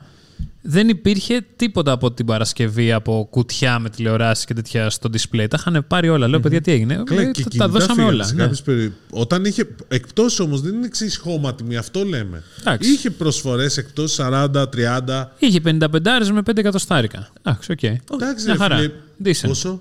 δεν 0.62 0.90
υπήρχε 0.90 1.46
τίποτα 1.56 1.92
από 1.92 2.12
την 2.12 2.26
Παρασκευή 2.26 2.92
από 2.92 3.28
κουτιά 3.30 3.80
με 3.80 3.90
τηλεοράσει 3.90 4.46
και 4.46 4.54
τέτοια 4.54 4.90
στο 4.90 5.10
display. 5.14 5.46
Τα 5.50 5.58
είχαν 5.60 5.86
πάρει 5.88 6.10
όλα. 6.10 6.28
Λέω, 6.28 6.40
παιδιά, 6.40 6.62
τι 6.62 6.72
έγινε; 6.72 7.02
Καλά, 7.06 7.22
Ε, 7.22 7.26
και 7.26 7.32
τα- 7.32 7.44
τα 7.44 7.50
κινητά 7.50 7.68
δώσαμε 7.70 7.94
φύγανε 7.94 8.14
όλα. 8.14 8.24
σε 8.24 8.34
ναι. 8.34 8.42
κάποιες 8.42 8.62
περι- 8.62 8.92
Όταν 9.10 9.46
είχε. 9.46 9.68
Εκτός 9.88 10.40
όμως 10.40 10.62
δεν 10.62 10.74
είναι 10.74 10.86
εξής 10.86 11.18
χώματιμη, 11.18 11.76
αυτό 11.76 12.04
λέμε. 12.04 12.44
Εντάξει. 12.60 12.92
Είχε 12.92 13.10
προσφορές 13.10 13.78
εκτός 13.78 14.14
40, 14.14 14.70
30. 14.70 15.32
Είχε 15.40 15.60
55 15.60 16.32
με 16.32 16.42
5 16.42 16.58
εκατοστάρικα. 16.58 17.30
Εντάξει, 17.42 17.72
οκ. 17.72 17.84
Εντάξει, 17.84 18.46
Μια 18.46 18.54
ρε 18.54 18.60
χαρά. 18.60 18.76
φίλε, 18.78 18.92
Decent. 19.24 19.48
Πόσο; 19.48 19.80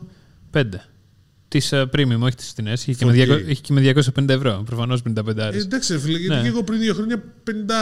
5. 0.50 0.62
Της 1.52 1.70
premium, 1.72 2.18
όχι 2.20 2.34
τι 2.34 2.44
τιμέ. 2.54 2.72
Είχε, 2.72 2.92
και 2.92 3.04
με 3.04 3.12
4K. 3.12 3.30
200 3.30 3.42
είχε 3.48 3.60
και 3.60 3.72
με 3.72 3.80
250 3.80 4.28
ευρώ. 4.28 4.62
Προφανώς 4.66 5.02
55. 5.02 5.36
Ε, 5.52 5.56
εντάξει, 5.58 5.92
ρε 5.92 5.98
φίλε, 5.98 6.18
γιατί 6.18 6.34
Ναι. 6.34 6.42
και 6.42 6.48
εγώ 6.48 6.62
πριν 6.62 6.78
δύο 6.78 6.94
χρόνια 6.94 7.22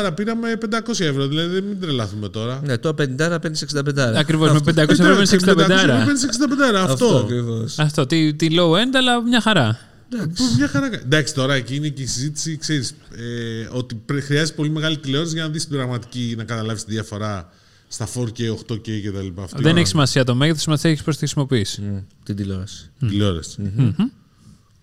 50 0.06 0.12
πήραμε 0.14 0.56
500 0.56 1.04
ευρώ. 1.04 1.26
Δηλαδή 1.26 1.54
δεν 1.54 1.64
μην 1.64 1.80
τρελαθούμε 1.80 2.28
τώρα. 2.28 2.60
Ναι, 2.64 2.78
τώρα 2.78 2.94
50 2.94 3.38
παίρνει 3.40 3.56
65. 3.56 4.16
Ακριβώς. 4.16 4.52
Με 4.52 4.58
500 4.58 4.88
ευρώ 5.00 5.14
με 5.16 5.22
65. 5.22 6.04
65 6.04 6.76
Αυτό 6.76 6.92
αυτό. 7.04 7.16
ακριβώς. 7.16 7.78
Αυτό. 7.78 8.06
Τη, 8.06 8.34
τη 8.34 8.48
low 8.50 8.70
end, 8.72 8.94
αλλά 8.96 9.22
μια 9.22 9.40
χαρά. 9.40 9.78
Που 10.10 10.44
Μια 10.56 10.68
χαρά. 10.68 10.88
κα- 10.88 11.00
Εντάξει, 11.04 11.34
τώρα 11.34 11.54
εκεί 11.54 11.74
είναι 11.76 11.88
και 11.88 12.02
η 12.02 12.06
συζήτηση, 12.06 12.56
ξέρεις, 12.56 12.94
ε, 13.16 13.68
ότι 13.70 13.94
πρέ- 14.06 14.22
χρειάζεται 14.22 14.56
πολύ 14.56 14.70
μεγάλη 14.70 14.98
τηλεόραση 14.98 15.32
για 15.34 15.42
να 15.42 15.48
δεις 15.48 15.66
την 15.66 15.76
πραγματική, 15.76 16.34
να 16.36 16.44
καταλάβεις 16.44 16.84
τη 16.84 16.92
διαφορά 16.92 17.52
στα 17.92 18.08
4K, 18.14 18.54
8K 18.70 19.00
κτλ. 19.04 19.40
Αυτή 19.42 19.62
Δεν 19.62 19.76
η 19.76 19.80
έχει 19.80 19.88
σημασία 19.88 20.24
το 20.24 20.34
μέγεθος, 20.34 20.62
σημασία 20.62 20.90
έχει 20.90 21.04
πώς 21.04 21.14
τη 21.14 21.18
χρησιμοποιήσει. 21.20 21.80
Μμ, 21.80 21.98
Την 22.24 22.36
τηλεόραση. 22.36 22.90
τηλεόραση. 22.98 23.72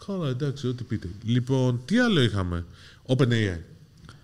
Καλά, 0.08 0.30
εντάξει, 0.30 0.68
ό,τι 0.68 0.84
πείτε. 0.84 1.08
Λοιπόν, 1.24 1.82
τι 1.86 2.00
άλλο 2.00 2.22
είχαμε; 2.22 2.66
OpenAI. 3.06 3.58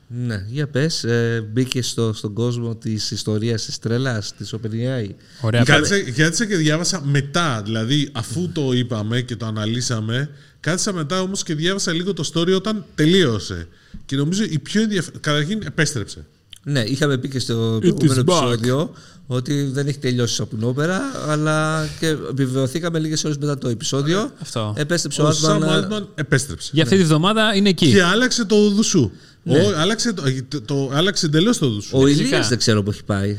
Ναι, 0.08 0.46
για 0.50 0.68
πες, 0.68 1.04
ε, 1.04 1.48
μπήκε 1.52 1.82
στο, 1.82 2.14
στον 2.14 2.34
κόσμο 2.34 2.76
της 2.76 3.12
ιστορίας 3.12 3.66
της 3.66 3.80
τρελά, 3.80 4.24
της 4.38 4.54
OpenAI. 4.56 5.10
Ωραία. 5.42 5.64
Κάτσα, 5.64 6.12
κάτσα 6.12 6.46
και 6.46 6.56
διάβασα 6.56 7.02
μετά, 7.06 7.62
δηλαδή 7.62 8.10
αφού 8.12 8.50
το 8.52 8.72
είπαμε 8.74 9.22
και 9.22 9.36
το 9.36 9.46
αναλύσαμε, 9.46 10.30
κάτσα 10.60 10.94
μετά 10.94 11.22
όμως 11.22 11.44
και 11.44 11.56
διάβασα 11.56 11.92
λίγο 11.94 12.14
το 12.14 12.32
story 12.34 12.56
όταν 12.56 12.86
τελείωσε. 12.96 13.68
Και 14.06 14.16
νομίζω 14.16 14.44
η 14.44 14.60
πιο 14.60 14.82
ενδιαφέρον. 14.82 15.20
Καταρχήν 15.20 15.62
επέστρεψε. 15.66 16.26
Ναι, 16.66 16.80
είχαμε 16.80 17.18
πει 17.18 17.28
και 17.30 17.40
στο 17.40 17.78
προηγούμενο 17.82 18.14
is 18.14 18.26
back. 18.26 18.42
επεισόδιο 18.52 18.94
ότι 19.28 19.64
δεν 19.64 19.88
έχει 19.88 19.98
τελειώσει 19.98 20.42
από 20.42 20.56
την 20.56 20.64
όπερα, 20.68 21.02
αλλά 21.28 21.88
και 22.00 22.08
επιβεβαιωθήκαμε 22.08 23.00
λίγες 23.00 23.24
ώρες 23.24 23.38
μετά 23.38 23.58
το 23.58 23.68
επεισόδιο. 23.68 24.32
Αυτό. 24.40 24.74
Επέστρεψε 24.78 25.22
Ο 25.22 25.28
ο 25.28 25.32
Σαμ 25.32 25.64
Άτμαν. 25.64 25.88
Altman 26.04 26.08
επέστρεψε. 26.16 26.70
Για 26.74 26.84
αυτή 26.84 26.98
τη 26.98 27.04
βδομάδα 27.04 27.56
είναι 27.56 27.70
εκεί. 27.70 27.90
Και 27.92 28.04
άλλαξε 28.04 28.46
το 28.46 28.70
δουσού. 28.70 29.12
Ο, 29.46 29.56
άλλαξε, 29.78 30.14
το, 30.14 30.24
το, 30.48 30.62
το- 30.62 30.90
άλλαξε 30.94 31.26
εντελώς 31.26 31.58
το 31.58 31.70
δουσού. 31.70 31.98
Ο 31.98 32.06
Φυσικά. 32.06 32.24
Ηλίας 32.28 32.48
δεν 32.50 32.58
ξέρω 32.58 32.84
που 32.84 32.90
έχει 32.90 33.04
πάει. 33.04 33.38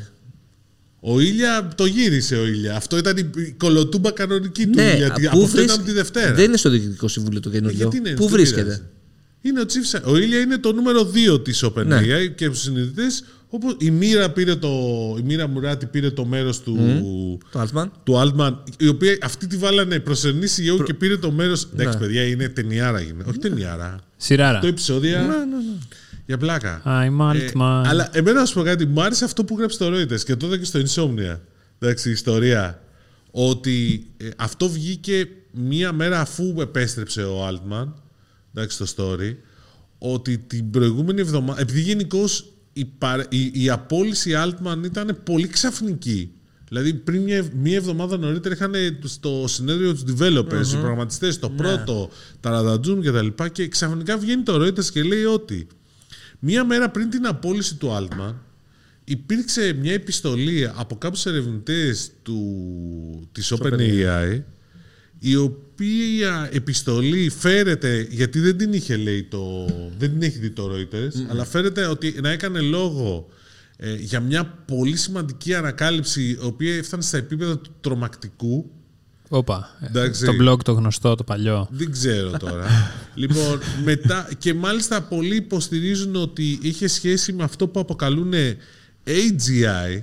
Ο 1.00 1.20
Ήλια 1.20 1.68
το 1.74 1.84
γύρισε 1.86 2.36
ο 2.36 2.46
Ήλια. 2.46 2.76
Αυτό 2.76 2.96
ήταν 2.96 3.16
η 3.16 3.30
η 3.36 3.50
κολοτούμπα 3.58 4.10
κανονική 4.10 4.64
του 4.66 4.72
Ναι, 4.74 4.92
Ήλια. 4.94 5.08
πού 5.12 5.20
Από 5.30 5.42
αυτό 5.44 5.56
βρίσκ- 5.56 5.72
ήταν 5.72 5.84
τη 5.84 5.92
Δευτέρα. 5.92 6.34
Δεν 6.34 6.44
είναι 6.44 6.56
στο 6.56 6.70
διοικητικό 6.70 7.08
συμβούλιο 7.08 7.40
το 7.40 7.50
καινούριο. 7.50 7.76
Γιατί 7.76 7.96
είναι, 7.96 8.10
Πού 8.10 8.22
δεν 8.22 8.30
βρίσκεται; 8.32 8.82
Πειράζει. 9.44 9.48
Είναι 9.48 9.60
ο 9.60 9.64
Chief 9.68 9.96
Sci- 9.96 10.12
Ο 10.12 10.16
Ήλια 10.16 10.40
είναι 10.40 10.58
το 10.58 10.72
νούμερο 10.72 11.10
2 11.36 11.44
της 11.44 11.64
OpenAI 11.64 11.84
Ναι. 11.86 12.26
και 12.26 12.44
στους 12.44 12.60
συνειδητές 12.60 13.24
όπως 13.48 13.76
η 13.78 13.90
Μοίρα, 13.90 14.30
πήρε 14.30 14.54
το, 14.56 14.68
η 15.18 15.22
Μοίρα 15.22 15.48
Μουράτη 15.48 15.86
πήρε 15.86 16.10
το 16.10 16.24
μέρος 16.24 16.60
του, 16.62 16.76
Το 17.52 17.60
Altman. 17.62 17.84
του 18.04 18.14
Altman, 18.16 18.54
η 18.78 18.86
οποία 18.88 19.18
αυτή 19.22 19.46
τη 19.46 19.56
βάλανε 19.56 19.98
προσωρινή 19.98 20.46
CEO 20.56 20.84
και 20.84 20.94
πήρε 20.94 21.16
το 21.16 21.30
μέρος... 21.30 21.68
Εντάξει 21.72 21.98
παιδιά, 21.98 22.22
είναι 22.26 22.48
ταινιάρα. 22.48 23.00
Είναι. 23.00 23.24
Όχι 23.28 23.38
ταινιάρα. 23.38 24.00
Σειράρα. 24.16 24.58
Το 24.58 24.66
επεισόδια 24.66 25.46
για 26.26 26.38
πλάκα. 26.38 26.82
I'm 26.84 27.34
Ε, 27.34 27.48
Altman. 27.52 27.82
αλλά 27.86 28.08
εμένα 28.12 28.40
να 28.40 28.46
σου 28.46 28.54
πω 28.54 28.62
κάτι, 28.62 28.86
μου 28.86 29.02
άρεσε 29.02 29.24
αυτό 29.24 29.44
που 29.44 29.56
γράψει 29.58 29.78
το 29.78 29.86
Reuters 29.94 30.20
και 30.20 30.36
το 30.36 30.46
είδα 30.46 30.56
και 30.58 30.64
στο 30.64 30.80
Insomnia. 30.80 31.38
Εντάξει, 31.78 32.08
η 32.08 32.12
ιστορία. 32.12 32.82
Ότι 33.30 34.06
ε, 34.16 34.28
αυτό 34.36 34.68
βγήκε 34.68 35.28
μία 35.52 35.92
μέρα 35.92 36.20
αφού 36.20 36.54
επέστρεψε 36.60 37.22
ο 37.22 37.48
Altman. 37.48 37.92
Εντάξει, 38.54 38.86
στο 38.86 39.12
story. 39.12 39.36
Ότι 39.98 40.38
την 40.38 40.70
προηγούμενη 40.70 41.20
εβδομάδα. 41.20 41.60
Επειδή 41.60 41.80
γενικώς 41.80 42.52
η, 42.72 42.84
παρε- 42.84 43.32
η, 43.32 43.50
η 43.52 43.70
απόλυση 43.70 44.32
Altman 44.34 44.84
ήταν 44.84 45.18
πολύ 45.24 45.46
ξαφνική. 45.48 46.30
Δηλαδή 46.68 46.94
πριν 46.94 47.22
μια, 47.22 47.44
μία 47.54 47.76
εβδομάδα 47.76 48.16
νωρίτερα 48.16 48.54
είχαν 48.54 48.72
στο 49.04 49.44
συνέδριο 49.48 49.92
τους 49.92 50.02
developers, 50.02 50.66
οι 50.66 50.76
προγραμματιστές, 50.76 51.38
το 51.38 51.50
πρώτο, 51.50 52.10
τα 52.40 52.50
ραντατζούμ 52.50 53.00
και 53.00 53.10
τα 53.10 53.22
λοιπά 53.22 53.48
και 53.48 53.68
ξαφνικά 53.68 54.18
βγαίνει 54.18 54.42
το 54.42 54.64
Reuters 54.64 54.84
και 54.84 55.02
λέει 55.02 55.24
ότι 55.24 55.66
μία 56.38 56.64
μέρα 56.64 56.90
πριν 56.90 57.10
την 57.10 57.26
απόλυση 57.26 57.76
του 57.76 57.88
Altman 57.98 58.34
υπήρξε 59.04 59.72
μια 59.72 59.92
επιστολή 59.92 60.70
από 60.74 60.96
κάποιους 60.96 61.26
ερευνητές 61.26 62.10
του, 62.22 63.28
της 63.32 63.52
OpenAI 63.52 64.42
η 65.26 65.36
οποία 65.36 66.48
επιστολή 66.52 67.30
φέρεται, 67.38 68.06
γιατί 68.10 68.40
δεν 68.40 68.56
την 68.56 68.72
είχε 68.72 68.96
λέει 68.96 69.22
το, 69.22 69.66
δεν 69.98 70.10
την 70.10 70.22
έχει 70.22 70.38
δει 70.38 70.50
το 70.50 70.70
Reuters, 70.72 71.30
αλλά 71.30 71.44
φέρεται 71.44 71.86
ότι 71.86 72.14
να 72.22 72.30
έκανε 72.30 72.60
λόγο 72.60 73.28
ε, 73.76 73.94
για 73.94 74.20
μια 74.20 74.44
πολύ 74.44 74.96
σημαντική 74.96 75.54
ανακάλυψη 75.54 76.22
η 76.22 76.38
οποία 76.42 76.76
έφτανε 76.76 77.02
στα 77.02 77.16
επίπεδα 77.16 77.58
του 77.58 77.70
τρομακτικού 77.80 78.70
Όπα. 79.28 79.76
Ε, 79.80 79.86
Εντάξει. 79.86 80.24
Το 80.24 80.32
blog 80.40 80.62
το 80.62 80.72
γνωστό, 80.72 81.14
το 81.14 81.24
παλιό. 81.24 81.68
δεν 81.70 81.92
ξέρω 81.92 82.30
τώρα. 82.30 82.66
λοιπόν, 83.14 83.60
μετά, 83.84 84.28
και 84.38 84.54
μάλιστα 84.54 85.02
πολλοί 85.02 85.36
υποστηρίζουν 85.36 86.16
ότι 86.16 86.58
είχε 86.62 86.86
σχέση 86.86 87.32
με 87.32 87.42
αυτό 87.42 87.68
που 87.68 87.80
αποκαλούν 87.80 88.32
AGI, 89.06 90.02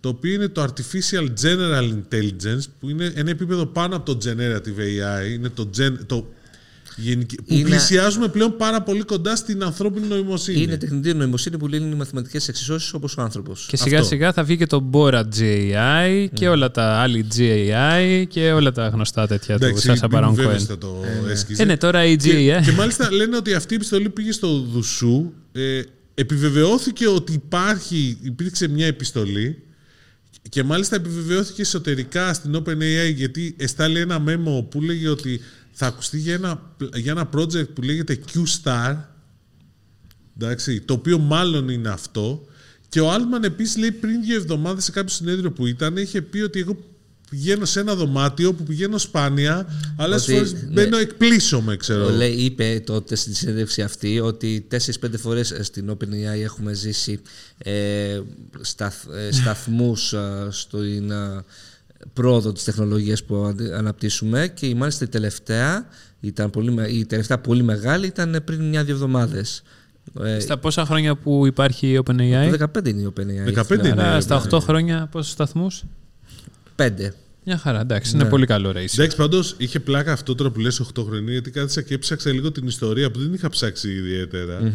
το 0.00 0.08
οποίο 0.08 0.32
είναι 0.34 0.48
το 0.48 0.62
Artificial 0.62 1.26
General 1.42 1.84
Intelligence, 1.92 2.62
που 2.80 2.88
είναι 2.88 3.12
ένα 3.14 3.30
επίπεδο 3.30 3.66
πάνω 3.66 3.96
από 3.96 4.14
το 4.14 4.18
Generative 4.30 4.78
AI. 4.80 5.32
Είναι 5.34 5.48
το, 5.48 5.70
gen, 5.78 5.92
το 6.06 6.26
γενική, 6.96 7.36
που 7.36 7.44
Είναι- 7.54 7.68
πλησιάζουμε 7.68 8.28
πλέον 8.28 8.56
πάρα 8.56 8.82
πολύ 8.82 9.02
κοντά 9.02 9.36
στην 9.36 9.62
ανθρώπινη 9.64 10.06
νοημοσύνη. 10.06 10.62
Είναι 10.62 10.76
τεχνητή 10.76 11.14
νοημοσύνη 11.14 11.56
που 11.58 11.68
λύνει 11.68 11.94
μαθηματικές 11.94 12.48
εξισώσεις 12.48 12.92
όπως 12.92 13.16
ο 13.16 13.22
άνθρωπος. 13.22 13.66
Και 13.68 13.76
σιγά 13.76 13.96
Αυτό. 13.96 14.08
σιγά 14.08 14.32
θα 14.32 14.44
βγει 14.44 14.56
και 14.56 14.66
το 14.66 14.90
Bora 14.92 15.22
GAI 15.38 16.26
και 16.32 16.48
όλα 16.48 16.70
τα 16.70 16.84
άλλη 16.84 17.26
GAI 17.36 18.24
και 18.28 18.52
όλα 18.52 18.72
τα 18.72 18.88
γνωστά 18.88 19.26
τέτοια 19.26 19.58
του 19.58 19.64
Εντάξει, 19.64 19.86
Σάσα 19.86 20.08
μην 20.10 20.18
Baron 20.18 20.28
Cohen. 20.30 20.34
βέβαιωστε 20.34 20.76
το 20.76 21.04
έσκησε. 21.30 21.62
Ε, 21.62 21.64
ναι, 21.64 21.76
τώρα 21.76 22.04
η 22.04 22.16
Και, 22.16 22.30
GAI. 22.60 22.62
και 22.64 22.72
μάλιστα 22.72 23.12
λένε 23.12 23.36
ότι 23.36 23.54
αυτή 23.54 23.72
η 23.72 23.76
επιστολή 23.76 24.08
πήγε 24.08 24.32
στο 24.32 24.58
Δουσού. 24.60 25.32
Ε, 25.52 25.82
επιβεβαιώθηκε 26.18 27.08
ότι 27.08 27.32
υπάρχει, 27.32 28.18
υπήρξε 28.22 28.68
μια 28.68 28.86
επιστολή 28.86 29.62
και 30.48 30.62
μάλιστα 30.62 30.96
επιβεβαιώθηκε 30.96 31.62
εσωτερικά 31.62 32.34
στην 32.34 32.56
OpenAI 32.56 33.12
γιατί 33.14 33.56
εστάλει 33.58 34.00
ένα 34.00 34.24
memo 34.26 34.70
που 34.70 34.82
λέγει 34.82 35.06
ότι 35.06 35.40
θα 35.72 35.86
ακουστεί 35.86 36.18
για 36.18 36.34
ένα, 36.34 36.76
για 36.94 37.12
ένα 37.12 37.28
project 37.34 37.68
που 37.74 37.82
λέγεται 37.82 38.18
Q-Star 38.32 38.96
εντάξει, 40.36 40.80
το 40.80 40.94
οποίο 40.94 41.18
μάλλον 41.18 41.68
είναι 41.68 41.88
αυτό. 41.88 42.46
Και 42.88 43.00
ο 43.00 43.14
Altman 43.14 43.42
επίσης 43.42 43.76
λέει 43.76 43.92
πριν 43.92 44.22
δύο 44.22 44.36
εβδομάδες 44.36 44.84
σε 44.84 44.90
κάποιο 44.90 45.14
συνέδριο 45.14 45.52
που 45.52 45.66
ήταν 45.66 45.96
είχε 45.96 46.22
πει 46.22 46.38
ότι 46.38 46.60
εγώ 46.60 46.76
πηγαίνω 47.30 47.64
σε 47.64 47.80
ένα 47.80 47.94
δωμάτιο 47.94 48.54
που 48.54 48.62
πηγαίνω 48.62 48.98
σπάνια 48.98 49.66
αλλά 49.96 50.14
Ότι, 50.14 50.22
στις 50.22 50.34
φορές 50.34 50.52
ναι. 50.52 50.58
μπαίνω 50.68 50.96
εκπλήσωμαι 50.96 51.76
ξέρω 51.76 52.10
Λέει, 52.10 52.32
είπε 52.32 52.82
τότε 52.86 53.14
στην 53.14 53.34
συνέντευξη 53.34 53.82
αυτή 53.82 54.20
ότι 54.20 54.66
4-5 54.70 54.76
φορές 55.18 55.54
στην 55.60 55.90
OpenAI 55.90 56.40
έχουμε 56.42 56.72
ζήσει 56.72 57.20
ε, 57.58 58.20
σταθ, 58.60 59.04
ε, 59.28 59.32
σταθμούς 59.32 60.12
ε, 60.12 60.48
στην 60.50 61.10
ε, 61.10 61.44
πρόοδο 62.12 62.52
της 62.52 62.64
τεχνολογίας 62.64 63.24
που 63.24 63.36
αντι- 63.44 63.72
αναπτύσσουμε 63.72 64.48
και 64.54 64.66
η 64.66 64.74
μάλιστα 64.74 65.04
η 65.04 65.08
τελευταία, 65.08 65.86
ήταν 66.20 66.50
πολύ, 66.50 66.72
με- 66.72 66.88
η 66.88 67.06
τελευταία 67.06 67.38
πολύ 67.38 67.62
μεγάλη 67.62 68.06
ήταν 68.06 68.42
πριν 68.44 68.68
μια-δύο 68.68 68.94
εβδομάδες. 68.94 69.62
Ε, 70.22 70.38
Στα 70.38 70.58
πόσα 70.58 70.84
χρόνια 70.84 71.14
που 71.16 71.46
υπάρχει 71.46 71.86
η 71.92 72.00
OpenAI; 72.04 72.56
το 72.58 72.68
15 72.78 72.88
είναι 72.88 73.00
η 73.02 73.12
OpenAI. 73.16 73.54
15 73.54 73.78
είναι. 73.78 74.02
Άρα 74.02 74.14
ναι, 74.14 74.20
στα 74.20 74.34
ναι. 74.34 74.56
8 74.56 74.60
χρόνια 74.60 75.08
πόσους 75.10 75.32
σταθμούς; 75.32 75.82
5. 76.76 76.90
Μια 77.44 77.58
χαρά, 77.58 77.80
εντάξει, 77.80 78.14
είναι 78.14 78.24
πολύ 78.24 78.46
καλό 78.46 78.70
race. 78.70 78.74
Εντάξει, 78.94 79.16
πάντως 79.16 79.54
είχε 79.58 79.80
πλάκα 79.80 80.12
αυτό 80.12 80.34
τώρα 80.34 80.50
που 80.50 80.60
λες 80.60 80.80
8 80.80 81.04
χρόνια, 81.04 81.32
γιατί 81.32 81.50
κάθισα 81.50 81.82
και 81.82 81.94
έψαξα 81.94 82.32
λίγο 82.32 82.52
την 82.52 82.66
ιστορία 82.66 83.10
που 83.10 83.18
δεν 83.18 83.34
είχα 83.34 83.48
ψάξει 83.48 83.90
ιδιαίτερα, 83.92 84.72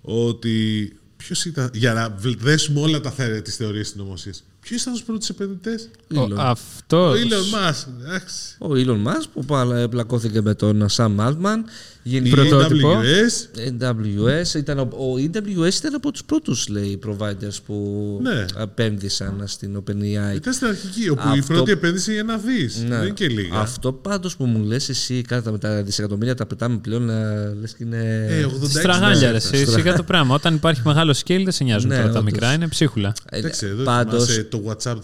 Ότι 0.00 0.92
ποιος 1.16 1.44
ήταν. 1.44 1.70
Για 1.74 1.92
να 1.92 2.10
βλ- 2.10 2.40
δέσουμε 2.42 2.80
όλα 2.80 3.00
τα 3.00 3.10
θέα 3.10 3.42
της 3.42 3.56
θεωρίας 3.56 3.88
συνωμοσία. 3.88 4.32
Ποιος 4.68 4.82
ήταν 4.82 4.94
του 4.94 5.02
πρώτους 5.06 5.28
επενδυτές, 5.28 5.88
Ο- 6.14 6.34
Αυτός. 6.36 7.18
Ο 7.18 7.22
Elon 7.22 7.54
Musk. 7.70 7.86
Εντάξει. 8.04 8.34
Ο 8.58 8.68
Elon 8.72 9.06
Musk 9.08 9.24
που 9.32 9.44
πάλα- 9.44 9.88
πλακώθηκε 9.88 10.40
με 10.42 10.54
τον 10.54 10.86
Sam 10.96 11.16
Altman. 11.16 11.56
Η 12.02 12.10
Γενικά 12.10 12.36
Πρωτότυπο. 12.36 13.00
AWS. 13.00 13.58
AWS 13.68 14.54
ήταν, 14.58 14.78
ο, 14.78 14.82
ο 14.92 15.14
AWS 15.16 15.74
ήταν 15.78 15.94
από 15.94 16.10
τους 16.12 16.24
πρώτους 16.24 16.68
λέει 16.68 16.98
providers 17.06 17.56
που 17.66 18.18
Ναι. 18.22 18.44
επένδυσαν 18.62 19.42
στην 19.46 19.76
OpenAI. 19.84 20.34
Ήταν 20.34 20.52
στην 20.52 20.66
αρχική, 20.66 21.08
όπου 21.08 21.28
η 21.34 21.38
Αυτό- 21.38 21.54
πρώτη 21.54 21.70
επένδυση 21.70 22.10
για 22.12 22.20
ένα 22.20 22.36
δις. 22.36 22.76
Ναι. 22.82 22.88
Δεν 22.88 23.00
είναι 23.02 23.10
και 23.10 23.28
λίγα. 23.28 23.58
Αυτό 23.58 23.92
πάντως 23.92 24.36
που 24.36 24.44
μου 24.44 24.64
λες 24.64 24.88
εσύ 24.88 25.22
κάτω 25.22 25.50
με 25.50 25.58
τα 25.58 25.82
δισεκατομμύρια 25.82 26.34
τα 26.34 26.46
πετάμε 26.46 26.76
πλέον 26.78 27.10
ε, 27.10 27.54
λες 27.60 27.72
και 27.74 27.84
είναι... 27.84 28.26
Ε, 28.28 28.44
86 28.44 28.68
Στραγάλια, 28.68 29.30
ρε. 29.32 29.38
δις. 29.38 29.52
εσύ, 29.52 29.70
Σιγά 29.70 29.94
το 29.96 30.02
πράγμα. 30.02 30.34
Όταν 30.34 30.54
υπάρχει 30.54 30.80
μεγάλο 30.84 31.14
scale 31.24 31.40
δεν 31.44 31.52
σε 31.52 31.64
νοιάζουν 31.64 31.88
Ναι, 31.88 31.94
τώρα 31.96 32.06
τα 32.12 32.18
όντως. 32.18 32.32
μικρά, 32.32 32.52
είναι 32.52 32.68
ψίχουλα. 32.68 33.12
Ε, 33.30 33.38
Εντάξει, 33.38 33.66
εδώ 33.66 33.84
πάντως, 33.84 34.24
θυμάσαι 34.24 34.42
το 34.62 34.76
WhatsApp 34.82 34.96
19 34.96 35.00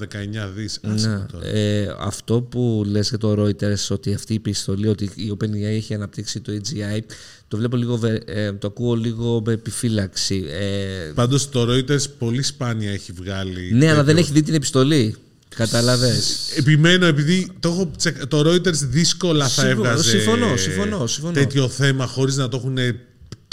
δις. 0.54 0.80
ναι, 0.82 1.26
ε, 1.42 1.86
αυτό 1.98 2.40
που 2.42 2.82
λες 2.86 3.08
για 3.08 3.18
το 3.18 3.32
Reuters 3.42 3.86
ότι 3.90 4.14
αυτή 4.14 4.32
η 4.32 4.36
επιστολή 4.36 4.88
ότι 4.88 5.04
η 5.14 5.36
OpenAI 5.40 5.62
έχει 5.62 5.94
αναπτύξει 5.94 6.40
το 6.40 6.52
AGI 6.52 7.00
το 7.48 7.56
βλέπω 7.56 7.76
λίγο, 7.76 7.96
βε- 7.96 8.22
ε, 8.30 8.52
το 8.52 8.66
ακούω 8.66 8.94
λίγο 8.94 9.42
με 9.46 9.52
επιφύλαξη. 9.52 10.44
Ε, 10.48 11.12
Πάντως 11.14 11.48
το 11.48 11.66
Reuters 11.72 12.04
πολύ 12.18 12.42
σπάνια 12.42 12.90
έχει 12.90 13.12
βγάλει. 13.12 13.70
ναι, 13.72 13.86
αλλά 13.86 13.94
δεν 13.96 14.04
τέτοιο. 14.06 14.20
έχει 14.20 14.32
δει 14.32 14.42
την 14.42 14.54
επιστολή. 14.54 15.16
Κατάλαβες. 15.56 16.50
Επιμένω, 16.56 17.06
επειδή 17.06 17.50
το, 17.60 17.68
έχω 17.68 17.90
τσεκ- 17.96 18.26
το 18.26 18.40
Reuters 18.40 18.72
δύσκολα 18.90 19.48
θα 19.48 19.62
Συμφωνώ, 19.62 19.88
έβγαζε 19.88 20.08
συμφωνώ, 20.18 20.56
συμφωνώ, 20.56 21.06
συμφωνώ. 21.06 21.32
τέτοιο 21.32 21.68
θέμα 21.68 22.06
χωρίς 22.06 22.36
να 22.36 22.48
το 22.48 22.56
έχουν 22.56 22.78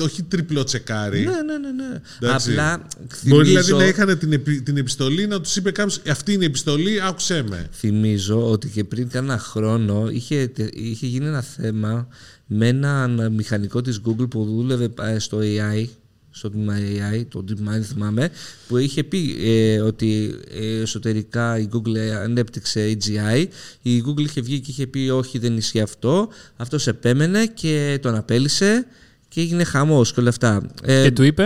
το 0.01 0.07
έχει 0.11 0.23
τριπλό 0.23 0.63
τσεκάρει. 0.63 1.19
Ναι, 1.19 1.25
ναι, 1.25 1.57
ναι. 1.57 1.71
ναι. 1.89 1.99
Εντάξει. 2.21 2.51
Απλά 2.51 2.87
Μπορεί 3.23 3.45
θυμίζω, 3.47 3.65
δηλαδή 3.65 3.83
να 3.83 3.89
είχαν 3.89 4.17
την, 4.17 4.31
επι- 4.33 4.63
την 4.63 4.77
επιστολή 4.77 5.27
να 5.27 5.41
τους 5.41 5.55
είπε 5.55 5.71
κάποιος 5.71 6.01
Αυτή 6.09 6.33
είναι 6.33 6.43
η 6.43 6.47
επιστολή, 6.47 7.01
άκουσέ 7.01 7.43
με. 7.49 7.67
θυμίζω 7.71 8.51
ότι 8.51 8.67
και 8.67 8.83
πριν 8.83 9.09
κάνα 9.09 9.37
χρόνο 9.37 10.09
είχε, 10.11 10.47
τε- 10.47 10.75
είχε 10.75 11.07
γίνει 11.07 11.25
ένα 11.25 11.41
θέμα 11.41 12.07
με 12.45 12.67
έναν 12.67 13.31
μηχανικό 13.33 13.81
της 13.81 14.01
Google 14.05 14.29
που 14.29 14.43
δούλευε 14.45 14.89
ε, 15.01 15.19
στο 15.19 15.39
AI 15.41 15.85
στο 16.33 16.49
τμήμα 16.49 16.77
AI, 16.77 17.25
το 17.29 17.43
DeepMind 17.49 17.81
θυμάμαι, 17.81 18.29
που 18.67 18.77
είχε 18.77 19.03
πει 19.03 19.35
ε, 19.41 19.79
ότι 19.81 20.35
ε, 20.51 20.81
εσωτερικά 20.81 21.59
η 21.59 21.67
Google 21.71 21.97
ανέπτυξε 22.23 22.97
AGI. 22.97 23.45
Η 23.81 24.03
Google 24.07 24.19
είχε 24.21 24.41
βγει 24.41 24.59
και 24.59 24.71
είχε 24.71 24.87
πει 24.87 25.09
όχι 25.09 25.37
δεν 25.39 25.57
ισχύει 25.57 25.81
αυτό. 25.81 26.29
Αυτός 26.57 26.87
επέμενε 26.87 27.45
και 27.45 27.99
τον 28.01 28.15
απέλησε 28.15 28.85
και 29.33 29.41
έγινε 29.41 29.63
χαμός 29.63 30.13
και 30.13 30.19
όλα 30.19 30.29
αυτά. 30.29 30.61
Ε, 30.83 31.03
Και 31.03 31.11
του 31.11 31.23
είπε; 31.23 31.43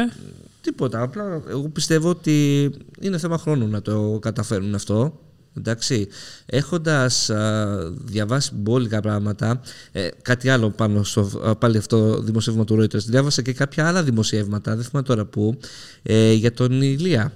Τίποτα. 0.62 1.02
Απλά 1.02 1.42
εγώ 1.50 1.70
πιστεύω 1.70 2.10
ότι 2.10 2.70
είναι 3.00 3.18
θέμα 3.18 3.38
χρόνου 3.38 3.68
να 3.68 3.82
το 3.82 4.20
καταφέρουν 4.22 4.76
αυτό. 4.76 5.20
Εντάξει. 5.58 6.08
Έχοντας 6.46 7.30
α, 7.30 7.78
διαβάσει 7.94 8.52
μπόλικα 8.56 9.02
πράγματα, 9.02 9.62
ε, 9.92 10.08
κάτι 10.22 10.50
άλλο 10.50 10.70
πάνω 10.70 11.04
στο 11.04 11.30
α, 11.46 11.56
πάλι 11.56 11.78
αυτό 11.78 12.22
δημοσίευμα 12.22 12.64
του 12.64 12.76
Reuters, 12.82 13.04
διάβασα 13.06 13.42
και 13.42 13.54
κάποια 13.54 13.88
άλλα 13.88 14.04
δημοσιεύματα, 14.04 14.76
δεν 14.76 14.86
θυμάμαι 14.86 15.08
τώρα 15.08 15.26
πού, 15.26 15.58
ε, 16.04 16.32
για 16.32 16.54
τον 16.54 16.82
Ηλία. 16.82 17.34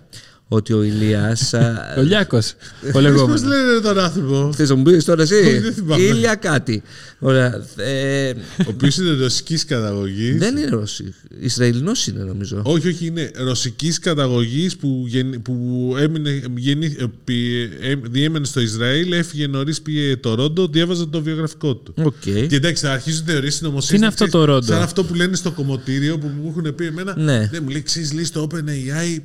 Ότι 0.52 0.74
ο 0.74 0.84
Ηλίας... 0.84 1.54
α, 1.54 1.76
Ο 2.00 2.02
Λιάκος. 2.02 2.54
Ο 2.88 2.92
Πώς 2.92 3.02
λεγόμενος. 3.02 3.44
λένε 3.44 3.80
τον 3.84 4.00
άνθρωπο, 4.00 4.52
Θες 4.56 4.70
να 4.70 4.76
μου 4.76 4.84
πεις 4.84 5.06
τώρα 5.06 5.24
Όχι, 5.24 5.34
εσύ, 5.34 5.58
δεν 5.60 5.74
θυμάμαι. 5.74 6.04
Ηλία 6.04 6.36
κάτι. 6.36 6.82
Ωραία. 7.20 7.66
Ε, 7.76 8.30
ο 8.60 8.64
οποίος 8.68 8.98
είναι 8.98 9.10
ρωσικής 9.12 9.66
καταγωγής. 9.66 10.38
δεν 10.38 10.58
είναι 10.58 10.68
Ρώσοι. 10.70 11.14
Ισραηλινός 11.40 12.08
είναι 12.08 12.24
νομίζω. 12.24 12.62
Όχι, 12.66 12.88
όχι, 12.88 13.06
είναι 13.06 13.32
ρωσικής 13.36 14.00
καταγωγής 14.00 14.76
που, 14.76 15.04
γεννη- 15.08 15.40
που 15.40 15.96
έμεινε, 16.00 16.42
γεννη- 16.58 17.00
ε, 17.02 17.06
πη- 17.24 17.70
ε, 17.82 17.96
διέμενε 18.10 18.46
στο 18.46 18.60
Ισραήλ, 18.62 19.12
έφυγε 19.12 19.48
νωρίς, 19.48 19.82
πήγε 19.82 20.18
Τορόντο, 20.18 20.68
διάβαζα 20.68 21.10
το 21.10 21.22
βιογραφικό 21.22 21.76
του. 21.76 21.94
Οκ. 21.98 22.14
Και 22.22 22.56
εντάξει, 22.56 22.86
θα 22.86 22.92
αρχίζουν 22.92 23.26
θεωρίες 23.26 23.56
συνωμοσία. 23.56 23.90
Τι 23.90 23.96
είναι 23.98 24.08
αυτό 24.08 24.28
το 24.30 24.46
Ρόντο; 24.46 24.66
Σαν 24.66 24.82
αυτό 24.82 25.04
που 25.04 25.14
λένε 25.14 25.36
στο 25.36 25.52
κομμωτήριο 25.52 26.18
που 26.18 26.28
μου 26.42 26.54
έχουν 26.58 26.76
πει 26.76 26.86
εμένα. 26.86 27.16
Ναι. 27.18 27.50
Δεν 27.52 27.62
μου 27.64 27.70
λέει, 27.70 27.82
ξέρεις, 27.82 28.14
λέει 28.14 28.24
στο 28.24 28.48
OpenAI, 28.52 29.20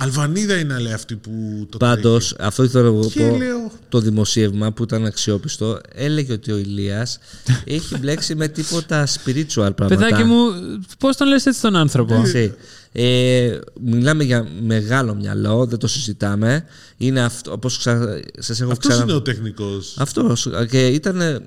Αλβανίδα 0.00 0.58
είναι 0.58 0.78
λέει 0.78 0.92
αυτή 0.92 1.14
που 1.16 1.66
το 1.70 1.76
Πάντως, 1.76 2.28
τρέχει. 2.28 2.48
αυτό 2.48 2.62
ήθελα 2.62 2.90
να 2.90 3.06
Και 3.06 3.20
πω. 3.28 3.36
λέω- 3.36 3.70
Το 3.88 4.00
δημοσίευμα 4.00 4.72
που 4.72 4.82
ήταν 4.82 5.04
αξιόπιστο 5.04 5.80
έλεγε 5.94 6.32
ότι 6.32 6.52
ο 6.52 6.56
Ηλίας 6.56 7.18
έχει 7.64 7.98
μπλέξει 7.98 8.34
με 8.34 8.48
τίποτα 8.48 9.06
spiritual 9.06 9.46
πράγματα. 9.54 9.86
Παιδάκι 9.88 10.22
μου, 10.24 10.36
πώς 10.98 11.16
τον 11.16 11.28
λες 11.28 11.46
έτσι 11.46 11.60
τον 11.60 11.76
άνθρωπο; 11.76 12.22
Έτσι. 12.92 13.08
Ε, 13.08 13.58
μιλάμε 13.80 14.24
για 14.24 14.46
μεγάλο 14.62 15.14
μυαλό, 15.14 15.66
δεν 15.66 15.78
το 15.78 15.86
συζητάμε. 15.86 16.64
Είναι 16.96 17.20
αυτό, 17.20 17.52
όπως 17.52 17.78
ξα... 17.78 18.20
σας 18.38 18.60
έχω 18.60 18.70
Αυτός 18.72 18.88
ξανα... 18.88 19.04
είναι 19.04 19.12
ο 19.12 19.22
τεχνικός. 19.22 19.94
Αυτός 19.98 20.48
και 20.70 20.86
ήταν 20.86 21.20
ε, 21.20 21.38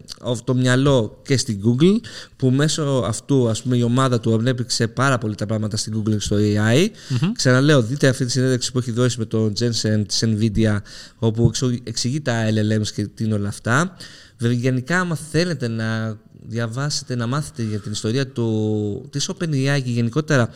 το 0.43 0.53
μυαλό 0.55 1.21
και 1.25 1.37
στην 1.37 1.59
Google 1.65 1.99
που 2.35 2.49
μέσω 2.49 2.81
αυτού 3.05 3.49
ας 3.49 3.61
πούμε 3.61 3.77
η 3.77 3.81
ομάδα 3.81 4.19
του 4.19 4.33
ανέπτυξε 4.33 4.87
πάρα 4.87 5.17
πολύ 5.17 5.35
τα 5.35 5.45
πράγματα 5.45 5.77
στην 5.77 5.93
Google 5.97 6.11
και 6.11 6.19
στο 6.19 6.35
AI. 6.39 6.87
Ξαναλέω 7.35 7.81
δείτε 7.81 8.07
αυτή 8.07 8.25
τη 8.25 8.31
συνέντευξη 8.31 8.71
που 8.71 8.77
έχει 8.77 8.91
δώσει 8.91 9.19
με 9.19 9.25
τον 9.25 9.53
Jensen 9.59 10.03
της 10.07 10.23
Nvidia 10.25 10.77
όπου 11.17 11.45
εξο- 11.47 11.79
εξηγεί 11.83 12.21
τα 12.21 12.45
LLMs 12.49 12.87
και 12.95 13.05
τι 13.05 13.23
είναι 13.23 13.33
όλα 13.33 13.47
αυτά. 13.47 13.95
Βέβαια, 14.37 14.57
γενικά 14.57 14.99
άμα 14.99 15.15
θέλετε 15.31 15.67
να 15.67 16.17
διαβάσετε, 16.47 17.15
να 17.15 17.27
μάθετε 17.27 17.63
για 17.63 17.79
την 17.79 17.91
ιστορία 17.91 18.27
του, 18.27 19.07
της 19.09 19.29
OpenAI 19.31 19.81
και 19.83 19.91
γενικότερα 19.91 20.49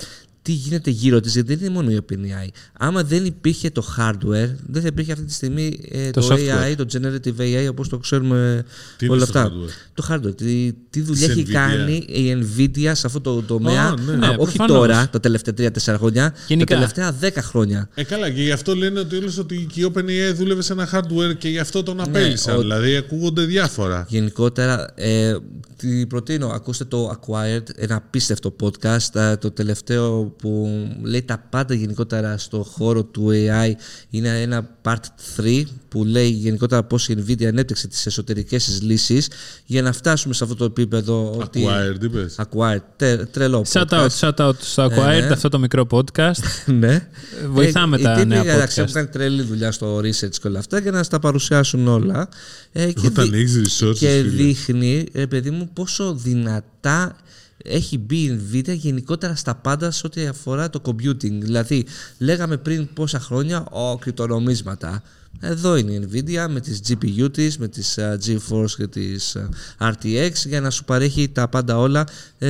τι 0.45 0.51
γίνεται 0.51 0.89
γύρω 0.89 1.19
της, 1.19 1.33
γιατί 1.33 1.55
δεν 1.55 1.65
είναι 1.65 1.73
μόνο 1.75 1.91
η 1.91 1.99
OpenAI. 2.09 2.47
Άμα 2.73 3.03
δεν 3.03 3.25
υπήρχε 3.25 3.69
το 3.69 3.83
hardware, 3.97 4.49
δεν 4.67 4.81
θα 4.81 4.87
υπήρχε 4.87 5.11
αυτή 5.11 5.25
τη 5.25 5.33
στιγμή 5.33 5.79
ε, 5.91 6.09
Το 6.11 6.21
το, 6.21 6.27
software. 6.35 6.71
AI, 6.71 6.75
το 6.75 6.85
generative 6.93 7.41
AI, 7.41 7.67
όπως 7.69 7.89
το 7.89 7.97
ξέρουμε 7.97 8.65
Τι 8.97 9.05
είναι 9.05 9.13
όλα 9.15 9.25
στο 9.25 9.39
αυτά. 9.39 9.51
hardware? 9.51 9.69
Το 9.93 10.07
hardware. 10.09 10.35
Τι, 10.37 10.73
τι 10.89 11.01
δουλειά 11.01 11.27
Της 11.27 11.35
έχει 11.37 11.45
Nvidia. 11.47 11.51
κάνει 11.53 11.93
η 11.95 12.37
Nvidia 12.41 12.91
σε 12.93 13.07
αυτό 13.07 13.19
το 13.21 13.41
τομέα. 13.41 13.83
Α, 13.83 13.95
ναι. 14.05 14.11
Α, 14.11 14.15
Ναι, 14.15 14.27
όχι 14.27 14.35
προφανώς. 14.55 14.77
τώρα, 14.77 15.09
τα 15.09 15.19
τελευταία 15.19 15.53
3-4 15.53 15.95
χρόνια, 15.97 16.33
Γενικά. 16.47 16.75
τα 16.79 16.81
τελευταία 16.93 17.29
10 17.29 17.41
χρόνια. 17.41 17.89
Ε, 17.95 18.03
καλά, 18.03 18.29
και 18.29 18.41
γι' 18.41 18.51
αυτό 18.51 18.75
λένε 18.75 18.99
ότι, 18.99 19.15
όλες 19.15 19.37
ότι 19.37 19.67
και 19.73 19.81
η 19.81 19.91
OpenAI 19.93 20.33
δούλευε 20.35 20.61
σε 20.61 20.73
ένα 20.73 20.89
hardware 20.93 21.37
και 21.37 21.49
γι' 21.49 21.59
αυτό 21.59 21.83
τον 21.83 22.01
απέλησαν. 22.01 22.53
Ναι, 22.53 22.59
ο- 22.59 22.61
Δηλαδή 22.61 22.95
ακούγονται 22.95 23.43
διάφορα. 23.43 24.05
Γενικότερα, 24.09 24.91
ε, 24.95 25.35
τι 25.77 26.05
προτείνω, 26.05 26.47
ακούστε 26.47 26.85
το 26.85 27.09
Acquired, 27.19 27.63
ένα 27.75 27.95
απίστευτο 27.95 28.55
podcast. 28.61 29.15
Ε, 29.15 29.35
Το 29.35 29.51
τελευταίο 29.51 30.34
που 30.37 30.69
λέει 31.03 31.21
τα 31.23 31.37
πάντα 31.49 31.73
γενικότερα 31.73 32.37
στο 32.37 32.63
χώρο 32.63 33.03
του 33.03 33.29
AI. 33.31 33.71
Είναι 34.09 34.41
ένα 34.41 34.69
part 34.81 35.41
3 35.41 35.63
που 35.87 36.03
λέει 36.05 36.29
γενικότερα 36.29 36.83
πώς 36.83 37.07
η 37.09 37.15
Nvidia 37.27 37.45
ανέπτυξε 37.45 37.87
τις 37.87 38.05
εσωτερικές 38.05 38.65
της 38.65 38.81
λύσεις 38.81 39.29
για 39.65 39.81
να 39.81 39.91
φτάσουμε 39.91 40.33
σε 40.33 40.43
αυτό 40.43 40.55
το 40.55 40.65
επίπεδο. 40.65 41.35
ότι... 41.41 41.65
Acquired, 41.67 42.03
είπες. 42.03 42.35
Acquired. 42.41 42.81
Τε- 42.95 43.31
τρελό 43.31 43.65
Shout 43.71 43.81
out, 43.89 44.07
podcast. 44.07 44.19
shout 44.19 44.35
out 44.47 44.53
στο 44.59 44.85
Acquired, 44.85 45.21
ναι. 45.21 45.27
αυτό 45.27 45.49
το 45.49 45.59
μικρό 45.59 45.87
podcast. 45.91 46.39
ναι. 46.79 47.07
Βοηθάμε 47.49 47.97
Ε, 47.97 48.01
τα 48.01 48.11
οι 48.11 48.15
τύποι, 48.15 48.27
νέα 48.27 48.41
εντάξει, 48.53 48.75
podcast. 48.79 48.81
Έχουν 48.81 48.93
κάνει 48.93 49.07
τρελή 49.07 49.41
δουλειά 49.41 49.71
στο 49.71 49.97
research 49.97 50.35
και 50.41 50.47
όλα 50.47 50.59
αυτά 50.59 50.79
για 50.79 50.91
να 50.91 51.03
στα 51.03 51.19
παρουσιάσουν 51.19 51.87
όλα. 51.87 52.29
Ε, 52.71 52.91
και 52.91 53.07
Όταν 53.07 53.29
δει- 53.31 53.39
έχεις 53.39 53.55
resources, 53.81 53.95
Και 53.97 54.07
φίλε. 54.09 54.29
δείχνει, 54.29 55.05
ε, 55.11 55.25
παιδί 55.25 55.49
μου, 55.51 55.69
πόσο 55.73 56.13
δυνατά 56.15 57.15
έχει 57.57 57.97
μπει 57.97 58.17
η 58.17 58.39
Nvidia 58.41 58.75
γενικότερα 58.75 59.35
στα 59.35 59.55
πάντα 59.55 59.91
σε 59.91 60.05
ό,τι 60.05 60.25
αφορά 60.25 60.69
το 60.69 60.81
computing. 60.85 61.39
Δηλαδή, 61.39 61.85
λέγαμε 62.17 62.57
πριν 62.57 62.87
πόσα 62.93 63.19
χρόνια, 63.19 63.65
ο 63.71 63.97
κρυπτονομίσματα. 63.97 65.03
Εδώ 65.39 65.75
είναι 65.75 65.91
η 65.91 66.07
Nvidia 66.11 66.47
με 66.49 66.59
τις 66.59 66.81
GPU 66.87 67.33
της, 67.33 67.57
με 67.57 67.67
τις 67.67 67.99
uh, 67.99 68.13
GeForce 68.25 68.71
και 68.77 68.87
τις 68.87 69.37
uh, 69.79 69.89
RTX 69.89 70.31
για 70.45 70.61
να 70.61 70.69
σου 70.69 70.83
παρέχει 70.83 71.29
τα 71.29 71.47
πάντα 71.47 71.77
όλα 71.77 72.07
ε, 72.37 72.47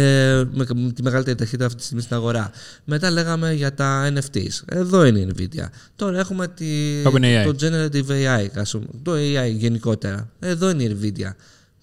με, 0.51 0.65
με 0.75 0.91
τη 0.91 1.03
μεγαλύτερη 1.03 1.37
ταχύτητα 1.37 1.65
αυτή 1.65 1.77
τη 1.77 1.83
στιγμή 1.83 2.01
στην 2.01 2.15
αγορά. 2.15 2.51
Μετά 2.83 3.11
λέγαμε 3.11 3.53
για 3.53 3.73
τα 3.73 4.13
NFTs. 4.13 4.61
Εδώ 4.65 5.05
είναι 5.05 5.19
η 5.19 5.31
Nvidia. 5.37 5.65
Τώρα 5.95 6.19
έχουμε 6.19 6.47
τη, 6.47 6.65
OpenAI. 7.03 7.43
το 7.45 7.55
Generative 7.59 8.09
AI, 8.09 8.47
ας 8.55 8.71
πούμε, 8.71 8.85
το 9.03 9.11
AI 9.13 9.51
γενικότερα. 9.51 10.29
Εδώ 10.39 10.69
είναι 10.69 10.83
η 10.83 10.97
Nvidia. 11.01 11.31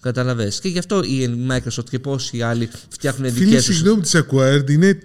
Καταλαβες. 0.03 0.59
Και 0.59 0.67
γι' 0.69 0.79
αυτό 0.79 1.03
η 1.03 1.45
Microsoft 1.49 1.85
και 1.89 1.99
πόσοι 1.99 2.41
άλλοι 2.41 2.69
φτιάχνουν 2.89 3.31
Φίλε, 3.31 3.45
δικές 3.45 3.65
τους... 3.65 3.75
συγγνώμη, 3.75 4.01
της 4.01 4.15
Acquired 4.15 4.69
είναι 4.69 4.99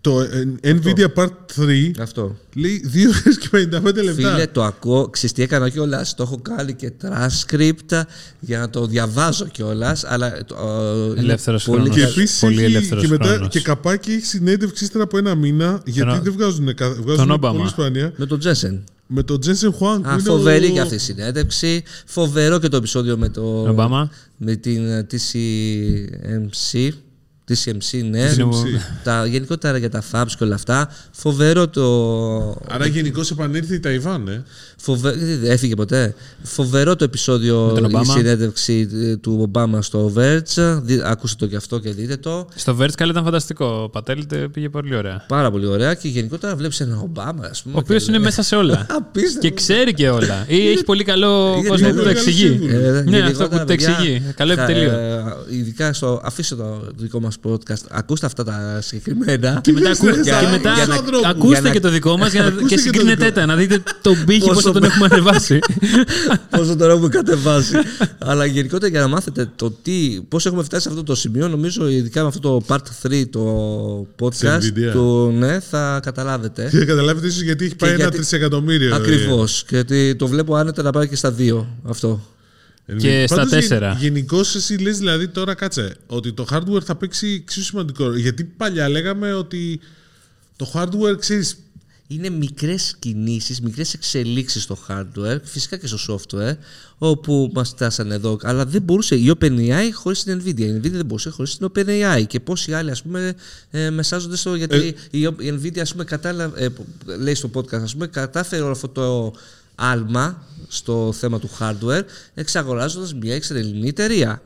το 0.00 0.20
ε, 0.20 0.48
Nvidia 0.62 1.06
Part 1.14 1.26
3. 1.60 1.90
Αυτό. 2.00 2.36
Λέει 2.54 2.90
2 2.94 2.96
ώρες 3.24 3.38
και 3.38 3.48
55 3.52 3.82
λεπτά. 3.94 4.12
Φίλε, 4.12 4.46
το 4.46 4.62
ακούω. 4.64 5.08
Ξέρεις 5.08 5.32
τι 5.34 5.42
έκανα 5.42 5.68
κιόλας; 5.68 6.14
Το 6.14 6.22
έχω 6.22 6.38
κάνει 6.42 6.74
και 6.74 6.92
transcript 7.02 8.02
για 8.40 8.58
να 8.58 8.70
το 8.70 8.86
διαβάζω 8.86 9.44
κιόλας. 9.46 10.04
Αλλά 10.04 10.44
το, 10.44 10.54
ε, 10.54 11.10
είναι 11.10 11.20
Ελεύθερος 11.20 11.64
πολύ 11.64 11.78
χρόνος. 11.80 11.96
Και 11.96 12.02
καλ- 12.02 12.16
επίσης 12.16 12.38
Πολύ 12.40 12.54
έχει 12.54 12.64
ελεύθερος 12.64 13.02
και, 13.04 13.08
μετά, 13.10 13.24
χρόνος. 13.26 13.48
και 13.48 13.60
καπάκι 13.60 14.10
έχει 14.12 14.24
συνέντευξη 14.24 14.84
ύστερα 14.84 15.04
από 15.04 15.18
ένα 15.18 15.34
μήνα 15.34 15.82
γιατί 15.86 16.10
Τον- 16.10 16.22
δεν 16.22 16.32
βγάζουν, 16.32 16.74
κα- 16.74 16.94
βγάζουν 17.02 17.26
τον 17.28 17.38
Obama. 17.42 17.56
πολύ 17.56 17.68
σπάνια. 17.68 18.12
Με 18.16 18.26
τον 18.26 18.40
Jensen. 18.44 18.80
Με 19.14 19.22
τον 19.22 19.38
Jensen 19.46 19.68
Huang. 19.68 20.00
που 20.02 20.08
Α, 20.08 20.12
είναι 20.12 20.22
φοβερή 20.22 20.66
ο- 20.66 20.72
και 20.72 20.80
αυτή 20.80 20.94
η 20.94 20.98
συνέντευξη. 20.98 21.82
Φοβερό 22.06 22.58
και 22.58 22.68
το 22.68 22.76
επεισόδιο 22.76 23.16
με, 23.16 23.28
το, 23.28 23.42
Ομπάμα. 23.68 24.10
με 24.36 24.54
την 24.56 24.88
ε, 24.88 25.06
TCMC. 25.10 26.88
TCMC, 27.48 28.04
ναι. 28.10 28.30
TCMC. 28.32 28.64
Τα, 29.04 29.26
γενικότερα 29.26 29.78
για 29.78 29.90
τα 29.90 30.02
Fabs 30.12 30.26
και 30.38 30.44
όλα 30.44 30.54
αυτά. 30.54 30.88
Φοβερό 31.12 31.68
το. 31.68 32.60
Άρα 32.68 32.86
γενικώς 32.86 33.30
επανήρθε 33.30 33.74
η 33.74 33.80
Ταϊβάν, 33.80 34.28
ε. 34.28 34.44
Φοβε... 34.84 35.10
δεν 35.12 35.50
Έφυγε 35.50 35.74
ποτέ. 35.74 36.14
Φοβερό 36.42 36.96
το 36.96 37.04
επεισόδιο 37.04 37.70
Με 37.74 37.80
τον 37.80 37.90
η 37.90 37.94
Ομπάμα. 37.94 38.14
συνέντευξη 38.14 38.88
ε, 38.94 39.16
του 39.16 39.38
Ομπάμα 39.40 39.82
στο 39.82 40.12
Verge. 40.16 40.80
Δι- 40.82 41.00
Ακούστε 41.04 41.34
το 41.38 41.46
και 41.46 41.56
αυτό 41.56 41.78
και 41.78 41.90
δείτε 41.90 42.16
το. 42.16 42.46
Στο 42.54 42.76
Verge 42.80 42.90
καλά 42.96 43.10
ήταν 43.10 43.24
φανταστικό. 43.24 43.66
Ο 43.84 43.88
Πατέλ 43.88 44.26
τε- 44.26 44.48
πήγε 44.48 44.68
πολύ 44.68 44.96
ωραία. 44.96 45.24
Πάρα 45.28 45.50
πολύ 45.50 45.66
ωραία 45.66 45.94
και 45.94 46.08
γενικότερα 46.08 46.56
βλέπεις 46.56 46.80
έναν 46.80 46.98
Ομπάμα, 47.02 47.46
ας 47.50 47.62
πούμε. 47.62 47.74
Ο 47.76 47.78
οποίος 47.78 47.98
και 47.98 48.06
είναι 48.08 48.16
λέει- 48.18 48.26
μέσα 48.26 48.42
σε 48.42 48.56
όλα. 48.56 48.86
Απίστευτο. 48.98 49.40
και 49.48 49.50
ξέρει 49.54 49.94
και 49.94 50.08
όλα. 50.08 50.44
Ή 50.48 50.68
έχει 50.68 50.84
πολύ 50.84 51.04
καλό 51.04 51.54
Είναι 51.58 51.68
κόσμο 51.68 51.88
που 51.88 51.94
πολύ 51.94 52.06
το 52.06 52.12
καλός 52.12 52.26
εξηγεί. 52.26 52.46
σύμβουλος. 52.48 52.72
Ε, 52.74 52.78
Ναι, 52.78 53.16
γενικότερα, 53.16 53.28
αυτό 53.28 53.48
που 53.48 53.58
το 53.58 53.64
παιδιά, 53.64 53.88
εξηγεί. 53.98 54.22
Καλό 54.36 54.54
θα, 54.54 54.62
επιτελείο. 54.62 54.90
ε, 54.90 55.22
ειδικά 55.50 55.92
στο. 55.92 56.20
Αφήστε 56.24 56.54
το 56.54 56.82
δικό 56.96 57.20
μας 57.20 57.36
podcast. 57.48 57.82
Ακούστε 57.90 58.26
αυτά 58.26 58.44
τα 58.44 58.78
συγκεκριμένα. 58.82 59.60
Και 59.62 59.72
μετά, 59.72 59.90
ακού- 59.90 60.22
Για- 60.22 60.40
και 60.40 60.46
μετά 60.50 60.72
για 60.74 60.86
να- 60.86 60.94
ακούστε 61.28 61.46
για 61.58 61.60
να- 61.60 61.70
και 61.70 61.80
το 61.80 61.88
δικό 61.90 62.16
μας 62.16 62.34
Ακούστε 62.34 62.50
και 62.62 62.64
και 62.66 62.74
το 62.74 62.80
συγκρίνετε 62.80 63.24
δικό. 63.24 63.40
τα. 63.40 63.46
Να 63.46 63.56
δείτε 63.56 63.82
τον 64.02 64.24
πύχη 64.26 64.40
Πόσο 64.46 64.71
πόσο 64.72 64.80
τον 64.80 64.80
με- 64.82 64.86
έχουμε 64.86 65.08
ανεβάσει. 65.10 65.58
Πόσο 66.56 66.76
τον 66.76 66.90
έχουμε 66.90 67.08
κατεβάσει. 67.08 67.74
Αλλά 68.18 68.44
γενικότερα 68.46 68.90
για 68.90 69.00
να 69.00 69.08
μάθετε 69.08 69.50
το 69.56 69.70
τι, 69.70 70.20
πώς 70.28 70.46
έχουμε 70.46 70.62
φτάσει 70.62 70.82
σε 70.82 70.88
αυτό 70.88 71.02
το 71.02 71.14
σημείο, 71.14 71.48
νομίζω 71.48 71.88
ειδικά 71.88 72.20
με 72.22 72.26
αυτό 72.28 72.40
το 72.40 72.62
part 72.68 73.06
3 73.12 73.22
το 73.30 74.06
podcast 74.20 74.58
Nvidia. 74.60 74.90
του, 74.92 75.34
ναι, 75.38 75.60
θα 75.60 76.00
καταλάβετε. 76.02 76.68
Και 76.70 76.84
καταλάβετε 76.84 77.26
ίσως 77.26 77.40
γιατί 77.42 77.64
έχει 77.64 77.76
πάει 77.76 77.90
ένα 77.90 77.98
γιατί- 77.98 78.16
τρισεκατομμύριο. 78.16 78.94
Ακριβώς. 78.94 79.64
Γιατί 79.68 80.14
το 80.16 80.26
βλέπω 80.26 80.54
άνετα 80.54 80.82
να 80.82 80.90
πάει 80.90 81.08
και 81.08 81.16
στα 81.16 81.30
δύο 81.32 81.76
αυτό. 81.82 82.26
Ε, 82.86 82.94
Και 82.94 83.24
στα 83.28 83.46
τέσσερα. 83.46 83.96
Γενικώς 84.00 84.54
εσύ 84.54 84.74
λες 84.76 84.98
δηλαδή 84.98 85.28
τώρα 85.28 85.54
κάτσε 85.54 85.94
ότι 86.06 86.32
το 86.32 86.46
hardware 86.50 86.82
θα 86.84 86.94
παίξει 86.96 87.40
εξίσου 87.42 87.64
σημαντικό. 87.64 88.04
ρόλο. 88.04 88.16
Γιατί 88.18 88.44
παλιά 88.44 88.88
λέγαμε 88.88 89.32
ότι 89.32 89.80
το 90.56 90.70
hardware 90.74 91.18
ξέρεις. 91.18 91.56
Είναι 92.06 92.28
μικρές 92.28 92.96
κινήσεις, 92.98 93.60
μικρές 93.60 93.94
εξελίξεις 93.94 94.62
στο 94.62 94.78
hardware, 94.88 95.38
φυσικά 95.42 95.76
και 95.76 95.86
στο 95.86 95.98
software, 96.08 96.56
όπου 96.98 97.50
μας 97.54 97.68
φτάσανε 97.68 98.14
εδώ. 98.14 98.38
Αλλά 98.42 98.66
δεν 98.66 98.82
μπορούσε 98.82 99.14
η 99.14 99.32
OpenAI 99.40 99.90
χωρίς 99.92 100.22
την 100.22 100.42
NVIDIA. 100.42 100.60
Η 100.60 100.76
NVIDIA 100.76 100.90
δεν 100.90 101.06
μπορούσε 101.06 101.30
χωρίς 101.30 101.56
την 101.56 101.70
OpenAI. 101.74 102.24
Και 102.26 102.40
πόσοι 102.40 102.74
άλλοι, 102.74 102.90
ας 102.90 103.02
πούμε, 103.02 103.34
ε, 103.70 103.90
μεσάζονται 103.90 104.36
στο... 104.36 104.54
Γιατί 104.54 104.94
η, 105.10 105.20
η 105.20 105.60
NVIDIA, 105.62 105.78
ας 105.80 105.92
πούμε, 105.92 106.04
κατάλαβε, 106.04 106.64
ε, 106.64 106.68
λέει 107.16 107.34
στο 107.34 107.50
podcast, 107.54 107.82
ας 107.82 107.92
πούμε, 107.92 108.06
κατάφερε 108.06 108.62
όλο 108.62 108.72
αυτό 108.72 108.88
το 108.88 109.34
άλμα 109.74 110.46
στο 110.68 111.12
θέμα 111.12 111.38
του 111.38 111.50
hardware, 111.58 112.02
εξαγοράζοντας 112.34 113.14
μια 113.14 113.34
εξαιρετική 113.34 113.86
εταιρεία. 113.86 114.42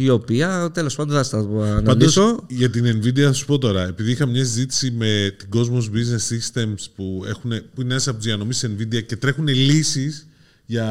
Η 0.00 0.08
οποία 0.08 0.70
τέλος 0.74 0.94
πάντων 0.94 1.14
δεν 1.14 1.24
θα 1.24 1.28
στα 1.28 1.38
Πάντως, 1.46 2.16
αναλύσω. 2.16 2.44
για 2.48 2.70
την 2.70 2.84
Nvidia 2.84 3.20
θα 3.20 3.32
σου 3.32 3.46
πω 3.46 3.58
τώρα, 3.58 3.86
επειδή 3.86 4.10
είχα 4.10 4.26
μια 4.26 4.44
συζήτηση 4.44 4.90
με 4.90 5.34
την 5.36 5.48
Cosmos 5.52 5.82
Business 5.82 6.34
Systems 6.34 6.84
που, 6.94 7.24
έχουν, 7.28 7.50
που 7.74 7.80
είναι 7.80 7.90
ένας 7.90 8.08
από 8.08 8.16
του 8.18 8.22
διανομής 8.24 8.66
Nvidia 8.66 9.04
και 9.06 9.16
τρέχουν 9.16 9.48
λύσεις 9.48 10.28
για 10.66 10.86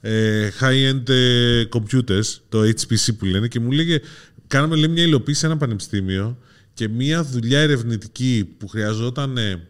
ε, 0.00 0.48
high-end 0.60 1.08
ε, 1.08 1.64
computers, 1.72 2.38
το 2.48 2.60
HPC 2.62 3.08
που 3.18 3.24
λένε, 3.24 3.48
και 3.48 3.60
μου 3.60 3.70
λέγε, 3.70 4.00
κάναμε 4.46 4.76
λέει, 4.76 4.88
μια 4.88 5.02
υλοποίηση 5.02 5.40
σε 5.40 5.46
ένα 5.46 5.56
πανεπιστήμιο 5.56 6.38
και 6.74 6.88
μια 6.88 7.24
δουλειά 7.24 7.60
ερευνητική 7.60 8.48
που 8.58 8.68
χρειαζόταν 8.68 9.36
ε, 9.36 9.66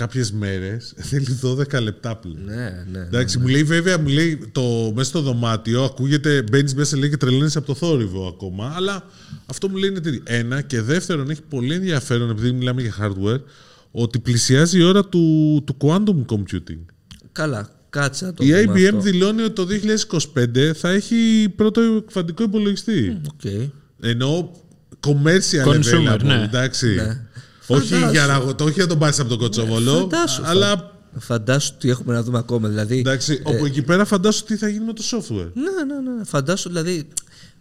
κάποιες 0.00 0.32
μέρες 0.32 0.92
θέλει 1.08 1.38
12 1.42 1.82
λεπτά 1.82 2.16
πλέον. 2.16 2.44
Ναι, 2.44 2.84
ναι. 2.92 2.98
Εντάξει, 2.98 3.38
μου 3.38 3.46
λέει 3.46 3.62
βέβαια, 3.64 3.98
μου 3.98 4.08
λέει 4.08 4.38
το, 4.52 4.92
μέσα 4.94 5.08
στο 5.08 5.20
δωμάτιο 5.20 5.82
ακούγεται, 5.82 6.42
μπαίνεις 6.50 6.74
μέσα 6.74 6.96
λέει 6.96 7.08
και 7.08 7.16
τρελαίνεσαι 7.16 7.58
από 7.58 7.66
το 7.66 7.74
θόρυβο 7.74 8.26
ακόμα. 8.26 8.72
Αλλά 8.76 9.04
αυτό 9.46 9.68
μου 9.68 9.76
λέει 9.76 9.90
είναι 9.90 10.00
τέτοιο. 10.00 10.20
Ένα 10.24 10.60
και 10.60 10.80
δεύτερον, 10.80 11.30
έχει 11.30 11.42
πολύ 11.48 11.74
ενδιαφέρον 11.74 12.30
επειδή 12.30 12.52
μιλάμε 12.52 12.82
για 12.82 12.94
hardware, 13.00 13.40
ότι 13.90 14.18
πλησιάζει 14.18 14.78
η 14.78 14.82
ώρα 14.82 15.04
του, 15.04 15.62
του 15.66 15.76
quantum 15.80 16.34
computing. 16.34 16.84
Καλά, 17.32 17.68
κάτσε 17.90 18.24
να 18.24 18.32
το 18.32 18.44
Η 18.44 18.52
δούμε 18.52 18.72
IBM 18.80 18.84
αυτό. 18.84 19.00
δηλώνει 19.00 19.42
ότι 19.42 19.52
το 19.52 19.66
2025 20.34 20.72
θα 20.74 20.90
έχει 20.90 21.48
πρώτο 21.56 22.02
κβαντικό 22.06 22.42
υπολογιστή. 22.42 23.20
Οκ. 23.34 23.50
Ενώ 24.00 24.52
commercial 25.06 25.66
Consumer, 25.66 26.14
available, 26.14 26.24
ναι. 26.24 26.42
εντάξει. 26.42 26.94
Ναι. 26.94 27.28
Όχι, 27.74 27.94
Φαντάσου. 27.94 28.12
για 28.12 28.26
να, 28.26 28.54
το, 28.54 28.64
όχι 28.64 28.78
να 28.78 28.86
τον 28.86 28.98
πάρει 28.98 29.16
από 29.18 29.28
τον 29.28 29.38
Κωτσόβολο, 29.38 29.98
Φαντάσου, 29.98 30.42
αλλά 30.44 30.98
Φαντάσου 31.18 31.76
τι 31.76 31.90
έχουμε 31.90 32.14
να 32.14 32.22
δούμε 32.22 32.38
ακόμα. 32.38 32.68
Δηλαδή, 32.68 32.98
εντάξει, 32.98 33.42
όπου 33.44 33.64
εκεί 33.64 33.82
πέρα 33.82 34.04
φαντάσου 34.04 34.44
τι 34.44 34.56
θα 34.56 34.68
γίνει 34.68 34.84
με 34.84 34.92
το 34.92 35.02
software. 35.10 35.50
ναι, 35.54 35.94
ναι, 35.94 36.10
ναι. 36.16 36.24
Φαντάσου 36.24 36.68
δηλαδή 36.68 37.08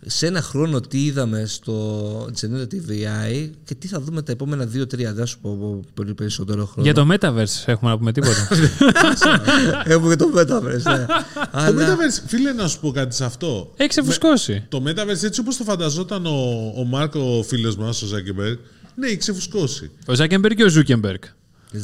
σε 0.05 0.28
ένα 0.28 0.41
χρόνο 0.41 0.80
τι 0.82 1.05
είδαμε 1.05 1.45
στο 1.45 2.30
Generative 2.41 2.89
AI 2.89 3.49
και 3.64 3.76
τι 3.76 3.88
θα 3.88 3.99
δούμε 4.01 4.22
τα 4.22 4.32
επόμενα 4.32 4.64
2-3. 4.64 4.68
Δεν 4.88 5.16
θα 5.16 5.26
σου 5.26 5.39
πω 5.39 5.80
πολύ 5.93 6.14
περισσότερο 6.14 6.66
χρόνο. 6.66 6.91
Για 6.91 6.93
το 6.93 7.07
Metaverse 7.12 7.64
έχουμε 7.66 7.91
να 7.91 7.97
πούμε 7.97 8.12
τίποτα. 8.12 8.47
Έχουμε 9.93 10.16
το 10.16 10.30
Metaverse, 10.36 10.84
ναι. 10.97 11.05
Το 11.05 11.16
Αλλά 11.51 11.72
Metaverse, 11.72 12.24
φίλε, 12.28 12.51
να 12.53 12.68
σου 12.68 12.80
πω 12.80 12.91
κάτι 12.91 13.16
σε 13.16 13.26
αυτό. 13.26 13.72
Έχει 13.76 13.89
ξεφουσκώσει. 13.89 14.66
Το 14.70 14.84
Metaverse, 14.86 15.24
έτσι 15.24 15.39
όπως 15.39 15.57
το 15.57 15.64
φανταζόταν 15.64 16.26
ο, 16.26 16.74
ο 16.78 16.84
Μάρκο, 16.84 17.38
ο 17.38 17.43
φίλος 17.43 17.76
μας, 17.76 18.01
ο 18.01 18.05
Ζάκεμπεργκ, 18.05 18.57
ναι, 19.00 19.08
έχει 19.08 19.18
ξεφουσκώσει. 19.18 19.91
Ο 20.06 20.14
Ζάκεμπεργκ 20.14 20.56
και 20.58 20.64
ο 20.64 20.70
Ζούκεμπεργκ. 20.70 21.22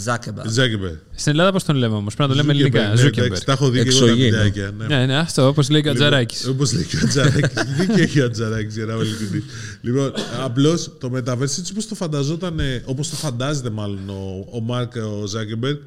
Zuckerberg. 0.06 0.46
Ζάκεμπεργκ. 0.48 0.96
Στην 1.16 1.32
Ελλάδα 1.32 1.52
πώς 1.52 1.64
τον 1.64 1.76
λέμε 1.76 1.96
όμως, 1.96 2.16
πρέπει 2.16 2.30
να 2.30 2.36
το 2.36 2.42
λέμε 2.42 2.54
ελληνικά. 2.54 2.80
Ναι, 2.80 2.86
εντάξει, 2.86 3.04
Ζούκεμπεργκ. 3.04 3.42
τα 3.44 3.52
έχω 3.52 3.70
δει 3.70 3.84
και 3.84 3.90
εγώ 3.90 4.00
τα 4.00 4.06
Εξωγήινο. 4.06 4.38
βιντεάκια. 4.38 4.72
Ναι. 4.78 4.86
Ναι, 4.86 5.06
ναι, 5.06 5.18
αυτό 5.18 5.48
όπως 5.48 5.70
λέει 5.70 5.82
και 5.82 5.90
ο 5.90 5.94
Τζαράκης. 5.94 6.48
Όπως 6.48 6.74
λέει 6.74 6.84
και 6.86 6.98
ο 7.04 7.08
Τζαράκης. 7.08 7.64
Δίκιο 7.78 8.04
έχει 8.04 8.22
ο 8.22 8.30
Τζαράκης, 8.30 8.76
για 8.76 8.86
να 8.86 8.94
είμαι 8.94 9.04
ειλικρινής. 9.04 9.44
Λοιπόν, 9.82 10.14
απλώς 10.44 10.92
το 11.00 11.12
Metaverse, 11.16 11.42
έτσι 11.42 11.72
όπως 11.72 11.88
το 11.88 11.96
φανταζόταν, 11.96 12.60
όπως 12.86 13.10
το 13.10 13.16
φαντάζεται 13.16 13.70
μάλλον 13.70 14.10
ο, 14.10 14.48
ο 14.52 14.60
Μάρκ 14.62 14.94
ο 15.22 15.26
Ζάκεμπεργκ, 15.26 15.78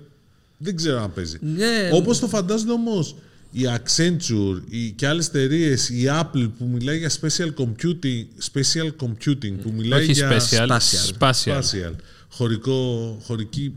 δεν 0.59 0.77
ξέρω 0.77 1.03
αν 1.03 1.13
παίζει. 1.13 1.39
Ναι. 1.41 1.91
Όπως 1.93 2.19
το 2.19 2.27
φαντάζονται 2.27 2.73
όμως 2.73 3.17
η 3.51 3.63
Accenture 3.77 4.63
η, 4.69 4.91
και 4.91 5.07
άλλε 5.07 5.23
εταιρείε, 5.23 5.73
η 5.73 6.05
Apple 6.07 6.51
που 6.59 6.65
μιλάει 6.73 6.99
για 6.99 7.11
special 7.11 7.55
computing, 7.59 8.25
special 8.53 9.07
computing 9.07 9.53
που 9.63 9.73
μιλάει 9.77 10.03
Όχι 10.03 10.13
για 10.13 10.31
special. 10.31 10.69
Spatial. 10.69 11.19
Spatial. 11.19 11.61
spatial, 11.61 11.93
χωρικό, 12.29 13.19
χωρική 13.23 13.75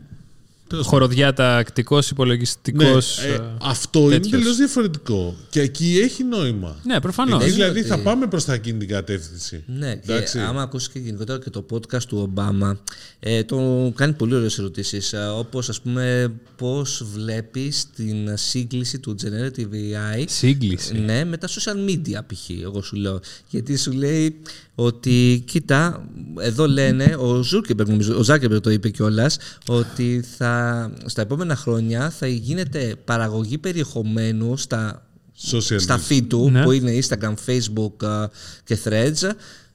χωροδιατακτικό 0.82 1.98
υπολογιστικός. 2.10 3.18
Ναι, 3.22 3.34
ε, 3.34 3.40
αυτό 3.62 4.00
είναι 4.00 4.10
τέτοιος. 4.10 4.30
τελείως 4.30 4.56
διαφορετικό. 4.56 5.34
Και 5.50 5.60
εκεί 5.60 5.98
έχει 6.02 6.24
νόημα. 6.24 6.76
Ναι, 6.84 7.00
προφανώς. 7.00 7.42
Εκεί 7.42 7.50
δηλαδή 7.52 7.78
ότι- 7.78 7.88
θα 7.88 7.98
πάμε 7.98 8.26
προς 8.26 8.44
τα 8.44 8.52
εκείνη 8.54 8.78
την 8.78 8.88
κατεύθυνση. 8.88 9.64
Ναι, 9.66 9.90
Εντάξει. 9.90 10.38
και 10.38 10.44
άμα 10.44 10.62
ακούσεις 10.62 10.88
και 10.88 10.98
γενικότερα 10.98 11.38
και 11.38 11.50
το 11.50 11.66
podcast 11.72 12.02
του 12.02 12.18
Ομπάμα, 12.18 12.80
ε, 13.20 13.44
το 13.44 13.92
κάνει 13.96 14.12
πολύ 14.12 14.34
ωραίες 14.34 14.58
ερωτήσεις, 14.58 15.12
ε, 15.12 15.18
όπως 15.18 15.68
ας 15.68 15.80
πούμε 15.80 16.32
πώς 16.56 17.04
βλέπεις 17.14 17.86
την 17.96 18.36
σύγκλιση 18.36 18.98
του 18.98 19.14
Generative 19.22 19.72
AI 19.72 20.24
Σύγκλιση. 20.28 20.94
ναι, 20.98 21.24
με 21.24 21.36
τα 21.36 21.48
social 21.48 21.90
media 21.90 22.20
π.χ. 22.26 22.50
εγώ 22.62 22.82
σου 22.82 22.96
λέω. 22.96 23.20
Γιατί 23.48 23.76
σου 23.76 23.92
λέει 23.92 24.36
ότι 24.74 25.42
κοίτα, 25.46 26.08
εδώ 26.38 26.66
λένε, 26.66 27.16
ο 27.18 27.42
Ζούκεμπερ 27.42 27.88
νομίζω, 27.88 28.18
ο 28.18 28.22
Ζάκεμπερ 28.22 28.60
το 28.60 28.70
είπε 28.70 28.88
κιόλας, 28.88 29.38
ότι 29.68 30.24
θα, 30.36 30.90
στα 31.04 31.22
επόμενα 31.22 31.56
χρόνια 31.56 32.10
θα 32.10 32.26
γίνεται 32.26 32.96
παραγωγή 33.04 33.58
περιεχομένου 33.58 34.56
στα 34.56 35.06
Social 35.52 35.80
στα 35.80 36.00
media. 36.00 36.12
feed 36.12 36.22
του 36.28 36.50
Ναι. 36.50 36.62
που 36.62 36.72
είναι 36.72 36.98
Instagram, 37.02 37.34
Facebook 37.46 38.06
α, 38.06 38.28
και 38.64 38.78
Threads 38.84 39.30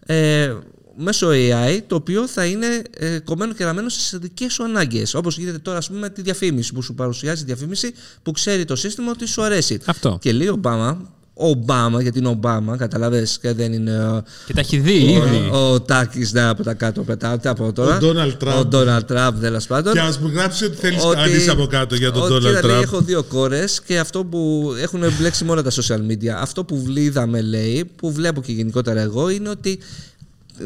ε, 0.05 0.53
μέσω 0.97 1.27
AI 1.31 1.79
το 1.87 1.95
οποίο 1.95 2.27
θα 2.27 2.45
είναι 2.45 2.81
ε, 2.97 3.19
κομμένο 3.19 3.53
και 3.53 3.63
ραμμένο 3.63 3.89
στις 3.89 4.19
δικές 4.19 4.53
σου 4.53 4.63
ανάγκες 4.63 5.13
όπως 5.13 5.37
γίνεται 5.37 5.57
τώρα 5.57 5.77
ας 5.77 5.87
πούμε 5.87 5.99
με 5.99 6.09
τη 6.09 6.21
διαφήμιση 6.21 6.73
που 6.73 6.81
σου 6.81 6.93
παρουσιάζει 6.93 7.43
διαφήμιση 7.43 7.93
που 8.23 8.31
ξέρει 8.31 8.65
το 8.65 8.75
σύστημα 8.75 9.11
ότι 9.11 9.27
σου 9.27 9.41
αρέσει 9.41 9.79
Αυτό. 9.85 10.17
και 10.21 10.33
λέει 10.33 10.47
ο 10.47 10.51
Ομπάμα 10.53 11.11
ο 11.11 11.16
Ομπάμα, 11.39 12.01
γιατί 12.01 12.19
είναι 12.19 12.27
Ομπάμα, 12.27 12.77
καταλαβες 12.77 13.37
και 13.41 13.53
δεν 13.53 13.73
είναι 13.73 13.99
ο, 14.03 14.23
Και 14.45 14.53
τα 14.53 14.59
έχει 14.59 14.77
δει 14.77 14.93
ήδη. 14.95 15.49
ο, 15.51 15.57
ο 15.73 15.81
Τάκης 15.81 16.31
ναι, 16.33 16.41
από 16.41 16.63
τα 16.63 16.73
κάτω 16.73 17.01
πετάτε 17.01 17.49
από 17.49 17.73
τώρα. 17.73 17.95
Ο 17.95 17.99
Donald 18.01 18.43
Trump. 18.47 18.65
Ο 18.65 18.67
Donald 18.71 19.01
Trump, 19.11 19.31
τέλος 19.41 19.65
πάντων. 19.67 19.93
Και 19.93 19.99
ας 19.99 20.19
μου 20.19 20.31
γράψει 20.33 20.65
ό,τι 20.65 20.75
θέλεις 20.75 21.03
Ότι- 21.03 21.15
κανεί 21.15 21.47
από 21.49 21.65
κάτω 21.65 21.95
για 21.95 22.11
τον 22.11 22.21
ότι, 22.21 22.33
Donald 22.33 22.55
κοίτα, 22.55 22.67
λέει, 22.67 22.77
Trump. 22.79 22.83
έχω 22.83 23.01
δύο 23.01 23.23
κόρες 23.23 23.81
και 23.81 23.99
αυτό 23.99 24.23
που 24.25 24.71
έχουν 24.81 25.01
μπλέξει 25.17 25.43
με 25.45 25.51
όλα 25.51 25.63
τα 25.63 25.71
social 25.71 26.11
media. 26.11 26.27
Αυτό 26.39 26.63
που 26.63 26.83
είδαμε, 26.95 27.41
λέει, 27.41 27.85
που 27.95 28.11
βλέπω 28.11 28.41
και 28.41 28.51
γενικότερα 28.51 29.01
εγώ, 29.01 29.29
είναι 29.29 29.49
ότι 29.49 29.79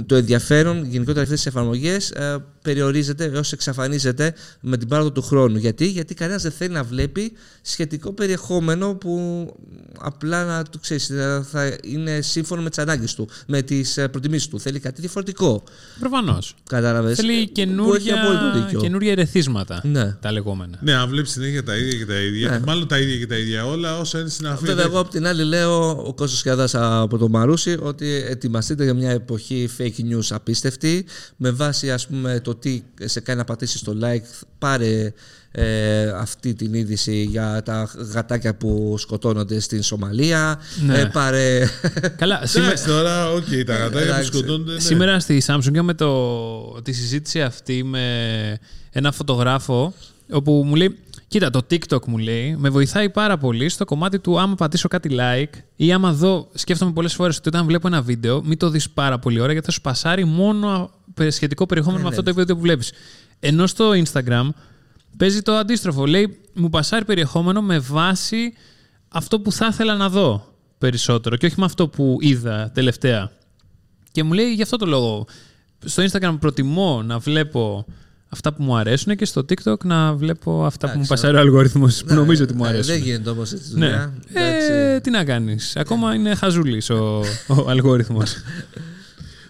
το 0.05 0.15
ενδιαφέρον 0.15 0.85
γενικότερα 0.89 1.21
αυτές 1.21 1.37
τις 1.37 1.45
εφαρμογές 1.47 2.13
περιορίζεται 2.61 3.31
έως 3.33 3.51
εξαφανίζεται 3.51 4.33
με 4.61 4.77
την 4.77 4.87
πάροδο 4.87 5.11
του 5.11 5.21
χρόνου. 5.21 5.57
Γιατί, 5.57 5.87
Γιατί 5.87 6.13
κανένας 6.13 6.41
δεν 6.41 6.51
θέλει 6.51 6.73
να 6.73 6.83
βλέπει 6.83 7.31
σχετικό 7.61 8.13
περιεχόμενο 8.13 8.95
που 8.95 9.45
απλά 9.99 10.45
να 10.45 10.63
το 10.63 10.77
ξέρεις, 10.77 11.09
ε, 11.09 11.45
θα 11.51 11.77
είναι 11.83 12.21
σύμφωνο 12.21 12.61
με 12.61 12.69
τις 12.69 12.77
ανάγκες 12.77 13.15
του, 13.15 13.29
με 13.47 13.61
τις 13.61 13.99
προτιμήσεις 14.11 14.47
του. 14.47 14.59
Θέλει 14.59 14.79
κάτι 14.79 15.01
διαφορετικό. 15.01 15.63
Προφανώς. 15.99 16.55
Κατάλαβες; 16.69 17.15
Θέλει 17.15 17.49
καινούργια, 17.49 18.15
καινούργια 18.79 19.11
ερεθίσματα. 19.11 19.81
Ναι. 19.83 20.11
Τα 20.21 20.31
λεγόμενα. 20.31 20.77
Ναι, 20.81 20.93
αν 20.93 21.09
βλέπεις 21.09 21.31
συνέχεια 21.31 21.63
τα 21.63 21.77
ίδια 21.77 21.97
και 21.97 22.05
τα 22.05 22.19
ίδια. 22.19 22.49
Ναι. 22.49 22.59
Μάλλον 22.59 22.87
τα 22.87 22.99
ίδια 22.99 23.17
και 23.17 23.27
τα 23.27 23.37
ίδια 23.37 23.65
όλα 23.65 23.99
όσα 23.99 24.19
είναι 24.19 24.29
συναφή. 24.29 24.65
Βέβαια, 24.65 24.85
εγώ 24.85 24.99
απ' 24.99 25.09
την 25.09 25.27
άλλη 25.27 25.43
λέω 25.43 25.89
ο 25.89 26.13
Κώστας 26.13 26.39
Σκιαδάς 26.39 26.75
από 26.75 27.17
το 27.17 27.29
Μαρούσι 27.29 27.77
ότι 27.81 28.23
ετοιμαστείτε 28.27 28.83
για 28.83 28.93
μια 28.93 29.11
εποχή 29.11 29.69
fake 29.77 30.13
news 30.13 30.27
απίστευτη 30.29 31.05
με 31.37 31.51
βάση 31.51 31.91
ας 31.91 32.07
πούμε 32.07 32.39
το 32.43 32.50
τι 32.55 32.81
σε 33.03 33.19
κάνει 33.19 33.39
να 33.39 33.45
πατήσεις 33.45 33.81
το 33.83 33.97
like 34.03 34.45
πάρε 34.57 35.13
ε, 35.51 36.09
αυτή 36.09 36.53
την 36.53 36.73
είδηση 36.73 37.23
για 37.23 37.61
τα 37.65 37.89
γατάκια 38.13 38.55
που 38.55 38.95
σκοτώνονται 38.97 39.59
στην 39.59 39.83
Σομαλία 39.83 40.59
Ναι. 40.85 40.99
ε, 40.99 41.05
πάρε 41.05 41.67
Καλά, 42.17 42.45
σήμερα, 42.45 42.69
Εντάξει, 42.71 42.87
τώρα, 42.87 43.31
οκ, 43.31 43.43
τα 43.65 43.75
γατάκια 43.75 43.89
που 43.89 43.97
Εντάξει. 43.97 44.25
σκοτώνται. 44.25 44.73
ναι. 44.73 44.79
σήμερα 44.79 45.19
στη 45.19 45.41
Samsung 45.45 45.73
είχαμε 45.73 45.93
το, 45.93 46.81
τη 46.81 46.91
συζήτηση 46.91 47.41
αυτή 47.41 47.83
με 47.83 48.59
ένα 48.91 49.11
φωτογράφο 49.11 49.93
όπου 50.31 50.63
μου 50.65 50.75
λέει 50.75 50.97
Κοίτα, 51.31 51.49
το 51.49 51.61
TikTok 51.69 52.05
μου 52.05 52.17
λέει, 52.17 52.55
με 52.57 52.69
βοηθάει 52.69 53.09
πάρα 53.09 53.37
πολύ 53.37 53.69
στο 53.69 53.85
κομμάτι 53.85 54.19
του 54.19 54.39
άμα 54.39 54.55
πατήσω 54.55 54.87
κάτι 54.87 55.09
like 55.19 55.59
ή 55.75 55.91
άμα 55.93 56.13
δω, 56.13 56.49
σκέφτομαι 56.53 56.91
πολλές 56.91 57.13
φορές 57.13 57.37
ότι 57.37 57.47
όταν 57.47 57.65
βλέπω 57.65 57.87
ένα 57.87 58.01
βίντεο, 58.01 58.43
μην 58.43 58.57
το 58.57 58.69
δεις 58.69 58.89
πάρα 58.89 59.19
πολύ 59.19 59.39
ώρα 59.39 59.51
γιατί 59.51 59.65
θα 59.65 59.71
σου 59.71 59.81
πασάρει 59.81 60.25
μόνο 60.25 60.91
σχετικό 61.27 61.65
περιεχόμενο 61.65 62.03
με 62.03 62.09
αυτό 62.09 62.23
το 62.23 62.33
βίντεο 62.33 62.55
που 62.55 62.61
βλέπεις. 62.61 62.91
Ενώ 63.39 63.67
στο 63.67 63.91
Instagram 63.91 64.49
παίζει 65.17 65.41
το 65.41 65.51
αντίστροφο. 65.55 66.05
Λέει, 66.05 66.39
μου 66.53 66.69
πασάρει 66.69 67.05
περιεχόμενο 67.05 67.61
με 67.61 67.79
βάση 67.79 68.53
αυτό 69.07 69.39
που 69.39 69.51
θα 69.51 69.67
ήθελα 69.71 69.95
να 69.95 70.09
δω 70.09 70.47
περισσότερο 70.77 71.35
και 71.35 71.45
όχι 71.45 71.55
με 71.57 71.65
αυτό 71.65 71.87
που 71.87 72.17
είδα 72.19 72.71
τελευταία. 72.73 73.31
Και 74.11 74.23
μου 74.23 74.33
λέει 74.33 74.53
γι' 74.53 74.61
αυτό 74.61 74.77
το 74.77 74.85
λόγο. 74.85 75.25
Στο 75.85 76.03
Instagram 76.03 76.37
προτιμώ 76.39 77.01
να 77.03 77.19
βλέπω 77.19 77.85
αυτά 78.33 78.53
που 78.53 78.63
μου 78.63 78.75
αρέσουν 78.77 79.15
και 79.15 79.25
στο 79.25 79.45
TikTok 79.49 79.77
να 79.83 80.13
βλέπω 80.13 80.65
αυτά 80.65 80.87
που 80.91 80.97
μου 80.97 81.03
Εντάξει, 81.03 81.09
πασάρει 81.09 81.37
ο 81.37 81.39
αλγόριθμο 81.39 81.87
που 82.07 82.13
νομίζω 82.13 82.43
ότι 82.43 82.53
μου 82.53 82.65
Ε, 82.65 82.67
αρέσουν. 82.67 82.93
δεν 82.93 83.03
γίνεται 83.03 83.29
όμως 83.29 83.51
έτσι 83.53 83.69
Ναι. 83.73 83.85
δουλειά 83.85 84.13
Ε, 84.33 84.99
τι 84.99 85.09
να 85.09 85.23
κάνεις. 85.23 85.75
Ακόμα 85.75 86.15
είναι 86.15 86.35
χαζούλης 86.35 86.89
ο, 86.89 87.21
ο 87.47 87.69
αλγόριθμο. 87.69 88.19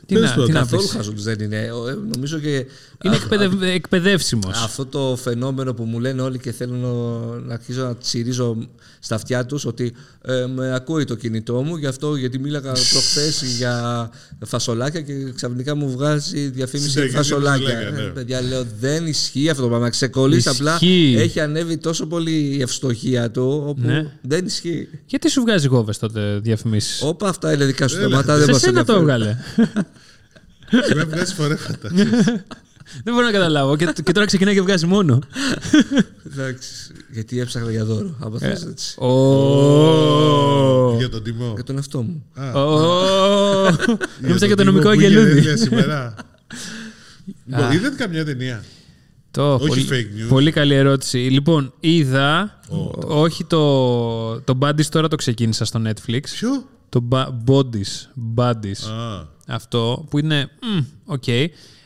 τι 0.06 0.14
Τέλος 0.14 0.30
να, 0.30 0.36
πάντων, 0.36 0.46
τι 0.48 0.52
να 0.54 0.60
καθόλου 0.60 0.82
πεις. 0.82 0.92
χαζούλης 0.92 1.24
δεν 1.24 1.40
είναι 1.40 1.58
Ε, 1.58 1.70
νομίζω 2.14 2.38
και 2.40 2.66
Είναι 3.04 3.16
α- 3.16 3.18
εκπαιδευ, 3.24 3.62
εκπαιδεύσιμος. 3.64 4.64
Αυτό 4.64 4.86
το 4.86 5.18
φαινόμενο 5.22 5.74
που 5.74 5.84
μου 5.84 6.00
λένε 6.00 6.22
όλοι 6.22 6.40
και 6.40 6.52
θέλουν 6.52 6.80
να- 6.80 7.40
να 7.40 7.54
αρχίσω 7.54 7.82
να 7.84 7.96
τσιρίζω 7.96 8.58
στα 9.00 9.16
αυτιά 9.16 9.46
τους 9.46 9.66
ότι 9.66 9.94
ε, 10.22 10.46
με 10.56 10.76
ακούει 10.76 11.04
το 11.04 11.16
κινητό 11.16 11.62
μου 11.62 11.76
γι' 11.76 11.86
αυτό 11.86 12.16
γιατί 12.16 12.40
μίλαγα 12.40 12.72
προχθές 12.72 13.42
για 13.58 14.10
φασολάκια 14.46 15.02
και 15.02 15.14
ξαφνικά 15.36 15.76
μου 15.76 15.92
βγάζει 15.92 16.48
διαφήμιση 16.48 16.88
Ναι, 17.00 17.02
για 17.02 17.10
για 17.10 17.18
φασολάκια. 17.18 17.68
φασολάκια, 17.68 17.92
ναι. 18.02 18.08
Ε, 18.08 18.10
παιδιά 18.10 18.42
λέω 18.42 18.66
δεν 18.80 19.08
ισχύει 19.08 19.50
αυτό 19.50 19.62
το 19.62 19.68
πράγμα. 19.68 19.90
Ξεκολλήσει 19.90 20.50
απλά 20.50 20.74
Ισχύει. 20.74 21.16
έχει 21.20 21.40
ανέβει 21.40 21.78
τόσο 21.78 22.06
πολύ 22.08 22.56
η 22.58 22.62
ευστοχία 22.62 23.32
του 23.32 23.64
όπου 23.68 23.82
Ναι. 23.86 24.06
δεν 24.22 24.46
ισχύει. 24.46 24.88
Γιατί 25.06 25.30
σου 25.30 25.42
βγάζει 25.42 25.68
γόβες 25.68 25.98
τότε 25.98 26.40
διαφημίσεις; 26.44 27.02
Όπα 27.04 27.28
αυτά 27.30 27.54
είναι 27.54 27.66
δικά 27.66 27.88
σου 27.88 27.98
Έλα. 27.98 28.08
θέματα. 28.10 28.36
δεν 28.38 28.46
Σε 28.46 28.52
μας 28.52 28.62
σένα 28.62 28.86
το 28.86 28.94
ενδιαφέρει. 28.94 29.38
έβγαλε. 29.58 30.96
Με 30.96 31.04
βγάζει 31.04 31.34
φορέφατα. 31.34 31.90
Δεν 33.04 33.14
μπορώ 33.14 33.26
να 33.26 33.32
καταλάβω. 33.32 33.76
Και, 33.76 33.94
και 34.04 34.12
τώρα 34.12 34.26
ξεκινάει 34.26 34.54
και 34.54 34.62
βγάζει 34.62 34.86
μόνο. 34.86 35.20
Εντάξει, 36.32 36.92
γιατί 37.12 37.40
έψαχνα 37.40 37.72
για 37.72 37.86
δώρο. 37.86 38.16
Από 38.20 38.36
Ε. 38.36 38.40
θες 38.40 38.64
έτσι. 38.64 39.00
Ω. 39.02 40.96
Για 40.98 41.10
τον 41.10 41.24
τιμό. 41.24 41.52
Για 41.56 41.64
τον 41.64 41.76
εαυτό 41.76 42.02
μου. 42.02 42.24
Ω. 42.56 42.80
Νόμιζα 44.22 44.48
και 44.48 44.56
το 44.56 44.64
τιμό 44.64 44.72
νομικό 44.72 44.90
που 44.90 44.96
είχε 45.00 45.06
αγγελούδι. 45.06 45.32
δέλεια 45.34 45.58
σήμερα. 45.58 46.16
Λοιπόν, 47.46 47.72
είδατε 47.72 47.96
καμιά 47.96 48.26
ταινία; 48.26 48.64
Το, 49.32 49.54
Όχι 49.54 49.68
πολύ, 49.68 49.88
fake 49.90 50.26
news. 50.26 50.30
Πολύ 50.30 50.52
καλή 50.52 50.74
ερώτηση. 50.74 51.18
Λοιπόν, 51.18 51.74
είδα. 51.80 52.60
Όχι 53.08 53.44
το. 53.46 54.42
Το 54.42 54.58
Buddies 54.62 54.86
τώρα 54.86 55.08
το 55.08 55.16
ξεκίνησα 55.16 55.66
στο 55.66 55.82
Netflix. 55.88 56.22
Ποιο; 56.22 56.66
Το 56.90 57.08
Ba- 57.12 57.28
Bodies. 57.46 58.08
Buddies. 58.36 58.90
Α, 58.92 59.26
Αυτό 59.48 60.06
που 60.10 60.18
είναι. 60.20 60.50
μμ, 60.76 60.80
Οκ. 61.06 61.24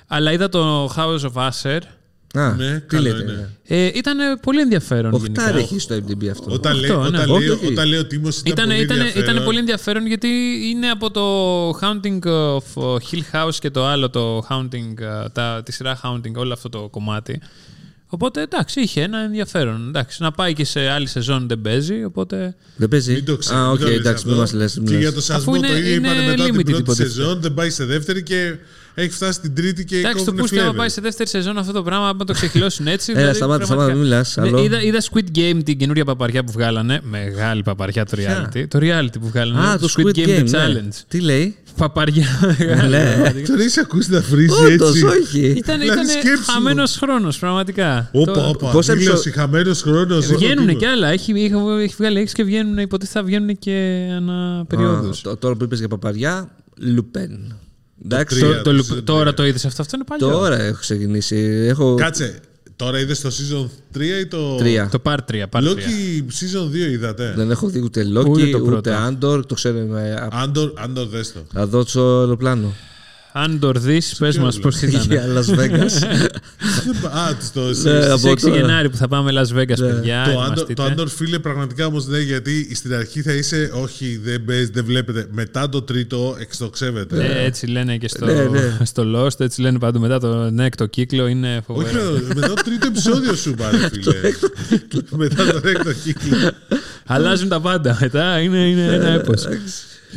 Αλλά 0.08 0.32
είδα 0.32 0.50
το 0.50 0.86
House 0.96 1.20
of 1.20 1.50
Usher. 1.50 1.80
Α, 2.34 2.54
Ναι, 2.54 2.80
τι 2.80 2.86
καλό 2.96 3.02
λέτε. 3.02 3.22
είναι. 3.22 3.32
ναι. 3.68 3.76
Ε, 3.78 3.92
ήταν 3.96 4.18
πολύ 4.42 4.60
ενδιαφέρον 4.62 5.12
γενικά. 5.16 5.42
Οχτάρι 5.44 5.64
έχει 5.64 5.80
στο 5.80 5.96
IMDB 5.96 6.28
αυτό. 6.28 6.52
Όταν 6.52 6.76
λέει, 6.80 6.90
Αυτό, 6.90 7.02
ναι. 7.02 7.08
όταν 7.08 7.28
λέει, 7.28 7.36
Όχι, 7.38 7.50
όχι. 7.50 7.66
όταν 7.72 7.88
λέει 7.88 8.00
ο 8.00 8.06
Τίμος 8.06 8.38
ήταν, 8.46 8.52
Ήταν, 8.54 8.66
πολύ 8.68 8.82
ήταν, 8.82 8.98
ενδιαφέρον. 8.98 9.30
ήταν 9.34 9.44
πολύ 9.44 9.58
ενδιαφέρον 9.58 10.08
γιατί 10.08 10.28
είναι 10.72 10.90
από 10.90 11.12
το 11.12 11.70
Haunting 11.70 12.20
of 12.28 12.84
Hill 12.84 13.22
House 13.36 13.56
και 13.60 13.70
το 13.70 13.86
άλλο 13.86 14.10
το 14.10 14.38
Haunting, 14.50 15.00
ε, 15.00 15.30
τα, 15.34 15.62
τη 15.66 15.72
σειρά 15.72 16.00
Haunting, 16.04 16.34
όλο 16.36 16.54
αυτό 16.54 16.70
το 16.70 16.88
κομμάτι. 16.92 17.42
Οπότε 18.08 18.42
εντάξει, 18.42 18.82
είχε 18.82 19.02
ένα 19.02 19.20
ενδιαφέρον. 19.20 19.88
Εντάξει, 19.88 20.22
να 20.22 20.32
πάει 20.32 20.54
και 20.54 20.66
σε 20.66 20.88
άλλη 20.90 21.08
σεζόν 21.08 21.48
δεν 21.48 21.62
παίζει, 21.62 22.04
οπότε. 22.04 22.56
Δεν 22.76 22.88
παίζει; 22.90 23.14
Μην 23.14 23.26
το 23.26 23.38
ξέρει. 23.38 23.60
Α, 23.60 23.70
οκ, 23.70 23.78
μην 23.80 23.86
το 23.86 23.92
λες 23.92 24.00
εντάξει, 24.00 24.24
αυτό. 24.28 24.30
μην 24.42 24.48
μα 24.52 24.58
λες. 24.58 24.82
Και 24.86 24.98
για 24.98 25.14
το 25.14 25.22
Σασμό 25.22 25.56
είναι- 25.56 25.68
το 25.68 25.76
ίδιο 25.76 25.94
είναι 25.96 26.08
είπανε 26.08 26.26
μετά 26.28 26.44
την 26.44 26.54
limited 26.54 26.64
πρώτη 26.66 26.80
υποτίθεται. 26.82 27.10
σεζόν, 27.10 27.42
δεν 27.42 27.54
πάει 27.54 27.70
σε 27.70 27.86
δεύτερη 27.86 28.24
και 28.24 28.56
έχει 28.96 29.10
φτάσει 29.10 29.32
στην 29.34 29.56
τρίτη 29.56 29.86
και 29.86 29.98
Εντάξει, 29.98 30.18
το 30.18 30.20
κόβουνε 30.24 30.42
Πούστη, 30.42 30.60
άμα 30.60 30.72
flavor. 30.72 30.76
πάει 30.76 30.90
σε 30.90 31.02
δεύτερη 31.02 31.30
σεζόν 31.30 31.58
αυτό 31.58 31.72
το 31.72 31.84
πράγμα, 31.84 32.08
άμα 32.10 32.24
το 32.26 32.34
ξεχυλώσουν 32.34 32.88
έτσι. 32.88 33.12
Έλα, 33.12 33.20
δηλαδή, 33.20 33.38
σταμάτα, 33.38 33.66
πραγματικά. 33.66 33.94
σταμάτα, 33.94 33.94
μην 33.94 34.04
μιλάς, 34.04 34.36
Ναι, 34.38 34.48
άλλο. 34.48 34.64
είδα, 34.64 34.82
είδα 34.84 35.00
Squid 35.12 35.38
Game 35.38 35.60
την 35.66 35.78
καινούρια 35.78 36.06
παπαριά 36.06 36.44
που 36.44 36.52
βγάλανε. 36.52 37.00
Μεγάλη 37.04 37.64
παπαριά 37.64 38.06
το 38.06 38.18
reality. 38.18 38.66
Το 38.68 38.80
reality 38.82 39.20
που 39.22 39.28
βγάλανε. 39.30 39.68
Α, 39.68 39.78
το 39.80 39.88
Squid 39.98 40.18
Game. 40.18 40.28
The 40.28 40.44
ναι. 40.44 40.60
Challenge. 40.66 40.94
Τι 41.08 41.20
λέει; 41.20 41.56
Παπαριά 41.78 42.28
μεγάλη. 42.60 42.90
Ναι. 42.90 43.14
πραγματικά. 43.14 43.48
Τον 43.54 43.60
έχει 43.62 43.80
ακούσει 43.80 44.12
να 44.12 44.22
βρίζει 44.22 44.64
Όντω, 44.64 44.88
έτσι. 44.88 45.04
όχι. 45.06 45.40
Ήταν, 45.46 45.80
Δηλαδή, 45.80 46.00
ήταν 46.00 46.08
σκέψου. 46.08 46.52
χαμένος 46.52 46.98
χρόνος, 46.98 47.40
πραγματικά. 47.40 48.10
Όπα, 48.14 48.32
Το- 48.32 48.48
όπα. 48.50 48.72
Πόσα 48.72 48.96
Μήλος, 48.96 49.14
επεισο- 49.20 49.34
χαμένος 49.40 49.82
χρόνος. 49.82 50.26
Βγαίνουν 50.28 50.78
κι 50.78 50.86
άλλα. 50.86 51.08
Έχει, 51.08 51.32
έχει, 51.32 51.54
έχει 51.84 51.96
βγάλει 51.98 52.20
έξι 52.20 52.34
και 52.34 52.44
βγαίνουν. 52.44 52.78
Υποτίθεται 52.78 53.20
θα 53.20 53.26
βγαίνουν 53.26 53.58
και 53.60 54.08
ανά 54.16 54.66
περίοδους. 54.68 55.20
Α, 55.20 55.22
το- 55.24 55.36
Τώρα 55.38 55.56
που 55.56 55.64
είπες 55.64 55.80
για 55.80 55.88
παπαριά, 55.88 56.50
Λουπέν. 56.80 57.56
Εντάξει. 58.06 58.40
τρία. 58.40 58.62
Το, 58.62 58.72
το 58.74 58.84
season 58.90 59.02
τώρα 59.04 59.22
τρία. 59.22 59.34
το 59.34 59.46
είδες 59.46 59.66
αυτό. 59.66 59.82
Αυτό 59.82 59.96
είναι 59.96 60.06
παλιό. 60.08 60.30
Τώρα 60.38 60.62
έχω 60.62 60.78
ξεκινήσει. 60.80 61.36
Έχω 61.70 61.96
Κάτσε, 61.96 62.40
τώρα 62.76 63.00
είδες 63.00 63.22
το 63.22 63.30
season 63.30 63.98
3 63.98 64.02
ή 64.22 64.26
το... 64.26 64.56
τρία. 64.56 64.90
Το 64.92 65.02
Part 65.04 65.18
3. 65.32 65.36
Part 65.52 65.62
3. 65.62 65.64
Loki 65.64 66.22
season 66.40 66.72
2 66.72 66.92
είδατε. 66.92 67.34
Δεν 67.36 67.52
έχω 67.52 67.68
δει 67.68 67.80
ούτε 67.84 68.06
Ούτε 68.06 68.20
Loki, 68.20 68.52
το 68.52 68.60
πρώτο. 68.60 68.78
ούτε 68.78 68.94
Άντορ. 68.96 69.46
Το 69.46 69.56
ξέρω. 69.56 69.78
είμαι- 69.78 70.28
Άντορ, 70.32 70.72
Άντορ 70.76 71.08
δες 71.08 71.34
το. 71.34 71.40
Θα 71.54 71.68
δω 71.68 71.86
στο 71.86 72.20
αεροπλάνο. 72.20 72.74
Αν 73.38 73.60
το 73.60 73.72
δει, 73.72 74.02
πες 74.18 74.38
μας 74.38 74.60
πώς 74.60 74.84
Για 74.84 75.02
ήταν. 75.04 75.38
Las 75.38 75.60
Vegas. 75.60 75.92
Α, 77.20 77.36
στο 77.42 77.62
Ναι, 77.62 77.74
Στις 77.74 78.10
από 78.10 78.32
6 78.32 78.38
τώρα. 78.42 78.56
Γενάρη 78.56 78.90
που 78.90 78.96
θα 78.98 79.08
πάμε 79.08 79.32
Las 79.34 79.58
Vegas, 79.58 79.78
Ναι. 79.78 79.88
παιδιά. 79.88 80.24
Το 80.24 80.30
ετοιμαστείτε. 80.30 80.62
Άντορ, 80.62 80.74
το 80.76 80.84
Άντορ, 80.84 81.08
φίλε, 81.10 81.40
πραγματικά 81.40 81.86
όμως 81.86 82.08
ναι, 82.08 82.20
γιατί 82.20 82.76
στην 82.76 82.94
αρχή 82.94 83.22
θα 83.22 83.32
είσαι, 83.34 83.72
όχι, 83.74 84.20
δεν 84.24 84.46
παίζει, 84.46 84.70
δεν 84.74 84.86
βλέπετε. 84.86 85.28
Μετά 85.32 85.70
το 85.70 85.82
τρίτο, 85.82 86.36
εκτοξεύεται. 86.40 87.16
Ναι, 87.16 87.44
έτσι 87.44 87.66
λένε 87.68 87.98
και 87.98 88.08
στο, 88.08 88.26
Ναι, 88.26 88.34
ναι. 88.34 88.78
στο 88.86 89.04
Lost, 89.16 89.40
έτσι 89.40 89.62
λένε 89.62 89.80
παντού 89.80 90.00
μετά 90.00 90.20
το 90.20 90.50
ναι, 90.52 90.66
έκτο 90.66 90.86
κύκλο 90.86 91.28
είναι 91.28 91.64
Όχι, 91.66 91.90
φοβερό. 91.90 92.14
ρε, 92.14 92.34
μετά 92.36 92.48
το 92.48 92.54
τρίτο 92.54 92.88
επεισόδιο 92.88 93.36
σου 93.36 93.54
πάρε, 93.54 93.78
φίλε. 93.92 94.14
μετά 95.10 95.46
το 95.46 95.68
έκτο 95.68 95.94
κύκλο. 96.04 96.52
Αλλάζουν 97.06 97.48
τα 97.50 97.60
πάντα 97.62 97.98
μετά, 98.02 98.40
είναι, 98.40 98.68
είναι 98.70 98.86
ένα 98.86 99.08
έπος. 99.10 99.46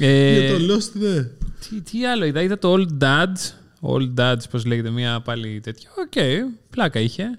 Ε, 0.00 0.38
Για 0.40 0.58
το 0.58 0.74
Lost, 0.74 0.90
ναι. 1.00 1.26
Τι, 1.60 1.80
τι 1.80 2.06
άλλο 2.06 2.24
είδα, 2.24 2.42
είδα 2.42 2.58
το 2.58 2.74
Old 2.78 3.02
Dads. 3.04 3.52
Old 3.80 4.14
Dads, 4.20 4.42
πώς 4.50 4.64
λέγεται, 4.64 4.90
μια 4.90 5.20
πάλι 5.20 5.60
τέτοια. 5.60 5.90
Οκ, 5.98 6.48
πλάκα 6.70 7.00
είχε. 7.00 7.38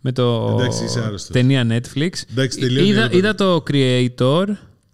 Με 0.00 0.12
το 0.12 0.56
Εντάξει, 0.58 0.84
είσαι 0.84 1.00
άρρωστος. 1.00 1.30
ταινία 1.32 1.66
Netflix. 1.68 2.10
Εντάξει, 2.30 2.58
τελείωνε 2.58 2.86
είδα, 2.88 3.02
εδώ. 3.02 3.16
είδα 3.16 3.34
το 3.34 3.62
Creator. 3.70 4.44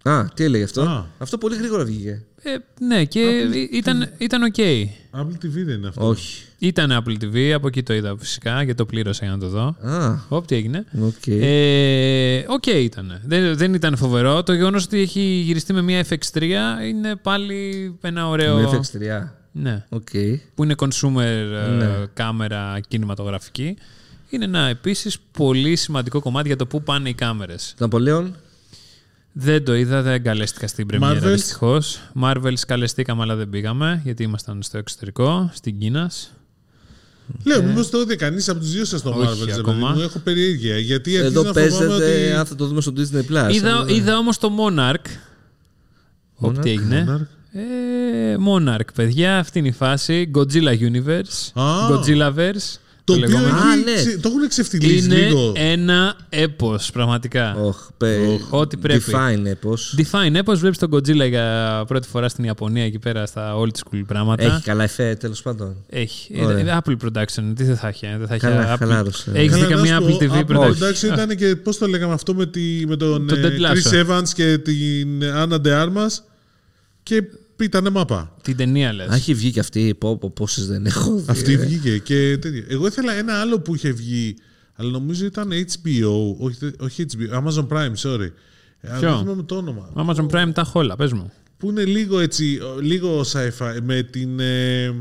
Α, 0.03 0.25
τι 0.35 0.45
έλεγε 0.45 0.65
αυτό; 0.65 0.83
Α. 0.83 1.07
Αυτό 1.19 1.39
πολύ 1.39 1.57
γρήγορα 1.57 1.85
βγήκε. 1.85 2.25
Ε, 2.43 2.57
ναι, 2.85 3.05
και 3.05 3.21
ήταν, 3.73 4.09
ήταν 4.19 4.43
οκ. 4.43 4.55
Apple 5.13 5.45
TV 5.45 5.51
δεν 5.65 5.69
είναι 5.77 5.89
αυτό. 5.89 6.07
Όχι. 6.09 6.45
Ήταν 6.59 6.91
Apple 7.05 7.25
TV, 7.25 7.51
από 7.55 7.67
εκεί 7.67 7.83
το 7.83 7.95
είδα 7.95 8.17
φυσικά 8.19 8.65
και 8.65 8.75
το 8.75 8.87
πλήρωσα 8.87 9.25
για 9.25 9.35
να 9.35 9.41
το 9.41 9.49
δω. 9.49 9.77
Α, 9.91 10.19
Ωπ, 10.29 10.47
τι 10.47 10.55
έγινε. 10.55 10.85
οκ. 11.01 11.27
Ε, 11.27 12.45
Οκ 12.49 12.67
ήταν. 12.67 13.21
Δεν, 13.25 13.57
δεν 13.57 13.75
ήταν 13.75 13.97
φοβερό. 13.97 14.43
Το 14.43 14.53
γεγονός 14.53 14.85
ότι 14.85 14.99
έχει 15.01 15.21
γυριστεί 15.21 15.73
με 15.73 15.83
μια 15.83 16.05
FX3 16.09 16.43
είναι 16.89 17.17
πάλι 17.17 17.95
ένα 18.01 18.29
ωραίο. 18.29 18.57
Με 18.57 18.81
FX3. 18.83 19.29
Ναι. 19.53 19.85
Οκ. 19.89 20.09
Που 20.55 20.65
είναι 20.65 20.75
consumer 20.79 21.17
ε, 21.67 21.71
Ναι. 21.71 21.89
κάμερα 22.15 22.81
κινηματογραφική. 22.89 23.77
Είναι 24.31 24.45
ένα 24.45 24.67
επίσης 24.67 25.19
πολύ 25.33 25.77
σημαντικό 25.77 26.21
κομμάτι 26.21 26.47
για 26.47 26.57
το 26.57 26.67
πού 26.67 26.83
πάνε 26.83 27.09
οι 27.09 27.15
κάμερες. 27.15 27.75
Το 27.79 27.85
Ναπολέον. 27.85 28.35
Δεν 29.33 29.65
το 29.65 29.75
είδα, 29.75 30.03
δεν 30.03 30.23
καλέστηκα 30.23 30.67
στην 30.67 30.87
πρεμιέρα 30.87 31.21
Marvels. 31.21 31.33
δυστυχώς. 31.33 32.01
Marvels 32.23 32.59
καλεστήκαμε, 32.67 33.23
αλλά 33.23 33.35
δεν 33.37 33.51
πήγαμε 33.51 34.01
γιατί 34.05 34.23
ήμασταν 34.23 34.63
στο 34.63 34.79
εξωτερικό, 34.79 35.51
στην 35.55 35.79
Κίνα. 35.79 36.11
Λέω, 37.45 37.63
μήπως 37.63 37.91
το 37.91 38.01
είδε 38.01 38.17
κανείς 38.17 38.49
από 38.49 38.59
τους 38.61 38.71
δύο 38.73 38.85
σας 38.85 39.03
το 39.03 39.11
Ε. 39.11 39.13
Όχι 39.27 39.41
Marvel, 39.43 39.47
ρε 39.47 39.53
ακόμα. 39.55 39.87
παιδί 39.89 39.99
μου. 39.99 40.05
Έχω 40.05 40.19
περιέργεια. 40.19 40.79
Γιατί 40.79 41.17
αρχίζω 41.19 41.41
Εδώ 41.41 41.43
να 41.43 41.53
φοβάμαι 41.53 41.87
παίζεται, 41.89 42.23
ότι. 42.25 42.33
αν 42.33 42.47
θα 42.47 42.55
το 42.55 42.67
δούμε 42.67 42.81
στο 42.81 42.93
Disney 42.97 43.19
Plus. 43.49 43.53
Είδα, 43.55 43.85
Ναι. 43.85 43.93
είδα 43.93 44.19
όμως 44.19 44.39
το 44.39 44.51
Monarch. 44.59 45.07
Ωπ, 46.35 46.59
τι 46.59 46.71
έγινε. 46.71 47.07
Monarch. 47.09 47.27
Ε, 47.59 48.37
Monarch, 48.49 48.95
παιδιά, 48.95 49.39
αυτή 49.39 49.59
είναι 49.59 49.69
η 49.69 49.73
φάση. 49.73 50.31
Godzilla 50.35 50.79
Universe. 50.79 51.61
Α. 51.63 51.89
Godzillaverse. 51.91 52.79
Το 53.11 53.17
οποίο 53.27 53.29
λεγόμενο. 53.29 53.57
Α, 53.69 53.73
έχει, 53.73 53.85
ναι. 53.85 53.95
ξε- 53.95 54.21
το 54.23 54.29
έχουν 54.29 54.43
εξευθυλίσει 54.43 55.05
είναι 55.05 55.15
λίγο. 55.17 55.53
ένα 55.57 56.17
έπος, 56.29 56.91
πραγματικά. 56.93 57.55
Οχ, 57.57 57.89
πε, 57.97 58.17
Ό,τι 58.51 58.77
πρέπει. 58.77 59.05
Define 59.13 59.53
πώς. 59.61 59.95
Define 59.99 60.35
έπος, 60.35 60.61
βλέπεις 60.61 60.79
τον 60.79 60.91
Godzilla 60.95 61.29
για 61.29 61.85
πρώτη 61.87 62.09
φορά 62.09 62.29
στην 62.29 62.45
Ιαπωνία 62.45 62.85
εκεί 62.85 62.99
πέρα 62.99 63.27
στα 63.27 63.55
old 63.57 63.69
school 63.79 64.03
πράγματα. 64.07 64.43
Έχει 64.45 64.63
καλά 64.63 64.83
εφέ, 64.83 65.15
τέλος 65.21 65.43
πάντων. 65.43 65.77
Έχει. 65.89 66.33
Ε, 66.39 66.45
Ωραία. 66.45 66.83
Apple 66.85 66.97
Production, 67.05 67.53
τι 67.57 67.65
δεν 67.65 67.77
θα 67.77 67.89
έχει. 67.89 68.07
ε, 68.07 68.17
Δεν 68.19 68.27
θα 68.27 68.35
έχει 68.35 68.43
Καλά, 68.47 68.73
Apple. 68.75 68.79
χαλάρωσε. 68.79 69.31
Έχεις 69.35 69.55
δει 69.55 69.61
Καλά, 69.61 69.69
να 69.71 69.77
καμία 69.77 69.97
σου 70.01 70.05
Apple 70.07 70.27
πω, 70.29 70.35
TV 70.35 70.39
Apple 70.45 70.59
production; 70.61 70.71
Production 71.11 71.13
ήταν 71.13 71.37
και 71.37 71.57
πώς 71.57 71.79
το 71.79 71.87
λέγαμε 71.87 72.13
αυτό 72.13 72.35
με, 72.35 72.47
τη, 72.47 72.61
με 72.87 72.97
τον 72.97 73.27
Τον 73.27 73.45
ε, 73.45 73.49
Ted 73.49 73.61
Lasso. 73.61 73.73
Chris 73.93 74.05
Evans 74.07 74.29
και 74.35 74.59
την 74.59 75.09
Anna 75.23 75.57
de 75.67 75.85
Armas 75.85 76.19
και 77.03 77.23
ήταν 77.65 77.93
μάπα. 77.93 78.37
Την 78.43 78.57
ταινία 78.57 78.93
λες. 78.93 79.09
Α, 79.09 79.15
έχει 79.15 79.35
βγει 79.35 79.51
και 79.51 79.61
αυτή, 79.61 79.95
πω, 79.99 80.17
πω, 80.19 80.31
πόσες 80.31 80.67
δεν 80.67 80.87
έχω 80.87 81.15
δει. 81.15 81.25
Αυτή 81.29 81.55
ρε. 81.55 81.65
βγήκε 81.65 81.99
και 81.99 82.39
τέτοια. 82.41 82.65
Εγώ 82.69 82.87
ήθελα 82.87 83.13
ένα 83.13 83.41
άλλο 83.41 83.61
που 83.61 83.75
είχε 83.75 83.91
βγει, 83.91 84.37
αλλά 84.75 84.91
νομίζω 84.91 85.25
ήταν 85.25 85.51
HBO, 85.51 86.35
όχι, 86.39 86.71
όχι 86.79 87.05
HBO, 87.09 87.43
Amazon 87.43 87.67
Prime, 87.69 87.95
sorry. 88.03 88.29
Ε, 88.81 88.91
αλλά 88.91 88.99
Ποιο; 88.99 89.09
Δεν 89.11 89.19
θυμάμαι 89.19 89.43
το 89.43 89.57
όνομα. 89.57 89.93
Amazon 89.95 90.27
Prime 90.27 90.51
τα 90.53 90.61
έχω 90.61 90.79
όλα, 90.81 90.97
πες 90.97 91.13
μου. 91.13 91.33
Που 91.57 91.69
είναι 91.69 91.85
λίγο 91.85 92.19
έτσι, 92.21 92.59
λίγο 92.83 93.21
sci-fi, 93.21 93.79
με 93.83 94.03
την... 94.03 94.41
ε, 94.41 94.95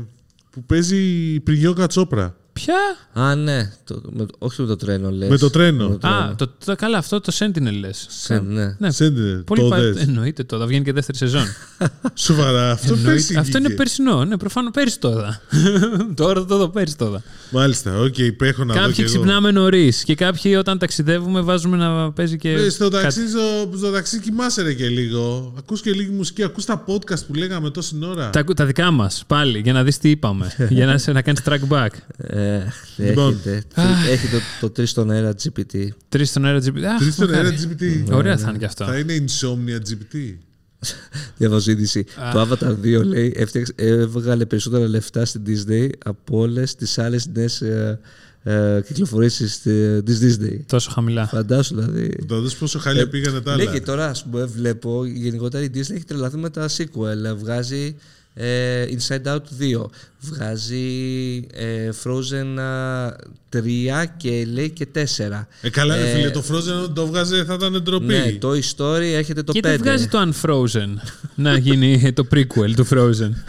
που 0.50 0.62
παίζει 0.64 0.96
η 1.34 1.40
Πριγιώκα 1.40 1.86
Τσόπρα. 1.86 2.36
Ποια; 2.64 3.22
Α, 3.24 3.34
ναι. 3.34 3.72
Το, 3.84 4.00
με, 4.10 4.24
το- 4.24 4.34
όχι 4.38 4.60
με 4.60 4.66
το 4.66 4.76
τρένο, 4.76 5.10
λες. 5.10 5.28
Με 5.28 5.36
το 5.38 5.50
τρένο. 5.50 5.88
Με 5.88 5.96
το 5.96 6.08
Α, 6.08 6.34
το, 6.36 6.48
το, 6.64 6.74
καλά, 6.76 6.98
αυτό 6.98 7.20
το 7.20 7.32
Sentinel 7.38 7.72
λες. 7.80 8.06
Σε- 8.08 8.38
ναι. 8.40 8.64
Ναι, 8.78 8.88
Sentinel, 8.98 9.42
πολύ 9.44 9.60
το 9.62 9.68
πα... 9.68 9.80
δες. 9.80 10.02
Εννοείται 10.02 10.44
το, 10.44 10.58
θα 10.58 10.66
βγαίνει 10.66 10.84
και 10.84 10.92
δεύτερη 10.92 11.18
σεζόν. 11.18 11.42
Σοβαρά, 12.14 12.70
αυτό 12.70 12.86
Εννοείται. 12.94 13.10
πέρσι 13.10 13.36
Αυτό 13.36 13.50
είναι 13.58 13.66
βγήκε. 13.66 13.82
περσινό, 13.82 14.24
ναι, 14.24 14.36
προφανώς 14.36 14.70
πέρσι 14.72 14.98
το 14.98 15.10
είδα. 15.10 15.40
Τώρα 16.22 16.44
το 16.44 16.56
δω 16.56 16.68
πέρσι 16.68 16.96
το 16.96 17.06
είδα. 17.06 17.22
Μάλιστα, 17.50 17.98
οκ, 17.98 18.18
υπέχω 18.18 18.64
να 18.64 18.74
δω 18.74 18.80
Κάποιοι 18.80 18.94
και 18.94 19.02
εγώ. 19.02 19.10
ξυπνάμε 19.10 19.50
νωρίς 19.50 20.04
και 20.04 20.14
κάποιοι 20.14 20.54
όταν 20.58 20.78
ταξιδεύουμε 20.78 21.40
βάζουμε 21.40 21.76
να 21.76 22.12
παίζει 22.12 22.36
και. 22.38 22.50
Ε, 22.50 22.68
στο, 22.68 22.88
κάτι. 22.90 23.02
ταξί, 23.02 23.28
στο, 23.28 23.76
στο 23.76 23.90
ταξί 23.90 24.20
κοιμάσαι 24.20 24.62
ρε 24.62 24.72
και 24.72 24.88
λίγο. 24.88 25.54
Ακούς 25.58 25.80
και 25.80 25.90
λίγη 25.92 26.10
μουσική, 26.10 26.42
ακούς 26.42 26.64
τα 26.64 26.84
podcast 26.86 27.26
που 27.26 27.34
λέγαμε 27.34 27.70
τόση 27.70 27.98
ώρα. 28.04 28.30
Τα, 28.30 28.44
τα 28.44 28.64
δικά 28.66 28.90
μας 28.90 29.24
πάλι, 29.26 29.58
για 29.58 29.72
να 29.72 29.82
δεις 29.84 29.98
τι 29.98 30.10
είπαμε. 30.10 30.52
για 30.70 30.86
να, 30.86 30.98
σε- 30.98 31.12
να 31.12 31.22
κάνεις 31.22 31.40
track 31.48 31.68
back. 31.68 31.88
Ε, 32.56 32.72
Λοιπόν. 32.96 33.32
έχετε, 33.44 33.64
έχετε 34.10 34.36
το, 34.60 34.68
το 34.70 34.82
3 34.82 34.86
στον 34.86 35.10
αέρα 35.10 35.34
GPT. 35.42 35.88
Τρεις 36.08 36.28
στον 36.28 36.44
αέρα 36.44 36.58
GPT. 36.58 36.82
Αχ, 36.82 36.98
Τρεις 37.00 37.14
στον 37.14 37.30
μακάρι. 37.30 37.46
αέρα 37.48 37.56
GPT. 38.08 38.12
Ωραία 38.12 38.36
θα 38.38 38.48
είναι 38.48 38.58
κι 38.58 38.64
αυτό. 38.64 38.84
Θα 38.84 38.98
είναι 38.98 39.24
insomnia 39.26 39.76
GPT. 39.90 40.34
Διαβάζω 41.36 41.70
είδηση. 41.70 42.04
Το 42.32 42.40
Avatar 42.48 42.74
2 43.00 43.04
λέει 43.04 43.32
έφτιαξε, 43.36 43.72
έβγαλε 43.76 44.46
περισσότερα 44.46 44.88
λεφτά 44.88 45.24
στην 45.24 45.42
Disney 45.46 45.88
από 46.04 46.38
όλες 46.38 46.74
τις 46.74 46.98
άλλες 46.98 47.26
νέες 47.32 47.60
ε, 47.60 48.00
ε, 48.42 48.80
κυκλοφορίε 48.86 49.28
της 49.28 50.18
Disney. 50.22 50.56
Τόσο 50.66 50.90
χαμηλά. 50.90 51.26
Φαντάσου 51.26 51.74
δηλαδή. 51.74 52.16
Θα 52.28 52.40
δεις 52.40 52.54
πόσο 52.54 52.78
χάλια 52.78 53.08
πήγανε 53.08 53.40
τα 53.40 53.56
Ναι, 53.56 53.62
άλλα. 53.62 53.72
και 53.72 53.80
τώρα 53.80 54.06
ας 54.08 54.24
πούμε, 54.24 54.44
βλέπω 54.44 55.04
γενικότερα 55.04 55.64
η 55.64 55.70
Disney 55.74 55.90
έχει 55.90 56.04
τρελαθεί 56.04 56.36
με 56.36 56.50
τα 56.50 56.68
sequel. 56.68 57.36
Βγάζει 57.38 57.96
ε, 57.96 58.00
Inside 58.36 59.26
Out 59.34 59.36
2, 59.36 59.84
βγάζει 60.20 60.86
ε, 61.54 61.88
Frozen 62.04 62.58
α, 62.60 63.08
3 63.52 64.04
και 64.16 64.46
λέει 64.52 64.70
και 64.70 64.86
4. 64.94 64.98
Ε, 65.60 65.70
καλά, 65.70 65.96
ρε 65.96 66.10
Ε, 66.10 66.14
φίλε, 66.14 66.30
το 66.30 66.44
Frozen 66.50 66.70
αν 66.86 66.94
το 66.94 67.06
βγάζε 67.06 67.44
θα 67.44 67.54
ήταν 67.54 67.82
ντροπή. 67.82 68.04
Ναι, 68.06 68.32
το 68.40 68.50
Story 68.76 69.00
έχετε 69.16 69.42
το 69.42 69.52
Και 69.52 69.58
5. 69.58 69.62
δεν 69.62 69.78
βγάζει 69.78 70.06
το 70.08 70.30
Unfrozen 70.32 70.88
να 71.34 71.56
γίνει 71.58 72.12
το 72.12 72.26
prequel 72.34 72.72
του 72.76 72.86
Frozen. 72.90 73.30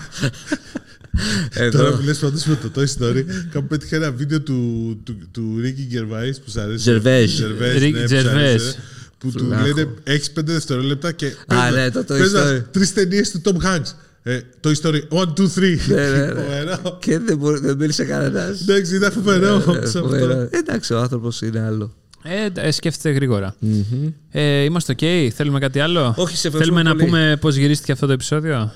Εδώ. 1.54 1.78
Τώρα 1.78 1.96
που 1.98 2.02
λες 2.04 2.18
πάντως 2.18 2.46
με 2.46 2.56
το 2.56 2.72
Toy 2.82 2.86
Story, 3.00 3.24
κάπου 3.52 3.68
πέτυχα 3.68 3.96
ένα 3.96 4.12
βίντεο 4.12 4.42
του, 4.42 5.00
του, 5.04 5.18
του 5.32 5.62
Ricky 5.64 5.96
Gervais 5.96 6.34
που 6.46 6.50
σ' 6.52 6.58
αρέσει. 6.58 6.92
Gervais. 6.92 7.26
Gervais, 7.28 7.82
Ricky 7.82 7.92
ναι, 7.94 8.02
που 8.02 8.08
σ' 8.08 8.12
αρέσει, 8.26 8.26
Gervais. 8.28 8.76
ρε. 8.76 8.82
Που 9.18 9.32
του 9.32 9.46
Φλάχο. 9.46 9.66
λένε 9.66 9.88
έχεις 10.04 10.32
πέντε 10.32 10.52
δευτερόλεπτα 10.54 11.12
και 11.12 11.32
Α, 11.48 11.72
ναι, 11.72 11.92
το 11.92 12.06
Toy 12.10 12.14
Story. 12.14 12.64
τρεις 12.72 12.94
ταινίες 12.94 13.32
του 13.32 13.42
Tom 13.46 13.66
Hanks. 13.66 13.92
Ε, 14.24 14.40
Toy 14.64 14.74
Story 14.82 15.00
1, 15.10 15.26
2, 15.38 15.48
3. 15.56 15.78
Ναι, 15.88 15.96
ναι, 16.10 16.26
ναι. 16.26 16.34
Φοβερό. 16.34 16.98
Και 17.00 17.20
δεν, 17.20 17.38
μπορεί, 17.38 17.60
δεν 17.60 17.78
μίλησε 17.78 18.06
κανένας. 18.06 18.62
Εντάξει, 18.62 18.96
ήταν 18.96 19.12
φοβερό 19.12 19.60
σε 19.84 20.00
αυτό. 20.00 20.16
Εντάξει, 20.52 20.94
ο 20.94 21.00
άνθρωπος 21.00 21.42
είναι 21.42 21.60
άλλο. 21.62 21.94
Ε, 22.24 22.48
ε, 22.68 22.72
σκέφτεται 22.72 23.10
γρήγορα. 23.12 23.56
Ε, 24.32 24.64
είμαστε 24.64 24.96
OK, 25.00 25.30
θέλουμε 25.34 25.60
κάτι 25.60 25.80
άλλο; 25.80 26.14
Όχι, 26.18 26.38
σε 26.38 26.48
ευχαριστούμε 26.48 26.82
Θέλουμε 26.82 26.82
να 26.84 26.90
πολύ. 26.92 27.06
πούμε 27.06 27.38
πώς 27.40 27.56
γυρίστηκε 27.56 27.92
αυτό 27.92 28.06
το 28.08 28.14
επεισόδιο; 28.14 28.72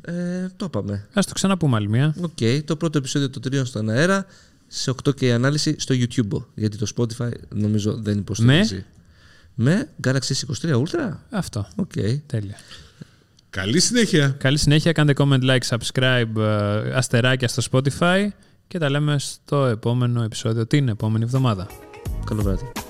Ε, 0.00 0.12
το 0.56 0.64
είπαμε. 0.64 0.92
Ας 0.92 1.20
το 1.26 1.32
ξαναπούμε 1.34 1.76
άλλη 1.76 1.88
μια. 1.88 2.14
Οκ, 2.20 2.64
το 2.64 2.76
πρώτο 2.76 2.98
επεισόδιο 2.98 3.30
των 3.30 3.42
τριών 3.42 3.66
στον 3.66 3.88
αέρα 3.90 4.26
σε 4.66 4.94
8K 5.04 5.24
ανάλυση 5.26 5.74
στο 5.78 5.94
YouTube. 5.98 6.42
Γιατί 6.54 6.76
το 6.76 6.86
Spotify 6.96 7.30
νομίζω 7.54 7.96
δεν 8.02 8.18
υποστηρίζει. 8.18 8.84
Με; 9.54 9.88
Galaxy 10.06 10.32
S23 10.62 10.70
Ultra; 10.70 11.16
Αυτό. 11.30 11.66
Οκ. 11.76 11.92
Τέλεια. 12.26 12.56
Καλή 13.50 13.80
συνέχεια. 13.80 14.28
Καλή 14.28 14.58
συνέχεια. 14.58 14.92
Κάντε 14.92 15.12
comment, 15.16 15.42
like, 15.42 15.76
subscribe, 15.76 16.36
ε, 16.36 16.94
αστεράκια 16.94 17.48
στο 17.48 17.62
Spotify 17.70 18.28
και 18.68 18.78
τα 18.78 18.90
λέμε 18.90 19.18
στο 19.18 19.64
επόμενο 19.64 20.22
επεισόδιο 20.22 20.66
την 20.66 20.88
επόμενη 20.88 21.24
εβδομάδα. 21.24 21.66
Καλό 22.24 22.42
βράδυ. 22.42 22.85